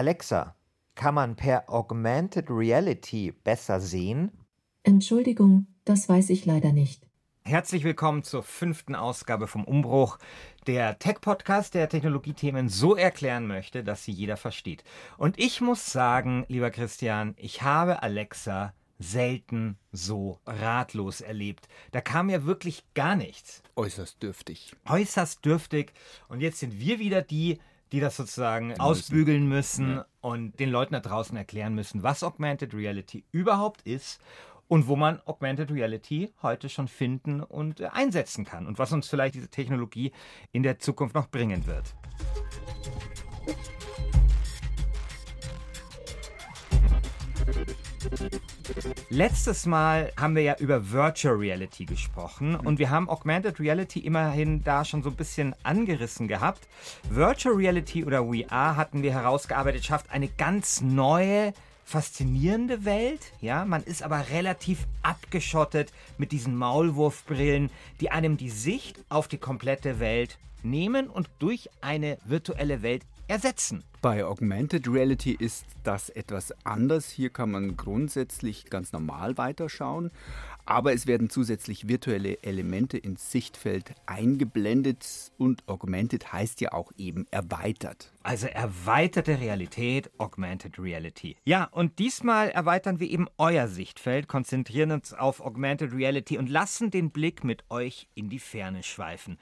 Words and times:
Alexa, 0.00 0.56
kann 0.94 1.14
man 1.14 1.36
per 1.36 1.68
Augmented 1.68 2.46
Reality 2.48 3.32
besser 3.44 3.80
sehen? 3.80 4.32
Entschuldigung, 4.82 5.66
das 5.84 6.08
weiß 6.08 6.30
ich 6.30 6.46
leider 6.46 6.72
nicht. 6.72 7.06
Herzlich 7.44 7.84
willkommen 7.84 8.22
zur 8.22 8.42
fünften 8.42 8.94
Ausgabe 8.94 9.46
vom 9.46 9.62
Umbruch, 9.62 10.18
der 10.66 10.98
Tech-Podcast, 10.98 11.74
der 11.74 11.90
Technologiethemen 11.90 12.70
so 12.70 12.96
erklären 12.96 13.46
möchte, 13.46 13.84
dass 13.84 14.02
sie 14.02 14.12
jeder 14.12 14.38
versteht. 14.38 14.84
Und 15.18 15.38
ich 15.38 15.60
muss 15.60 15.92
sagen, 15.92 16.46
lieber 16.48 16.70
Christian, 16.70 17.34
ich 17.36 17.60
habe 17.60 18.02
Alexa 18.02 18.72
selten 18.98 19.76
so 19.92 20.38
ratlos 20.46 21.20
erlebt. 21.20 21.68
Da 21.92 22.00
kam 22.00 22.30
ja 22.30 22.46
wirklich 22.46 22.84
gar 22.94 23.16
nichts. 23.16 23.62
Äußerst 23.76 24.22
dürftig. 24.22 24.74
Äußerst 24.88 25.44
dürftig. 25.44 25.92
Und 26.28 26.40
jetzt 26.40 26.58
sind 26.58 26.80
wir 26.80 26.98
wieder 27.00 27.20
die, 27.20 27.58
die 27.92 28.00
das 28.00 28.16
sozusagen 28.16 28.78
ausbügeln 28.78 29.48
müssen 29.48 29.96
ja. 29.96 30.06
und 30.20 30.58
den 30.60 30.70
Leuten 30.70 30.94
da 30.94 31.00
draußen 31.00 31.36
erklären 31.36 31.74
müssen, 31.74 32.02
was 32.02 32.22
Augmented 32.22 32.74
Reality 32.74 33.24
überhaupt 33.32 33.82
ist 33.82 34.20
und 34.68 34.86
wo 34.86 34.94
man 34.94 35.20
Augmented 35.26 35.72
Reality 35.72 36.32
heute 36.42 36.68
schon 36.68 36.86
finden 36.86 37.42
und 37.42 37.82
einsetzen 37.82 38.44
kann 38.44 38.66
und 38.66 38.78
was 38.78 38.92
uns 38.92 39.08
vielleicht 39.08 39.34
diese 39.34 39.48
Technologie 39.48 40.12
in 40.52 40.62
der 40.62 40.78
Zukunft 40.78 41.14
noch 41.14 41.28
bringen 41.28 41.66
wird. 41.66 41.94
Letztes 49.08 49.66
Mal 49.66 50.12
haben 50.16 50.34
wir 50.34 50.42
ja 50.42 50.56
über 50.58 50.90
Virtual 50.90 51.34
Reality 51.34 51.84
gesprochen 51.84 52.54
und 52.54 52.78
wir 52.78 52.90
haben 52.90 53.08
Augmented 53.08 53.60
Reality 53.60 54.00
immerhin 54.00 54.64
da 54.64 54.84
schon 54.84 55.02
so 55.02 55.10
ein 55.10 55.16
bisschen 55.16 55.54
angerissen 55.62 56.28
gehabt. 56.28 56.66
Virtual 57.08 57.54
Reality 57.54 58.04
oder 58.04 58.24
VR 58.24 58.76
hatten 58.76 59.02
wir 59.02 59.12
herausgearbeitet, 59.12 59.84
schafft 59.84 60.10
eine 60.10 60.28
ganz 60.28 60.80
neue 60.80 61.52
faszinierende 61.84 62.84
Welt, 62.84 63.32
ja, 63.40 63.64
man 63.64 63.82
ist 63.82 64.04
aber 64.04 64.30
relativ 64.30 64.86
abgeschottet 65.02 65.92
mit 66.18 66.30
diesen 66.30 66.56
Maulwurfbrillen, 66.56 67.68
die 68.00 68.12
einem 68.12 68.36
die 68.36 68.50
Sicht 68.50 69.00
auf 69.08 69.26
die 69.26 69.38
komplette 69.38 69.98
Welt 69.98 70.38
nehmen 70.62 71.08
und 71.08 71.28
durch 71.40 71.68
eine 71.80 72.18
virtuelle 72.24 72.82
Welt 72.82 73.02
ersetzen. 73.30 73.84
Bei 74.02 74.24
Augmented 74.24 74.88
Reality 74.88 75.32
ist 75.32 75.66
das 75.84 76.08
etwas 76.08 76.54
anders. 76.64 77.10
Hier 77.10 77.30
kann 77.30 77.50
man 77.50 77.76
grundsätzlich 77.76 78.64
ganz 78.70 78.92
normal 78.92 79.36
weiterschauen, 79.36 80.10
aber 80.64 80.94
es 80.94 81.06
werden 81.06 81.28
zusätzlich 81.28 81.86
virtuelle 81.86 82.42
Elemente 82.42 82.96
ins 82.96 83.30
Sichtfeld 83.30 83.94
eingeblendet 84.06 85.32
und 85.36 85.68
Augmented 85.68 86.32
heißt 86.32 86.60
ja 86.62 86.72
auch 86.72 86.92
eben 86.96 87.26
erweitert. 87.30 88.12
Also 88.22 88.46
erweiterte 88.46 89.38
Realität, 89.38 90.10
Augmented 90.18 90.78
Reality. 90.78 91.36
Ja, 91.44 91.64
und 91.64 91.98
diesmal 91.98 92.48
erweitern 92.50 93.00
wir 93.00 93.10
eben 93.10 93.26
euer 93.36 93.68
Sichtfeld, 93.68 94.28
konzentrieren 94.28 94.92
uns 94.92 95.12
auf 95.12 95.40
Augmented 95.40 95.92
Reality 95.92 96.38
und 96.38 96.48
lassen 96.48 96.90
den 96.90 97.10
Blick 97.10 97.44
mit 97.44 97.64
euch 97.70 98.08
in 98.14 98.30
die 98.30 98.38
Ferne 98.38 98.82
schweifen. 98.82 99.38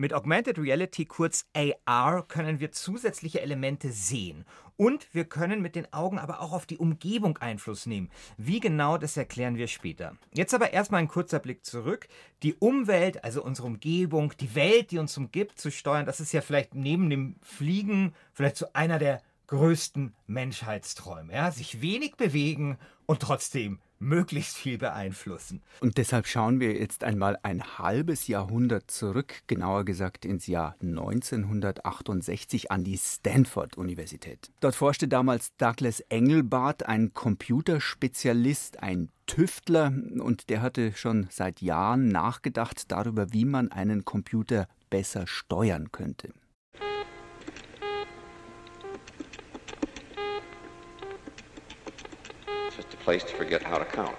Mit 0.00 0.14
Augmented 0.14 0.58
Reality, 0.58 1.04
kurz 1.04 1.44
AR, 1.52 2.22
können 2.26 2.58
wir 2.58 2.72
zusätzliche 2.72 3.42
Elemente 3.42 3.92
sehen. 3.92 4.46
Und 4.78 5.06
wir 5.12 5.26
können 5.26 5.60
mit 5.60 5.76
den 5.76 5.92
Augen 5.92 6.18
aber 6.18 6.40
auch 6.40 6.52
auf 6.52 6.64
die 6.64 6.78
Umgebung 6.78 7.36
Einfluss 7.36 7.84
nehmen. 7.84 8.08
Wie 8.38 8.60
genau, 8.60 8.96
das 8.96 9.18
erklären 9.18 9.56
wir 9.56 9.66
später. 9.66 10.16
Jetzt 10.32 10.54
aber 10.54 10.72
erstmal 10.72 11.02
ein 11.02 11.08
kurzer 11.08 11.38
Blick 11.38 11.66
zurück. 11.66 12.08
Die 12.42 12.54
Umwelt, 12.54 13.24
also 13.24 13.44
unsere 13.44 13.66
Umgebung, 13.66 14.32
die 14.40 14.54
Welt, 14.54 14.90
die 14.90 14.98
uns 14.98 15.18
umgibt, 15.18 15.60
zu 15.60 15.70
steuern, 15.70 16.06
das 16.06 16.18
ist 16.18 16.32
ja 16.32 16.40
vielleicht 16.40 16.74
neben 16.74 17.10
dem 17.10 17.36
Fliegen 17.42 18.14
vielleicht 18.32 18.56
so 18.56 18.68
einer 18.72 18.98
der 18.98 19.20
größten 19.48 20.14
Menschheitsträume. 20.26 21.34
Ja? 21.34 21.50
Sich 21.50 21.82
wenig 21.82 22.16
bewegen 22.16 22.78
und 23.04 23.20
trotzdem 23.20 23.80
möglichst 24.00 24.56
viel 24.56 24.78
beeinflussen. 24.78 25.62
Und 25.80 25.98
deshalb 25.98 26.26
schauen 26.26 26.58
wir 26.58 26.72
jetzt 26.72 27.04
einmal 27.04 27.38
ein 27.42 27.78
halbes 27.78 28.26
Jahrhundert 28.26 28.90
zurück, 28.90 29.42
genauer 29.46 29.84
gesagt 29.84 30.24
ins 30.24 30.46
Jahr 30.46 30.74
1968 30.82 32.72
an 32.72 32.82
die 32.82 32.98
Stanford-Universität. 32.98 34.50
Dort 34.60 34.74
forschte 34.74 35.06
damals 35.06 35.54
Douglas 35.56 36.00
Engelbart, 36.08 36.86
ein 36.86 37.12
Computerspezialist, 37.12 38.82
ein 38.82 39.10
Tüftler, 39.26 39.92
und 40.18 40.48
der 40.48 40.62
hatte 40.62 40.92
schon 40.92 41.28
seit 41.30 41.60
Jahren 41.60 42.08
nachgedacht 42.08 42.90
darüber, 42.90 43.32
wie 43.32 43.44
man 43.44 43.70
einen 43.70 44.04
Computer 44.04 44.66
besser 44.88 45.26
steuern 45.26 45.92
könnte. 45.92 46.32
Place 53.04 53.24
to 53.24 53.34
forget 53.36 53.62
how 53.62 53.78
to 53.78 53.84
count. 53.84 54.16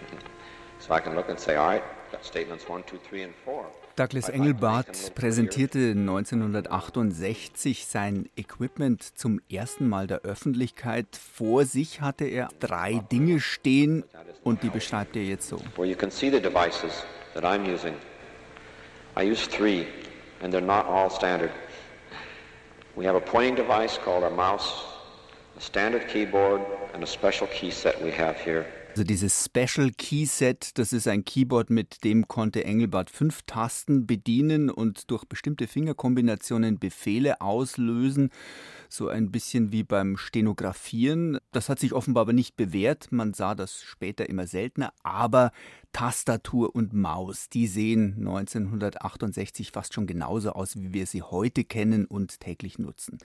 so 0.78 0.94
I 0.94 1.00
can 1.00 1.14
look 1.14 1.28
and 1.28 1.38
say, 1.38 1.56
all 1.56 1.68
right, 1.68 1.82
got 2.12 2.24
statements 2.24 2.68
1, 2.68 2.84
2, 2.84 2.98
3 2.98 3.22
and 3.22 3.34
4. 3.44 3.66
Douglas 3.96 4.28
Engelbart 4.28 5.14
präsentierte 5.14 5.90
1968 5.92 7.86
sein 7.86 8.28
Equipment 8.34 9.16
zum 9.16 9.40
ersten 9.48 9.88
Mal 9.88 10.08
der 10.08 10.22
Öffentlichkeit. 10.22 11.06
Vor 11.16 11.64
sich 11.64 12.00
hatte 12.00 12.24
er 12.24 12.48
drei 12.58 13.00
Dinge 13.12 13.38
stehen 13.38 14.02
und 14.42 14.64
die 14.64 14.68
beschreibt 14.68 15.14
er 15.14 15.22
jetzt 15.22 15.48
so. 15.48 15.60
Well, 15.76 15.88
you 15.88 15.94
can 15.94 16.10
see 16.10 16.28
the 16.28 16.40
devices 16.40 17.04
that 17.34 17.44
I'm 17.44 17.72
using. 17.72 17.94
I 19.16 19.30
use 19.30 19.46
three 19.46 19.86
and 20.42 20.52
they're 20.52 20.60
not 20.60 20.86
all 20.86 21.08
standard. 21.08 21.52
We 22.96 23.06
have 23.06 23.16
a 23.16 23.20
pointing 23.20 23.54
device 23.54 23.96
called 23.96 24.24
our 24.24 24.30
mouse, 24.30 24.84
a 25.56 25.60
standard 25.60 26.08
keyboard, 26.08 26.62
Also 28.90 29.02
dieses 29.02 29.44
Special 29.44 29.90
Key 29.90 30.24
Set, 30.24 30.78
das 30.78 30.92
ist 30.92 31.08
ein 31.08 31.24
Keyboard, 31.24 31.68
mit 31.68 32.04
dem 32.04 32.28
konnte 32.28 32.64
Engelbart 32.64 33.10
fünf 33.10 33.42
Tasten 33.42 34.06
bedienen 34.06 34.70
und 34.70 35.10
durch 35.10 35.24
bestimmte 35.24 35.66
Fingerkombinationen 35.66 36.78
Befehle 36.78 37.40
auslösen 37.40 38.30
so 38.94 39.08
ein 39.08 39.30
bisschen 39.30 39.72
wie 39.72 39.82
beim 39.82 40.16
Stenografieren. 40.16 41.38
Das 41.52 41.68
hat 41.68 41.78
sich 41.78 41.92
offenbar 41.92 42.22
aber 42.22 42.32
nicht 42.32 42.56
bewährt. 42.56 43.10
Man 43.10 43.34
sah 43.34 43.54
das 43.54 43.82
später 43.82 44.28
immer 44.28 44.46
seltener. 44.46 44.92
Aber 45.02 45.52
Tastatur 45.94 46.74
und 46.74 46.92
Maus, 46.92 47.48
die 47.48 47.68
sehen 47.68 48.16
1968 48.18 49.70
fast 49.70 49.94
schon 49.94 50.08
genauso 50.08 50.50
aus, 50.50 50.76
wie 50.76 50.92
wir 50.92 51.06
sie 51.06 51.22
heute 51.22 51.64
kennen 51.64 52.04
und 52.04 52.40
täglich 52.40 52.80
nutzen. 52.80 53.18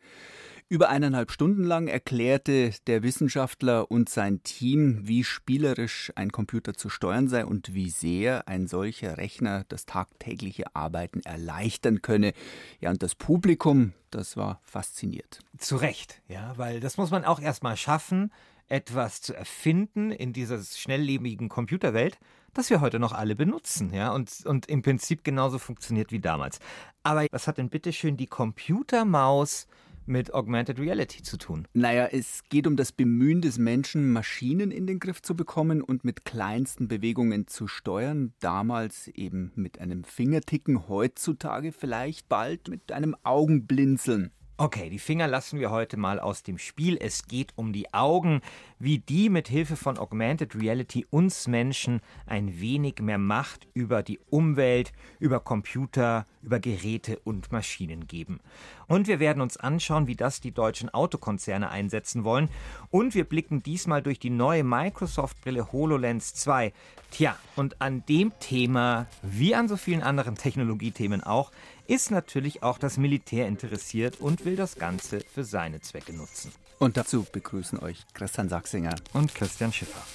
Über 0.72 0.90
eineinhalb 0.90 1.31
Stunden 1.31 1.63
lang 1.63 1.88
erklärte 1.88 2.72
der 2.86 3.01
Wissenschaftler 3.01 3.90
und 3.90 4.07
sein 4.07 4.44
Team, 4.44 5.00
wie 5.01 5.24
spielerisch 5.24 6.12
ein 6.13 6.31
Computer 6.31 6.75
zu 6.75 6.90
steuern 6.90 7.28
sei 7.28 7.44
und 7.44 7.74
wie 7.74 7.90
sehr 7.90 8.47
ein 8.47 8.68
solcher 8.68 9.18
Rechner 9.18 9.66
das 9.68 9.88
tagtägliche 9.88 10.75
Arbeiten 10.75 11.22
erleichtern 11.22 12.03
könne. 12.03 12.34
Ja, 12.81 12.91
und 12.91 13.01
das 13.01 13.16
Publikum, 13.16 13.94
das 14.12 14.38
war 14.38 14.62
fasziniert. 14.63 15.40
Zu 15.59 15.75
Recht, 15.75 16.22
ja, 16.30 16.53
weil 16.58 16.80
das 16.80 16.97
muss 16.97 17.12
man 17.12 17.25
auch 17.25 17.40
erstmal 17.40 17.75
schaffen, 17.75 18.31
etwas 18.70 19.22
zu 19.22 19.34
erfinden 19.36 20.12
in 20.12 20.31
dieser 20.31 20.62
schnelllebigen 20.64 21.50
Computerwelt, 21.50 22.18
das 22.53 22.70
wir 22.70 22.81
heute 22.81 22.97
noch 22.97 23.12
alle 23.12 23.36
benutzen, 23.36 23.94
ja, 23.94 24.12
und, 24.14 24.46
und 24.46 24.68
im 24.68 24.81
Prinzip 24.81 25.24
genauso 25.24 25.59
funktioniert 25.59 26.12
wie 26.12 26.19
damals. 26.19 26.59
Aber 27.03 27.28
was 27.31 27.48
hat 27.48 27.58
denn 27.58 27.69
bitteschön 27.69 28.16
die 28.16 28.28
Computermaus 28.28 29.68
mit 30.06 30.34
Augmented 30.34 30.80
Reality 30.80 31.24
zu 31.24 31.38
tun? 31.38 31.68
Naja, 31.74 32.08
es 32.08 32.44
geht 32.50 32.66
um 32.66 32.78
das 32.78 32.92
Bemühen 32.92 33.42
des 33.42 33.58
Menschen, 33.58 34.12
Maschinen 34.12 34.72
in 34.72 34.88
den 34.88 35.00
Griff 35.00 35.22
zu 35.22 35.36
bekommen 35.36 35.81
und 35.81 36.03
mit 36.03 36.25
kleinsten 36.25 36.88
Bewegungen 36.88 37.48
zu 37.48 37.68
steuern. 37.68 38.34
Damals 38.40 39.08
eben 39.09 39.52
mit 39.56 39.80
einem 39.80 40.03
Fingerticken, 40.03 40.88
heutzutage 40.88 41.72
vielleicht 41.72 42.30
bald 42.30 42.69
mit 42.69 42.92
einem 42.92 43.16
Augenblinzeln. 43.24 44.31
Okay, 44.62 44.90
die 44.90 45.00
Finger 45.00 45.25
lassen 45.25 45.58
wir 45.62 45.72
heute 45.72 45.96
mal 45.96 46.20
aus 46.20 46.44
dem 46.44 46.58
Spiel. 46.58 46.97
Es 47.00 47.30
geht 47.30 47.53
um 47.56 47.72
die 47.72 47.94
Augen, 47.94 48.42
wie 48.78 49.00
die 49.00 49.30
mit 49.30 49.48
Hilfe 49.48 49.78
von 49.78 49.98
Augmented 49.98 50.54
Reality 50.54 51.06
uns 51.10 51.48
Menschen 51.48 52.01
ein 52.25 52.60
wenig 52.60 52.95
mehr 53.00 53.19
Macht 53.19 53.69
über 53.74 54.04
die 54.04 54.19
Umwelt, 54.30 54.92
über 55.18 55.39
Computer, 55.39 56.25
über 56.42 56.60
Geräte 56.60 57.19
und 57.19 57.54
Maschinen 57.54 58.06
geben. 58.06 58.42
Und 58.88 59.07
wir 59.07 59.22
werden 59.22 59.42
uns 59.42 59.56
anschauen, 59.56 60.07
wie 60.07 60.18
das 60.18 60.42
die 60.42 60.51
deutschen 60.51 60.89
Autokonzerne 60.89 61.69
einsetzen 61.69 62.25
wollen. 62.25 62.50
Und 62.92 63.16
wir 63.16 63.24
blicken 63.24 63.63
diesmal 63.63 64.01
durch 64.01 64.19
die 64.19 64.30
neue 64.30 64.66
Microsoft-Brille 64.66 65.72
HoloLens 65.72 66.33
2. 66.33 66.74
Tja, 67.12 67.38
und 67.56 67.81
an 67.81 68.04
dem 68.10 68.33
Thema, 68.42 69.07
wie 69.22 69.56
an 69.56 69.69
so 69.69 69.78
vielen 69.78 70.04
anderen 70.04 70.36
Technologiethemen 70.36 71.24
auch, 71.24 71.51
ist 71.89 72.12
natürlich 72.12 72.62
auch 72.62 72.77
das 72.77 72.97
Militär 72.97 73.47
interessiert 73.47 74.21
und 74.21 74.45
will 74.45 74.56
das 74.56 74.75
Ganze 74.75 75.21
für 75.21 75.44
seine 75.44 75.81
Zwecke 75.81 76.13
nutzen. 76.13 76.51
Und 76.77 76.97
dazu 76.97 77.25
begrüßen 77.31 77.80
euch 77.80 78.06
Christian 78.13 78.47
Sachsinger 78.47 78.95
und 79.13 79.33
Christian 79.33 79.74
Schiffer. 79.74 80.06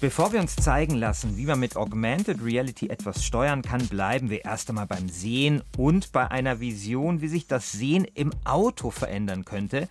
Bevor 0.00 0.32
wir 0.32 0.40
uns 0.40 0.56
zeigen 0.56 0.94
lassen, 0.94 1.36
wie 1.36 1.44
man 1.44 1.60
mit 1.60 1.76
Augmented 1.76 2.42
Reality 2.42 2.88
etwas 2.88 3.24
steuern 3.24 3.62
kann, 3.62 3.86
bleiben 3.86 4.30
wir 4.30 4.44
erst 4.44 4.70
einmal 4.70 4.86
beim 4.86 5.08
Sehen 5.08 5.62
und 5.76 6.12
bei 6.12 6.30
einer 6.30 6.58
Vision, 6.58 7.20
wie 7.20 7.28
sich 7.28 7.46
das 7.46 7.72
Sehen 7.72 8.06
im 8.14 8.32
Auto 8.44 8.90
verändern 8.90 9.44
könnte. 9.44 9.88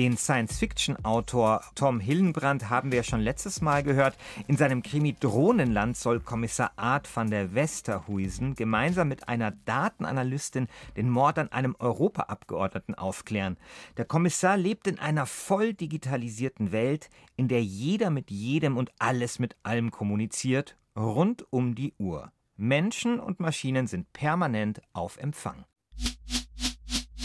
Den 0.00 0.16
Science-Fiction-Autor 0.16 1.60
Tom 1.74 2.00
Hillenbrand 2.00 2.70
haben 2.70 2.90
wir 2.90 3.02
schon 3.02 3.20
letztes 3.20 3.60
Mal 3.60 3.82
gehört. 3.82 4.16
In 4.48 4.56
seinem 4.56 4.82
Krimi 4.82 5.12
Drohnenland 5.12 5.94
soll 5.94 6.20
Kommissar 6.20 6.72
Art 6.76 7.06
van 7.14 7.28
der 7.28 7.54
Westerhuisen 7.54 8.54
gemeinsam 8.54 9.08
mit 9.08 9.28
einer 9.28 9.50
Datenanalystin 9.50 10.68
den 10.96 11.10
Mord 11.10 11.38
an 11.38 11.52
einem 11.52 11.76
Europaabgeordneten 11.78 12.94
aufklären. 12.94 13.58
Der 13.98 14.06
Kommissar 14.06 14.56
lebt 14.56 14.86
in 14.86 14.98
einer 14.98 15.26
voll 15.26 15.74
digitalisierten 15.74 16.72
Welt, 16.72 17.10
in 17.36 17.48
der 17.48 17.62
jeder 17.62 18.08
mit 18.08 18.30
jedem 18.30 18.78
und 18.78 18.92
alles 18.98 19.38
mit 19.38 19.54
allem 19.64 19.90
kommuniziert, 19.90 20.78
rund 20.96 21.44
um 21.50 21.74
die 21.74 21.92
Uhr. 21.98 22.32
Menschen 22.56 23.20
und 23.20 23.38
Maschinen 23.38 23.86
sind 23.86 24.10
permanent 24.14 24.80
auf 24.94 25.18
Empfang. 25.18 25.66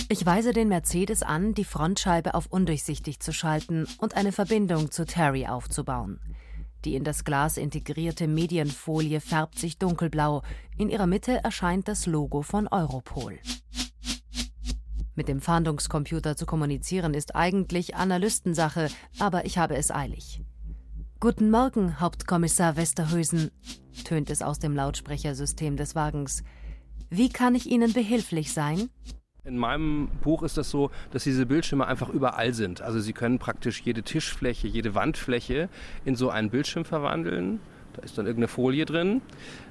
Ich 0.08 0.24
weise 0.24 0.54
den 0.54 0.68
Mercedes 0.68 1.24
an, 1.24 1.56
die 1.56 1.64
Frontscheibe 1.64 2.36
auf 2.36 2.46
undurchsichtig 2.48 3.20
zu 3.20 3.34
schalten 3.34 3.88
und 3.98 4.16
eine 4.16 4.32
Verbindung 4.32 4.92
zu 4.92 5.06
Terry 5.06 5.48
aufzubauen. 5.48 6.20
Die 6.84 6.94
in 6.94 7.04
das 7.04 7.24
Glas 7.24 7.58
integrierte 7.58 8.28
Medienfolie 8.28 9.20
färbt 9.20 9.58
sich 9.58 9.80
dunkelblau. 9.80 10.44
In 10.78 10.90
ihrer 10.90 11.08
Mitte 11.08 11.44
erscheint 11.44 11.88
das 11.88 12.06
Logo 12.06 12.44
von 12.44 12.68
Europol. 12.68 13.40
Mit 15.16 15.28
dem 15.28 15.42
Fahndungscomputer 15.42 16.38
zu 16.38 16.46
kommunizieren 16.46 17.16
ist 17.16 17.36
eigentlich 17.36 17.96
Analystensache, 17.96 18.90
aber 19.18 19.46
ich 19.46 19.58
habe 19.58 19.76
es 19.76 19.90
eilig. 19.90 20.44
Guten 21.20 21.50
Morgen, 21.50 22.00
Hauptkommissar 22.00 22.76
Westerhösen, 22.76 23.50
tönt 24.04 24.30
es 24.30 24.44
aus 24.44 24.60
dem 24.60 24.76
Lautsprechersystem 24.76 25.78
des 25.78 25.96
Wagens. 25.96 26.44
Wie 27.10 27.30
kann 27.30 27.56
ich 27.56 27.66
Ihnen 27.66 27.94
behilflich 27.94 28.54
sein? 28.54 28.90
In 29.46 29.60
meinem 29.60 30.08
Buch 30.24 30.42
ist 30.42 30.58
das 30.58 30.72
so, 30.72 30.90
dass 31.12 31.24
diese 31.24 31.46
Bildschirme 31.46 31.86
einfach 31.86 32.10
überall 32.10 32.56
sind. 32.56 32.82
Also 32.82 33.00
Sie 33.00 33.14
können 33.14 33.38
praktisch 33.38 33.84
jede 33.84 34.02
Tischfläche, 34.02 34.68
jede 34.68 34.96
Wandfläche 34.96 35.70
in 36.04 36.16
so 36.16 36.32
einen 36.32 36.50
Bildschirm 36.50 36.84
verwandeln. 36.84 37.60
Da 37.94 38.02
ist 38.02 38.18
dann 38.18 38.26
irgendeine 38.26 38.48
Folie 38.48 38.86
drin. 38.86 39.22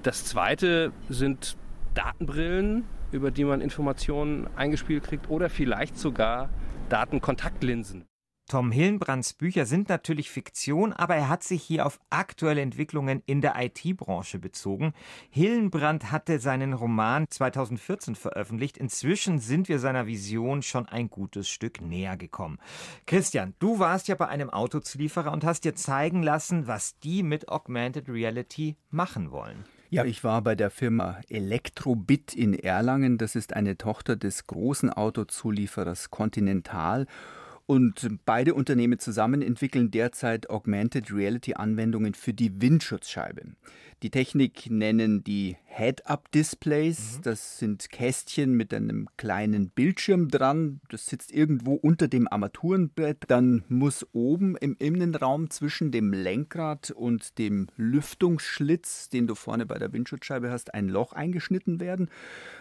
Das 0.05 0.25
zweite 0.27 0.93
sind 1.09 1.57
Datenbrillen, 1.95 2.85
über 3.11 3.33
die 3.33 3.43
man 3.43 3.61
Informationen 3.61 4.47
eingespielt 4.55 5.03
kriegt 5.03 5.29
oder 5.29 5.51
vielleicht 5.51 5.99
sogar 5.99 6.51
Datenkontaktlinsen. 6.89 8.05
Tom 8.47 8.71
Hillenbrands 8.73 9.33
Bücher 9.33 9.65
sind 9.65 9.89
natürlich 9.89 10.31
Fiktion, 10.31 10.93
aber 10.93 11.17
er 11.17 11.31
hat 11.31 11.43
sich 11.43 11.63
hier 11.63 11.87
auf 11.87 11.99
aktuelle 12.11 12.61
Entwicklungen 12.61 13.23
in 13.25 13.41
der 13.41 13.55
IT-Branche 13.57 14.39
bezogen. 14.39 14.93
Hillenbrand 15.31 16.13
hatte 16.13 16.39
seinen 16.39 16.75
Roman 16.75 17.27
2014 17.29 18.15
veröffentlicht. 18.15 18.77
Inzwischen 18.77 19.39
sind 19.39 19.71
wir 19.71 19.79
seiner 19.79 20.07
Vision 20.07 20.61
schon 20.61 20.87
ein 20.87 21.09
gutes 21.09 21.49
Stück 21.49 21.81
näher 21.81 22.19
gekommen. 22.19 22.59
Christian, 23.07 23.55
du 23.61 23.79
warst 23.79 24.09
ja 24.09 24.15
bei 24.15 24.29
einem 24.29 24.51
Autozulieferer 24.51 25.33
und 25.33 25.43
hast 25.43 25.65
dir 25.65 25.75
zeigen 25.75 26.23
lassen, 26.23 26.67
was 26.67 26.99
die 26.99 27.23
mit 27.23 27.49
Augmented 27.49 28.11
Reality 28.11 28.77
machen 28.91 29.31
wollen. 29.31 29.65
Ja, 29.89 30.05
ich 30.05 30.23
war 30.23 30.43
bei 30.43 30.55
der 30.55 30.71
Firma 30.71 31.21
Elektrobit 31.29 32.35
in 32.35 32.53
Erlangen. 32.53 33.17
Das 33.17 33.37
ist 33.37 33.55
eine 33.55 33.79
Tochter 33.79 34.17
des 34.17 34.47
großen 34.47 34.91
Autozulieferers 34.91 36.11
Continental. 36.11 37.07
Und 37.67 38.11
beide 38.27 38.53
Unternehmen 38.53 38.99
zusammen 38.99 39.41
entwickeln 39.41 39.91
derzeit 39.91 40.51
Augmented 40.51 41.11
Reality 41.11 41.55
Anwendungen 41.55 42.13
für 42.13 42.35
die 42.35 42.61
Windschutzscheibe. 42.61 43.55
Die 44.05 44.11
Technik 44.11 44.69
nennen 44.69 45.25
die 45.25 45.57
Head-Up-Displays. 45.65 47.17
Mhm. 47.17 47.23
Das 47.23 47.59
sind 47.59 47.89
Kästchen 47.89 48.53
mit 48.53 48.75
einem 48.75 49.09
kleinen 49.17 49.71
Bildschirm 49.71 50.29
dran. 50.29 50.81
Das 50.91 51.07
sitzt 51.07 51.33
irgendwo 51.33 51.73
unter 51.73 52.07
dem 52.07 52.29
Armaturenbrett. 52.31 53.25
Dann 53.29 53.65
muss 53.69 54.07
oben 54.13 54.57
im 54.57 54.77
Innenraum 54.79 55.49
zwischen 55.49 55.91
dem 55.91 56.13
Lenkrad 56.13 56.91
und 56.91 57.39
dem 57.39 57.69
Lüftungsschlitz, 57.77 59.09
den 59.09 59.27
du 59.27 59.35
vorne 59.35 59.65
bei 59.65 59.79
der 59.79 59.93
Windschutzscheibe 59.95 60.51
hast, 60.51 60.75
ein 60.75 60.89
Loch 60.89 61.15
eingeschnitten 61.15 61.81
werden. 61.81 62.11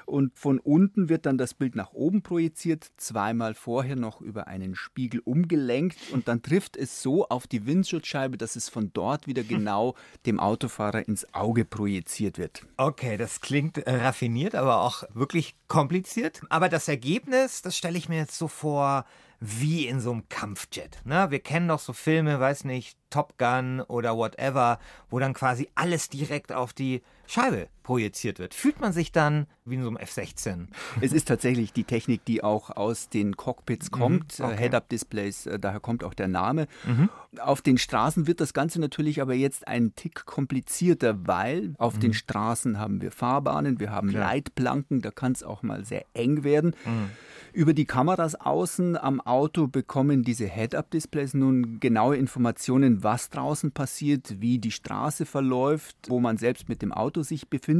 Und 0.05 0.37
von 0.39 0.59
unten 0.59 1.09
wird 1.09 1.25
dann 1.25 1.37
das 1.37 1.53
Bild 1.53 1.75
nach 1.75 1.93
oben 1.93 2.23
projiziert, 2.23 2.89
zweimal 2.97 3.53
vorher 3.53 3.95
noch 3.95 4.21
über 4.21 4.47
einen 4.47 4.75
Spiegel 4.75 5.21
umgelenkt 5.23 5.97
und 6.11 6.27
dann 6.27 6.41
trifft 6.41 6.77
es 6.77 7.01
so 7.01 7.27
auf 7.27 7.47
die 7.47 7.65
Windschutzscheibe, 7.65 8.37
dass 8.37 8.55
es 8.55 8.69
von 8.69 8.91
dort 8.93 9.27
wieder 9.27 9.43
genau 9.43 9.95
dem 10.25 10.39
Autofahrer 10.39 11.07
ins 11.07 11.32
Auge 11.33 11.65
projiziert 11.65 12.37
wird. 12.37 12.65
Okay, 12.77 13.17
das 13.17 13.41
klingt 13.41 13.77
äh, 13.77 13.95
raffiniert, 13.95 14.55
aber 14.55 14.81
auch 14.81 15.03
wirklich 15.13 15.55
kompliziert. 15.67 16.41
Aber 16.49 16.69
das 16.69 16.87
Ergebnis, 16.87 17.61
das 17.61 17.77
stelle 17.77 17.97
ich 17.97 18.09
mir 18.09 18.17
jetzt 18.17 18.37
so 18.37 18.47
vor, 18.47 19.05
wie 19.39 19.87
in 19.87 19.99
so 19.99 20.11
einem 20.11 20.29
Kampfjet. 20.29 21.01
Ne? 21.03 21.29
Wir 21.29 21.39
kennen 21.39 21.67
doch 21.67 21.79
so 21.79 21.91
Filme, 21.91 22.39
weiß 22.39 22.63
nicht, 22.63 22.97
Top 23.09 23.37
Gun 23.37 23.81
oder 23.81 24.15
whatever, 24.15 24.79
wo 25.09 25.19
dann 25.19 25.33
quasi 25.33 25.69
alles 25.75 26.07
direkt 26.07 26.53
auf 26.53 26.71
die 26.71 27.03
Scheibe 27.27 27.67
projiziert 27.83 28.39
wird. 28.39 28.53
Fühlt 28.53 28.79
man 28.79 28.93
sich 28.93 29.11
dann 29.11 29.47
wie 29.65 29.75
in 29.75 29.81
so 29.81 29.87
einem 29.87 29.97
F-16? 29.97 30.67
Es 30.99 31.13
ist 31.13 31.27
tatsächlich 31.27 31.71
die 31.71 31.85
Technik, 31.85 32.25
die 32.25 32.43
auch 32.43 32.69
aus 32.69 33.07
den 33.07 33.37
Cockpits 33.37 33.91
mhm, 33.91 33.95
kommt. 33.95 34.39
Mhm, 34.39 34.45
okay. 34.45 34.57
Head-Up-Displays, 34.57 35.45
äh, 35.45 35.59
daher 35.59 35.79
kommt 35.79 36.03
auch 36.03 36.13
der 36.13 36.27
Name. 36.27 36.67
Mhm. 36.85 37.09
Auf 37.39 37.61
den 37.61 37.77
Straßen 37.77 38.27
wird 38.27 38.41
das 38.41 38.53
Ganze 38.53 38.81
natürlich 38.81 39.21
aber 39.21 39.33
jetzt 39.33 39.67
ein 39.67 39.95
Tick 39.95 40.25
komplizierter, 40.25 41.27
weil 41.27 41.75
auf 41.77 41.95
mhm. 41.95 42.01
den 42.01 42.13
Straßen 42.13 42.77
haben 42.77 43.01
wir 43.01 43.11
Fahrbahnen, 43.11 43.79
wir 43.79 43.91
haben 43.91 44.09
Klar. 44.09 44.33
Leitplanken, 44.33 45.01
da 45.01 45.11
kann 45.11 45.31
es 45.31 45.43
auch 45.43 45.63
mal 45.63 45.85
sehr 45.85 46.05
eng 46.13 46.43
werden. 46.43 46.75
Mhm. 46.85 47.11
Über 47.53 47.73
die 47.73 47.85
Kameras 47.85 48.35
außen 48.35 48.97
am 48.97 49.21
Auto 49.21 49.67
bekommen 49.67 50.23
diese 50.23 50.47
Head-Up-Displays 50.47 51.35
nun 51.35 51.79
genaue 51.79 52.17
Informationen, 52.17 53.03
was 53.03 53.29
draußen 53.29 53.71
passiert, 53.71 54.41
wie 54.41 54.57
die 54.57 54.71
Straße 54.71 55.25
verläuft, 55.25 55.95
wo 56.07 56.19
man 56.19 56.37
selbst 56.37 56.67
mit 56.67 56.81
dem 56.81 56.91
Auto 56.91 57.21
sich 57.21 57.49
befindet. 57.49 57.72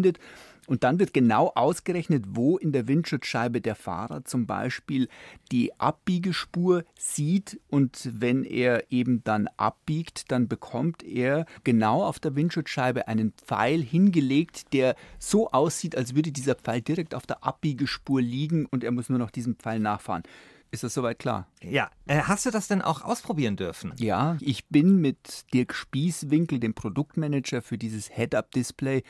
Und 0.66 0.84
dann 0.84 1.00
wird 1.00 1.14
genau 1.14 1.52
ausgerechnet, 1.56 2.24
wo 2.30 2.58
in 2.58 2.72
der 2.72 2.88
Windschutzscheibe 2.88 3.60
der 3.60 3.76
Fahrer 3.76 4.24
zum 4.24 4.46
Beispiel 4.46 5.10
die 5.52 5.78
Abbiegespur 5.80 6.86
sieht. 6.98 7.60
Und 7.70 8.10
wenn 8.14 8.46
er 8.46 8.92
eben 8.92 9.24
dann 9.26 9.50
abbiegt, 9.58 10.32
dann 10.32 10.48
bekommt 10.48 11.04
er 11.04 11.46
genau 11.66 12.04
auf 12.04 12.20
der 12.20 12.36
Windschutzscheibe 12.36 13.08
einen 13.08 13.34
Pfeil 13.34 13.82
hingelegt, 13.82 14.74
der 14.74 14.96
so 15.20 15.50
aussieht, 15.52 15.98
als 15.98 16.16
würde 16.16 16.32
dieser 16.32 16.56
Pfeil 16.56 16.82
direkt 16.82 17.14
auf 17.14 17.26
der 17.28 17.44
Abbiegespur 17.44 18.22
liegen 18.22 18.66
und 18.66 18.86
er 18.86 18.92
muss 18.92 19.10
nur 19.10 19.20
noch 19.20 19.32
diesen 19.32 19.56
Pfeil 19.56 19.80
nachfahren. 19.80 20.24
Ist 20.72 20.84
das 20.84 20.96
soweit 20.96 21.20
klar? 21.20 21.48
Ja. 21.62 21.92
Äh, 22.08 22.22
hast 22.24 22.48
du 22.48 22.50
das 22.50 22.68
denn 22.68 22.82
auch 22.82 23.04
ausprobieren 23.04 23.58
dürfen? 23.58 23.94
Ja, 23.98 24.38
ich 24.40 24.66
bin 24.70 25.02
mit 25.02 25.46
Dirk 25.54 25.76
Spießwinkel, 25.76 26.60
dem 26.60 26.74
Produktmanager 26.74 27.62
für 27.62 27.78
dieses 27.78 28.10
Head-Up-Display, 28.10 29.04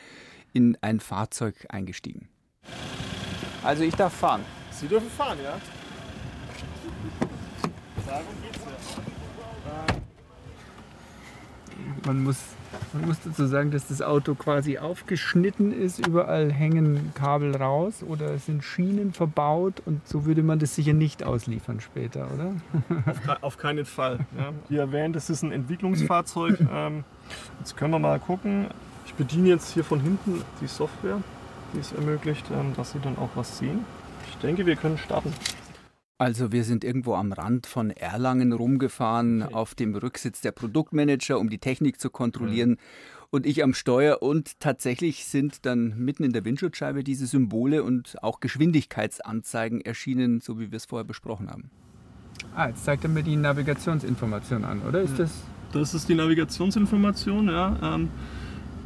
in 0.54 0.78
ein 0.80 1.00
Fahrzeug 1.00 1.66
eingestiegen. 1.68 2.28
Also 3.62 3.82
ich 3.82 3.94
darf 3.94 4.14
fahren. 4.14 4.42
Sie 4.70 4.86
dürfen 4.88 5.10
fahren, 5.10 5.38
ja? 5.42 5.58
Darum 8.06 8.24
geht's 8.42 8.58
ja. 8.64 9.94
Man 12.06 12.22
muss, 12.22 12.36
man 12.92 13.06
muss 13.06 13.16
dazu 13.24 13.46
sagen, 13.46 13.70
dass 13.70 13.88
das 13.88 14.02
Auto 14.02 14.34
quasi 14.34 14.78
aufgeschnitten 14.78 15.72
ist. 15.72 16.06
Überall 16.06 16.52
hängen 16.52 17.12
Kabel 17.14 17.56
raus 17.56 18.04
oder 18.06 18.34
es 18.34 18.46
sind 18.46 18.62
Schienen 18.62 19.12
verbaut 19.12 19.82
und 19.86 20.06
so 20.06 20.26
würde 20.26 20.42
man 20.42 20.58
das 20.58 20.74
sicher 20.74 20.92
nicht 20.92 21.24
ausliefern 21.24 21.80
später, 21.80 22.28
oder? 22.32 22.54
Auf, 23.06 23.42
auf 23.42 23.56
keinen 23.56 23.86
Fall. 23.86 24.20
Ja. 24.36 24.52
Wie 24.68 24.76
erwähnt, 24.76 25.16
das 25.16 25.30
ist 25.30 25.42
ein 25.42 25.50
Entwicklungsfahrzeug. 25.50 26.60
Ähm, 26.70 27.04
jetzt 27.58 27.76
können 27.76 27.92
wir 27.92 27.98
mal 27.98 28.20
gucken. 28.20 28.66
Ich 29.06 29.14
bediene 29.14 29.48
jetzt 29.48 29.72
hier 29.72 29.84
von 29.84 30.00
hinten 30.00 30.42
die 30.60 30.66
Software, 30.66 31.22
die 31.74 31.78
es 31.78 31.92
ermöglicht, 31.92 32.44
ähm, 32.50 32.72
dass 32.76 32.92
Sie 32.92 33.00
dann 33.00 33.16
auch 33.18 33.30
was 33.34 33.58
sehen. 33.58 33.84
Ich 34.28 34.36
denke, 34.36 34.66
wir 34.66 34.76
können 34.76 34.98
starten. 34.98 35.32
Also 36.16 36.52
wir 36.52 36.62
sind 36.62 36.84
irgendwo 36.84 37.14
am 37.14 37.32
Rand 37.32 37.66
von 37.66 37.90
Erlangen 37.90 38.52
rumgefahren, 38.52 39.42
okay. 39.42 39.54
auf 39.54 39.74
dem 39.74 39.96
Rücksitz 39.96 40.40
der 40.40 40.52
Produktmanager, 40.52 41.38
um 41.38 41.50
die 41.50 41.58
Technik 41.58 42.00
zu 42.00 42.08
kontrollieren. 42.08 42.70
Mhm. 42.70 42.78
Und 43.30 43.46
ich 43.46 43.64
am 43.64 43.74
Steuer 43.74 44.22
und 44.22 44.60
tatsächlich 44.60 45.24
sind 45.24 45.66
dann 45.66 45.98
mitten 45.98 46.22
in 46.22 46.32
der 46.32 46.44
Windschutzscheibe 46.44 47.02
diese 47.02 47.26
Symbole 47.26 47.82
und 47.82 48.22
auch 48.22 48.38
Geschwindigkeitsanzeigen 48.38 49.80
erschienen, 49.80 50.40
so 50.40 50.60
wie 50.60 50.70
wir 50.70 50.76
es 50.76 50.84
vorher 50.84 51.04
besprochen 51.04 51.50
haben. 51.50 51.68
Ah, 52.54 52.68
jetzt 52.68 52.84
zeigt 52.84 53.02
er 53.02 53.10
mir 53.10 53.24
die 53.24 53.34
Navigationsinformation 53.34 54.64
an, 54.64 54.82
oder? 54.82 55.00
Ist 55.00 55.18
das? 55.18 55.32
Das 55.72 55.94
ist 55.94 56.08
die 56.08 56.14
Navigationsinformation, 56.14 57.48
ja. 57.48 57.76
Ähm, 57.82 58.08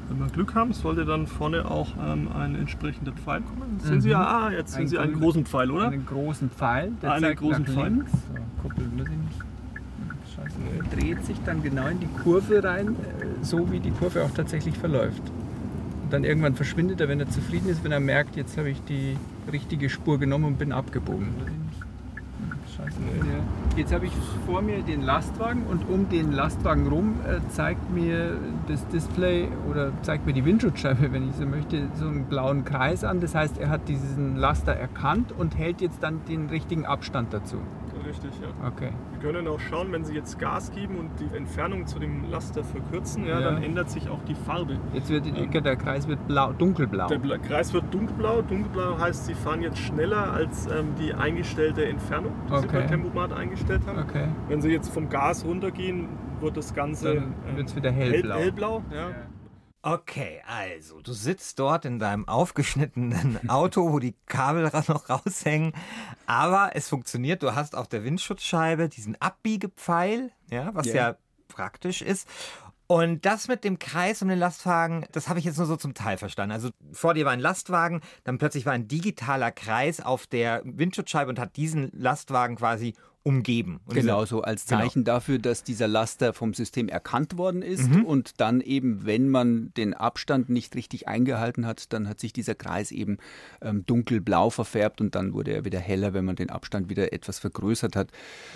wenn 0.08 0.18
wir 0.18 0.26
Glück 0.26 0.54
haben, 0.54 0.72
sollte 0.72 1.04
dann 1.04 1.26
vorne 1.26 1.70
auch 1.70 1.88
ähm, 2.02 2.28
ein 2.34 2.54
entsprechender 2.54 3.12
Pfeil 3.12 3.42
kommen. 3.42 3.78
Sehen 3.80 3.96
mhm. 3.96 4.00
Sie 4.00 4.10
ja, 4.10 4.22
ah, 4.22 4.50
jetzt 4.50 4.72
sehen 4.72 4.82
ein 4.82 4.88
Sie 4.88 4.98
einen 4.98 5.20
großen 5.20 5.44
Pfeil, 5.44 5.70
oder? 5.70 5.88
Einen 5.88 6.06
großen 6.06 6.50
Pfeil, 6.50 6.92
der 7.02 7.12
einen 7.12 7.24
zeigt 7.24 7.40
großen 7.40 7.64
nach 7.64 7.72
Pfeil. 7.72 7.92
links. 7.92 8.12
So, 8.12 8.62
Kuppel. 8.62 8.84
Scheiße, 10.34 10.56
er 10.76 10.96
dreht 10.96 11.24
sich 11.24 11.36
dann 11.44 11.62
genau 11.62 11.86
in 11.88 12.00
die 12.00 12.08
Kurve 12.22 12.62
rein. 12.62 12.96
so 13.42 13.70
wie 13.70 13.80
die 13.80 13.90
Kurve 13.90 14.24
auch 14.24 14.30
tatsächlich 14.30 14.76
verläuft. 14.78 15.22
Und 16.02 16.12
dann 16.12 16.24
irgendwann 16.24 16.54
verschwindet 16.54 17.00
er, 17.00 17.08
wenn 17.08 17.20
er 17.20 17.28
zufrieden 17.28 17.68
ist, 17.68 17.84
wenn 17.84 17.92
er 17.92 18.00
merkt, 18.00 18.36
jetzt 18.36 18.56
habe 18.56 18.70
ich 18.70 18.82
die 18.84 19.16
richtige 19.52 19.90
Spur 19.90 20.18
genommen 20.18 20.44
und 20.44 20.58
bin 20.58 20.72
abgebogen. 20.72 21.28
Scheiße. 22.76 22.96
Jetzt 23.78 23.92
habe 23.92 24.06
ich 24.06 24.12
vor 24.44 24.60
mir 24.60 24.82
den 24.82 25.02
Lastwagen 25.02 25.62
und 25.62 25.88
um 25.88 26.08
den 26.08 26.32
Lastwagen 26.32 26.88
rum 26.88 27.20
äh, 27.24 27.38
zeigt 27.48 27.92
mir 27.92 28.36
das 28.66 28.84
Display 28.88 29.46
oder 29.70 29.92
zeigt 30.02 30.26
mir 30.26 30.32
die 30.32 30.44
Windschutzscheibe, 30.44 31.12
wenn 31.12 31.28
ich 31.28 31.36
so 31.36 31.46
möchte, 31.46 31.86
so 31.94 32.08
einen 32.08 32.24
blauen 32.24 32.64
Kreis 32.64 33.04
an. 33.04 33.20
Das 33.20 33.36
heißt, 33.36 33.56
er 33.58 33.68
hat 33.68 33.88
diesen 33.88 34.34
Laster 34.34 34.72
erkannt 34.72 35.30
und 35.30 35.56
hält 35.56 35.80
jetzt 35.80 36.02
dann 36.02 36.24
den 36.28 36.48
richtigen 36.48 36.86
Abstand 36.86 37.32
dazu 37.32 37.58
richtig, 38.08 38.30
ja. 38.40 38.66
Okay. 38.66 38.90
Wir 39.12 39.20
können 39.20 39.46
auch 39.46 39.60
schauen, 39.60 39.92
wenn 39.92 40.04
Sie 40.04 40.14
jetzt 40.14 40.38
Gas 40.38 40.72
geben 40.72 40.96
und 40.96 41.10
die 41.20 41.36
Entfernung 41.36 41.86
zu 41.86 41.98
dem 41.98 42.28
Laster 42.30 42.64
verkürzen, 42.64 43.26
ja, 43.26 43.40
ja. 43.40 43.50
dann 43.50 43.62
ändert 43.62 43.90
sich 43.90 44.08
auch 44.08 44.22
die 44.24 44.34
Farbe. 44.34 44.78
Jetzt 44.92 45.10
wird 45.10 45.26
ähm, 45.26 45.50
der 45.50 45.76
Kreis 45.76 46.08
wird 46.08 46.26
blau, 46.26 46.52
dunkelblau. 46.52 47.08
Der 47.08 47.38
Kreis 47.38 47.72
wird 47.72 47.92
dunkelblau. 47.92 48.42
Dunkelblau 48.42 48.98
heißt, 48.98 49.26
Sie 49.26 49.34
fahren 49.34 49.62
jetzt 49.62 49.78
schneller 49.78 50.32
als 50.32 50.66
ähm, 50.66 50.94
die 50.98 51.14
eingestellte 51.14 51.84
Entfernung, 51.84 52.32
die 52.48 52.52
okay. 52.52 52.62
Sie 52.62 52.68
per 52.68 52.86
Tempomat 52.86 53.32
eingestellt 53.32 53.82
haben. 53.86 53.98
Okay. 53.98 54.28
Wenn 54.48 54.62
Sie 54.62 54.70
jetzt 54.70 54.92
vom 54.92 55.08
Gas 55.08 55.44
runtergehen, 55.44 56.08
wird 56.40 56.56
das 56.56 56.74
Ganze 56.74 57.14
dann 57.14 57.58
ähm, 57.58 57.76
wieder 57.76 57.90
hellblau. 57.90 58.34
Hell, 58.34 58.42
hellblau 58.42 58.82
ja. 58.90 59.10
ja. 59.10 59.16
Okay, 59.88 60.42
also 60.46 61.00
du 61.00 61.14
sitzt 61.14 61.58
dort 61.58 61.86
in 61.86 61.98
deinem 61.98 62.28
aufgeschnittenen 62.28 63.38
Auto, 63.48 63.90
wo 63.90 63.98
die 64.00 64.14
Kabel 64.26 64.70
noch 64.86 65.08
raushängen, 65.08 65.72
aber 66.26 66.72
es 66.74 66.90
funktioniert. 66.90 67.42
Du 67.42 67.54
hast 67.54 67.74
auf 67.74 67.88
der 67.88 68.04
Windschutzscheibe 68.04 68.90
diesen 68.90 69.18
Abbiegepfeil, 69.18 70.30
ja, 70.50 70.74
was 70.74 70.88
yeah. 70.88 70.94
ja 70.94 71.16
praktisch 71.48 72.02
ist. 72.02 72.28
Und 72.86 73.24
das 73.24 73.48
mit 73.48 73.64
dem 73.64 73.78
Kreis 73.78 74.20
um 74.20 74.28
den 74.28 74.38
Lastwagen, 74.38 75.06
das 75.12 75.30
habe 75.30 75.38
ich 75.38 75.46
jetzt 75.46 75.56
nur 75.56 75.66
so 75.66 75.76
zum 75.76 75.94
Teil 75.94 76.18
verstanden. 76.18 76.52
Also 76.52 76.68
vor 76.92 77.14
dir 77.14 77.24
war 77.24 77.32
ein 77.32 77.40
Lastwagen, 77.40 78.02
dann 78.24 78.36
plötzlich 78.36 78.66
war 78.66 78.74
ein 78.74 78.88
digitaler 78.88 79.52
Kreis 79.52 80.02
auf 80.02 80.26
der 80.26 80.60
Windschutzscheibe 80.64 81.30
und 81.30 81.38
hat 81.38 81.56
diesen 81.56 81.90
Lastwagen 81.94 82.56
quasi 82.56 82.94
umgeben. 83.22 83.80
Und 83.84 83.94
genau, 83.94 84.24
so 84.24 84.42
als 84.42 84.66
genau. 84.66 84.80
Zeichen 84.80 85.04
genau. 85.04 85.16
dafür, 85.16 85.38
dass 85.38 85.62
dieser 85.62 85.86
Laster 85.86 86.32
vom 86.32 86.54
System 86.54 86.88
erkannt 86.88 87.36
worden 87.36 87.62
ist 87.62 87.88
mhm. 87.88 88.04
und 88.04 88.40
dann 88.40 88.60
eben, 88.60 89.04
wenn 89.04 89.28
man 89.28 89.72
den 89.76 89.92
Abstand 89.92 90.48
nicht 90.48 90.74
richtig 90.76 91.08
eingehalten 91.08 91.66
hat, 91.66 91.92
dann 91.92 92.08
hat 92.08 92.20
sich 92.20 92.32
dieser 92.32 92.54
Kreis 92.54 92.90
eben 92.90 93.18
ähm, 93.60 93.84
dunkelblau 93.84 94.50
verfärbt 94.50 95.00
und 95.00 95.14
dann 95.14 95.34
wurde 95.34 95.52
er 95.52 95.64
wieder 95.64 95.80
heller, 95.80 96.14
wenn 96.14 96.24
man 96.24 96.36
den 96.36 96.48
Abstand 96.48 96.88
wieder 96.88 97.12
etwas 97.12 97.38
vergrößert 97.38 97.96
hat. 97.96 98.10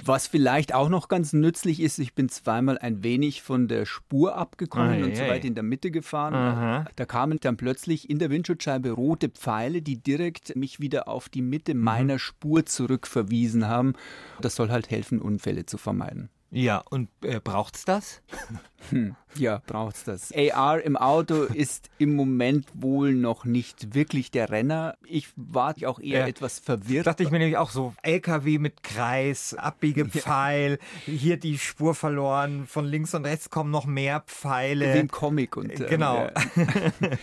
Was 0.05 0.27
vielleicht 0.27 0.75
auch 0.75 0.89
noch 0.89 1.09
ganz 1.09 1.33
nützlich 1.33 1.81
ist, 1.81 1.99
ich 1.99 2.15
bin 2.15 2.29
zweimal 2.29 2.79
ein 2.79 3.03
wenig 3.03 3.43
von 3.43 3.69
der 3.69 3.85
Spur 3.85 4.37
abgekommen 4.37 5.03
oh, 5.03 5.07
und 5.07 5.17
so 5.17 5.23
weit 5.25 5.45
in 5.45 5.55
der 5.55 5.65
Mitte 5.65 5.91
gefahren. 5.91 6.35
Aha. 6.35 6.85
Da 6.97 7.05
kamen 7.05 7.39
dann 7.41 7.57
plötzlich 7.57 8.09
in 8.09 8.19
der 8.19 8.31
Windschutzscheibe 8.31 8.93
rote 8.93 9.29
Pfeile, 9.29 9.83
die 9.83 9.99
direkt 10.03 10.57
mich 10.57 10.81
wieder 10.81 11.09
auf 11.09 11.29
die 11.29 11.43
Mitte 11.43 11.75
mhm. 11.75 11.83
meiner 11.83 12.19
Spur 12.19 12.65
zurückverwiesen 12.65 13.69
haben. 13.69 13.95
Das 14.41 14.52
soll 14.55 14.71
halt 14.71 14.91
helfen, 14.91 15.21
Unfälle 15.21 15.67
zu 15.67 15.79
vermeiden. 15.79 16.31
Ja, 16.51 16.79
und 16.91 17.09
äh, 17.25 17.41
braucht's 17.41 17.85
das? 17.85 18.23
Hm, 18.91 19.17
ja, 19.37 19.63
braucht's 19.67 20.05
das. 20.05 20.33
AR 20.33 20.83
im 20.83 20.97
Auto 20.97 21.45
ist 21.45 21.91
im 21.99 22.15
Moment 22.15 22.67
wohl 22.75 23.15
noch 23.15 23.45
nicht 23.45 23.95
wirklich 23.95 24.31
der 24.31 24.51
Renner. 24.51 24.97
Ich 25.07 25.29
war 25.37 25.75
auch 25.87 26.01
eher 26.01 26.21
ja. 26.21 26.27
etwas 26.27 26.59
verwirrt. 26.59 27.07
Dachte 27.07 27.23
ich 27.23 27.31
mir 27.31 27.39
nämlich 27.39 27.57
auch 27.57 27.71
so, 27.71 27.95
LKW 28.03 28.59
mit 28.59 28.83
Kreis, 28.83 29.55
Abbiegepfeil, 29.55 30.79
ja. 31.07 31.13
hier 31.13 31.37
die 31.37 31.59
Spur 31.59 31.95
verloren, 31.95 32.67
von 32.67 32.85
links 32.85 33.15
und 33.15 33.25
rechts 33.25 33.51
kommen 33.51 33.71
noch 33.71 33.87
mehr 33.87 34.21
Pfeile. 34.27 34.95
Wie 34.95 34.99
im 34.99 35.11
Comic. 35.11 35.57
Und, 35.57 35.81
ähm, 35.81 35.87
genau. 35.89 36.27
Äh, 36.27 36.33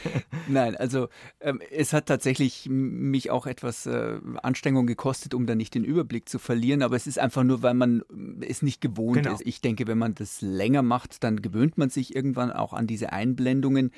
Nein, 0.47 0.75
also 0.75 1.09
ähm, 1.39 1.61
es 1.71 1.93
hat 1.93 2.07
tatsächlich 2.07 2.67
mich 2.69 3.29
auch 3.29 3.45
etwas 3.45 3.85
äh, 3.85 4.17
Anstrengung 4.41 4.87
gekostet, 4.87 5.33
um 5.33 5.45
da 5.45 5.55
nicht 5.55 5.75
den 5.75 5.83
Überblick 5.83 6.27
zu 6.27 6.39
verlieren, 6.39 6.81
aber 6.81 6.95
es 6.95 7.05
ist 7.05 7.19
einfach 7.19 7.43
nur, 7.43 7.61
weil 7.61 7.73
man 7.75 8.03
es 8.41 8.61
nicht 8.61 8.81
gewohnt 8.81 9.23
genau. 9.23 9.35
ist. 9.35 9.45
Ich 9.45 9.61
denke, 9.61 9.87
wenn 9.87 9.97
man 9.97 10.15
das 10.15 10.41
länger 10.41 10.81
macht, 10.81 11.23
dann 11.23 11.41
gewöhnt 11.51 11.77
man 11.77 11.89
sich 11.89 12.15
irgendwann 12.15 12.51
auch 12.51 12.73
an 12.73 12.87
diese 12.87 13.11
Einblendungen. 13.11 13.91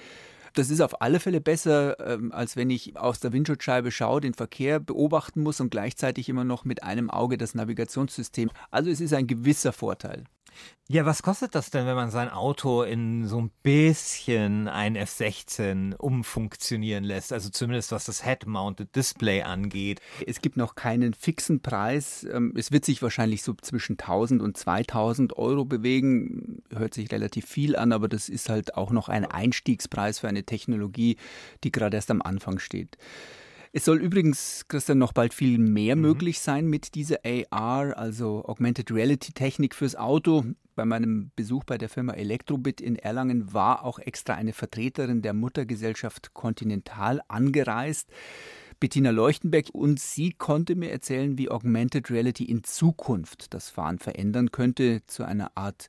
Das 0.53 0.69
ist 0.69 0.81
auf 0.81 1.01
alle 1.01 1.19
Fälle 1.19 1.39
besser, 1.39 1.97
ähm, 2.05 2.31
als 2.33 2.57
wenn 2.57 2.69
ich 2.69 2.97
aus 2.97 3.21
der 3.21 3.31
Windschutzscheibe 3.31 3.91
schaue, 3.91 4.19
den 4.19 4.33
Verkehr 4.33 4.79
beobachten 4.79 5.41
muss 5.41 5.61
und 5.61 5.69
gleichzeitig 5.69 6.27
immer 6.27 6.43
noch 6.43 6.65
mit 6.65 6.83
einem 6.83 7.09
Auge 7.09 7.37
das 7.37 7.55
Navigationssystem. 7.55 8.49
Also 8.69 8.89
es 8.89 8.99
ist 8.99 9.13
ein 9.13 9.27
gewisser 9.27 9.71
Vorteil. 9.71 10.25
Ja, 10.87 11.05
was 11.05 11.23
kostet 11.23 11.55
das 11.55 11.69
denn, 11.69 11.85
wenn 11.85 11.95
man 11.95 12.11
sein 12.11 12.29
Auto 12.29 12.83
in 12.83 13.25
so 13.25 13.39
ein 13.39 13.49
bisschen 13.63 14.67
ein 14.67 14.97
F16 14.97 15.95
umfunktionieren 15.95 17.05
lässt? 17.05 17.31
Also 17.31 17.49
zumindest 17.49 17.93
was 17.93 18.03
das 18.03 18.25
Head-Mounted 18.25 18.93
Display 18.93 19.43
angeht. 19.43 20.01
Es 20.27 20.41
gibt 20.41 20.57
noch 20.57 20.75
keinen 20.75 21.13
fixen 21.13 21.61
Preis. 21.61 22.25
Ähm, 22.29 22.53
es 22.57 22.73
wird 22.73 22.83
sich 22.83 23.01
wahrscheinlich 23.01 23.41
so 23.41 23.53
zwischen 23.53 23.93
1000 23.93 24.41
und 24.41 24.57
2000 24.57 25.37
Euro 25.37 25.63
bewegen. 25.63 26.61
Hört 26.75 26.93
sich 26.93 27.09
relativ 27.09 27.45
viel 27.45 27.77
an, 27.77 27.93
aber 27.93 28.09
das 28.09 28.27
ist 28.27 28.49
halt 28.49 28.75
auch 28.75 28.91
noch 28.91 29.07
ein 29.07 29.23
Einstiegspreis 29.23 30.19
für 30.19 30.27
eine 30.27 30.43
Technologie, 30.43 31.15
die 31.63 31.71
gerade 31.71 31.95
erst 31.95 32.11
am 32.11 32.21
Anfang 32.21 32.59
steht. 32.59 32.97
Es 33.73 33.85
soll 33.85 34.01
übrigens, 34.01 34.65
Christian, 34.67 34.97
noch 34.97 35.13
bald 35.13 35.33
viel 35.33 35.57
mehr 35.57 35.95
mhm. 35.95 36.01
möglich 36.01 36.41
sein 36.41 36.67
mit 36.67 36.93
dieser 36.93 37.19
AR, 37.23 37.97
also 37.97 38.43
Augmented 38.43 38.91
Reality 38.91 39.31
Technik 39.31 39.75
fürs 39.75 39.95
Auto. 39.95 40.43
Bei 40.75 40.83
meinem 40.83 41.31
Besuch 41.37 41.63
bei 41.63 41.77
der 41.77 41.87
Firma 41.87 42.13
Elektrobit 42.13 42.81
in 42.81 42.97
Erlangen 42.97 43.53
war 43.53 43.85
auch 43.85 43.99
extra 43.99 44.33
eine 44.33 44.51
Vertreterin 44.51 45.21
der 45.21 45.33
Muttergesellschaft 45.33 46.33
Continental 46.33 47.21
angereist. 47.29 48.09
Bettina 48.81 49.11
Leuchtenberg 49.11 49.69
und 49.71 50.01
sie 50.01 50.31
konnte 50.31 50.75
mir 50.75 50.91
erzählen, 50.91 51.37
wie 51.37 51.49
Augmented 51.49 52.11
Reality 52.11 52.43
in 52.43 52.65
Zukunft 52.65 53.53
das 53.53 53.69
Fahren 53.69 53.99
verändern 53.99 54.51
könnte 54.51 55.01
zu 55.07 55.23
einer 55.23 55.55
Art 55.55 55.87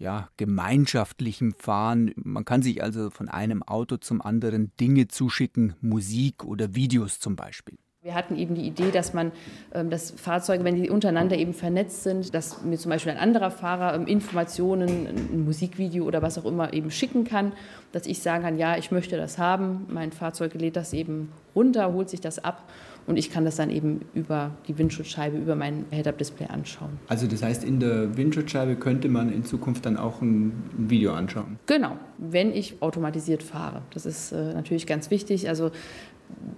ja, 0.00 0.30
gemeinschaftlichem 0.38 1.52
Fahren. 1.52 2.12
Man 2.16 2.44
kann 2.44 2.62
sich 2.62 2.82
also 2.82 3.10
von 3.10 3.28
einem 3.28 3.62
Auto 3.62 3.98
zum 3.98 4.22
anderen 4.22 4.72
Dinge 4.80 5.08
zuschicken, 5.08 5.74
Musik 5.82 6.42
oder 6.42 6.74
Videos 6.74 7.20
zum 7.20 7.36
Beispiel. 7.36 7.78
Wir 8.02 8.14
hatten 8.14 8.38
eben 8.38 8.54
die 8.54 8.66
Idee, 8.66 8.90
dass 8.90 9.12
man 9.12 9.30
ähm, 9.74 9.90
dass 9.90 10.12
Fahrzeuge, 10.12 10.64
wenn 10.64 10.74
die 10.74 10.88
untereinander 10.88 11.36
eben 11.36 11.52
vernetzt 11.52 12.02
sind, 12.02 12.32
dass 12.32 12.62
mir 12.62 12.78
zum 12.78 12.88
Beispiel 12.88 13.12
ein 13.12 13.18
anderer 13.18 13.50
Fahrer 13.50 13.94
ähm, 13.94 14.06
Informationen, 14.06 15.06
ein 15.06 15.44
Musikvideo 15.44 16.06
oder 16.06 16.22
was 16.22 16.38
auch 16.38 16.46
immer 16.46 16.72
eben 16.72 16.90
schicken 16.90 17.24
kann, 17.24 17.52
dass 17.92 18.06
ich 18.06 18.20
sagen 18.22 18.42
kann, 18.42 18.56
ja, 18.56 18.78
ich 18.78 18.90
möchte 18.90 19.18
das 19.18 19.36
haben, 19.36 19.86
mein 19.90 20.12
Fahrzeug 20.12 20.54
lädt 20.54 20.76
das 20.76 20.94
eben 20.94 21.30
runter, 21.54 21.92
holt 21.92 22.08
sich 22.08 22.22
das 22.22 22.42
ab 22.42 22.70
und 23.06 23.18
ich 23.18 23.30
kann 23.30 23.44
das 23.44 23.56
dann 23.56 23.68
eben 23.68 24.00
über 24.14 24.52
die 24.66 24.78
Windschutzscheibe, 24.78 25.36
über 25.36 25.54
mein 25.54 25.84
Head-Up-Display 25.90 26.46
anschauen. 26.46 26.98
Also 27.08 27.26
das 27.26 27.42
heißt, 27.42 27.64
in 27.64 27.80
der 27.80 28.16
Windschutzscheibe 28.16 28.76
könnte 28.76 29.08
man 29.08 29.30
in 29.30 29.44
Zukunft 29.44 29.84
dann 29.84 29.98
auch 29.98 30.22
ein, 30.22 30.52
Video 30.78 31.12
anschauen? 31.12 31.58
Genau, 31.66 31.96
wenn 32.16 32.54
ich 32.54 32.80
automatisiert 32.80 33.42
fahre. 33.42 33.82
Das 33.92 34.06
ist 34.06 34.32
äh, 34.32 34.54
natürlich 34.54 34.86
ganz 34.86 35.10
wichtig. 35.10 35.50
Also 35.50 35.70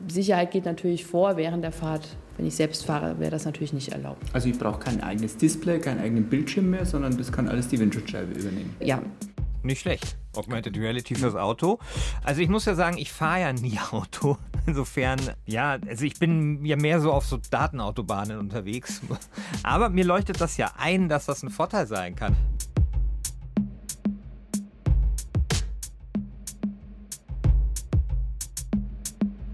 Sicherheit 0.08 0.50
geht 0.50 0.64
natürlich 0.64 1.04
vor 1.04 1.36
während 1.36 1.64
der 1.64 1.72
Fahrt. 1.72 2.16
Wenn 2.36 2.46
ich 2.46 2.54
selbst 2.54 2.84
fahre, 2.84 3.18
wäre 3.20 3.30
das 3.30 3.44
natürlich 3.44 3.72
nicht 3.72 3.90
erlaubt. 3.90 4.22
Also 4.32 4.48
ich 4.48 4.58
brauche 4.58 4.78
kein 4.78 5.02
eigenes 5.02 5.36
Display, 5.36 5.78
keinen 5.78 6.00
eigenen 6.00 6.24
Bildschirm 6.24 6.70
mehr, 6.70 6.86
sondern 6.86 7.16
das 7.16 7.30
kann 7.30 7.48
alles 7.48 7.68
die 7.68 7.78
Windschutzscheibe 7.78 8.32
übernehmen. 8.32 8.74
Ja. 8.80 9.02
Nicht 9.62 9.80
schlecht. 9.80 10.16
Augmented 10.34 10.76
Reality 10.76 11.14
fürs 11.14 11.36
Auto. 11.36 11.78
Also 12.24 12.40
ich 12.40 12.48
muss 12.48 12.64
ja 12.64 12.74
sagen, 12.74 12.98
ich 12.98 13.12
fahre 13.12 13.42
ja 13.42 13.52
nie 13.52 13.78
Auto. 13.92 14.38
Insofern, 14.66 15.20
ja, 15.44 15.78
also 15.86 16.04
ich 16.04 16.18
bin 16.18 16.64
ja 16.64 16.76
mehr 16.76 17.00
so 17.00 17.12
auf 17.12 17.26
so 17.26 17.36
Datenautobahnen 17.36 18.38
unterwegs. 18.38 19.02
Aber 19.62 19.88
mir 19.88 20.04
leuchtet 20.04 20.40
das 20.40 20.56
ja 20.56 20.72
ein, 20.78 21.08
dass 21.08 21.26
das 21.26 21.42
ein 21.42 21.50
Vorteil 21.50 21.86
sein 21.86 22.16
kann. 22.16 22.36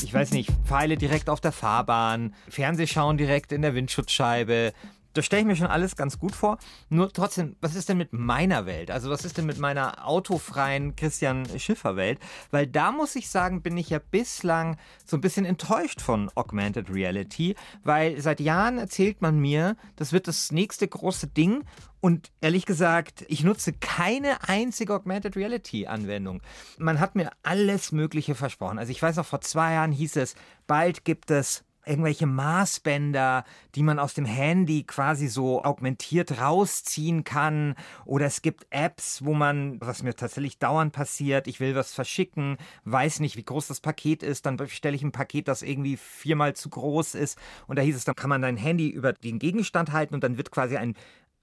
Ich 0.08 0.14
weiß 0.14 0.30
nicht, 0.30 0.50
Pfeile 0.64 0.96
direkt 0.96 1.28
auf 1.28 1.38
der 1.42 1.52
Fahrbahn, 1.52 2.34
Fernsehschauen 2.48 3.18
direkt 3.18 3.52
in 3.52 3.60
der 3.60 3.74
Windschutzscheibe, 3.74 4.72
das 5.18 5.26
stelle 5.26 5.42
ich 5.42 5.46
mir 5.46 5.56
schon 5.56 5.66
alles 5.66 5.96
ganz 5.96 6.18
gut 6.18 6.34
vor. 6.34 6.58
Nur 6.88 7.12
trotzdem, 7.12 7.56
was 7.60 7.75
ist 7.75 7.88
denn 7.88 7.98
mit 7.98 8.12
meiner 8.12 8.66
Welt? 8.66 8.90
Also 8.90 9.10
was 9.10 9.25
ist 9.25 9.37
denn 9.37 9.46
mit 9.46 9.58
meiner 9.58 10.06
autofreien 10.06 10.96
Christian 10.96 11.46
Schiffer 11.58 11.96
Welt? 11.96 12.18
Weil 12.50 12.66
da 12.66 12.92
muss 12.92 13.16
ich 13.16 13.28
sagen, 13.28 13.62
bin 13.62 13.76
ich 13.76 13.90
ja 13.90 13.98
bislang 13.98 14.76
so 15.04 15.16
ein 15.16 15.20
bisschen 15.20 15.44
enttäuscht 15.44 16.00
von 16.00 16.30
Augmented 16.34 16.88
Reality, 16.90 17.56
weil 17.82 18.20
seit 18.20 18.40
Jahren 18.40 18.78
erzählt 18.78 19.20
man 19.20 19.38
mir, 19.38 19.76
das 19.96 20.12
wird 20.12 20.28
das 20.28 20.52
nächste 20.52 20.87
große 20.87 21.26
Ding 21.26 21.64
und 22.00 22.30
ehrlich 22.40 22.64
gesagt, 22.64 23.25
ich 23.28 23.42
nutze 23.42 23.72
keine 23.72 24.48
einzige 24.48 24.94
Augmented 24.94 25.37
Reality 25.37 25.88
Anwendung. 25.88 26.40
Man 26.78 27.00
hat 27.00 27.16
mir 27.16 27.30
alles 27.42 27.90
Mögliche 27.90 28.37
versprochen. 28.37 28.78
Also 28.78 28.92
ich 28.92 29.02
weiß 29.02 29.16
noch, 29.16 29.26
vor 29.26 29.40
zwei 29.40 29.72
Jahren 29.72 29.90
hieß 29.90 30.16
es, 30.16 30.37
bald 30.68 31.04
gibt 31.04 31.30
es 31.30 31.64
irgendwelche 31.88 32.26
Maßbänder, 32.26 33.45
die 33.75 33.83
man 33.83 33.99
aus 33.99 34.14
dem 34.14 34.25
Handy 34.25 34.85
quasi 34.85 35.28
so 35.28 35.62
augmentiert 35.64 36.40
rausziehen 36.40 37.25
kann. 37.25 37.75
Oder 38.04 38.26
es 38.26 38.42
gibt 38.42 38.66
Apps, 38.71 39.25
wo 39.25 39.35
man, 39.35 39.80
was 39.80 40.02
mir 40.02 40.14
tatsächlich 40.14 40.59
dauernd 40.59 40.92
passiert, 40.92 41.47
ich 41.47 41.61
will 41.61 41.75
was 41.75 41.92
verschicken, 41.92 42.59
weiß 42.85 43.21
nicht, 43.21 43.37
wie 43.37 43.45
groß 43.45 43.68
das 43.68 43.80
Paket 43.80 44.23
ist, 44.23 44.47
dann 44.47 44.57
bestelle 44.57 44.97
ich 44.97 45.02
ein 45.02 45.12
Paket, 45.12 45.49
das 45.49 45.62
irgendwie 45.62 45.97
viermal 45.97 46.54
zu 46.54 46.68
groß 46.68 47.14
ist. 47.14 47.38
Und 47.66 47.76
da 47.76 47.83
hieß 47.83 47.97
es, 47.97 48.04
dann 48.04 48.16
kann 48.16 48.30
man 48.30 48.42
dein 48.42 48.57
Handy 48.57 48.88
über 48.88 49.12
den 49.12 49.38
Gegenstand 49.38 49.92
halten 49.92 50.14
und 50.14 50.23
dann 50.23 50.37
wird 50.37 50.50
quasi 50.50 50.76
ein 50.76 50.95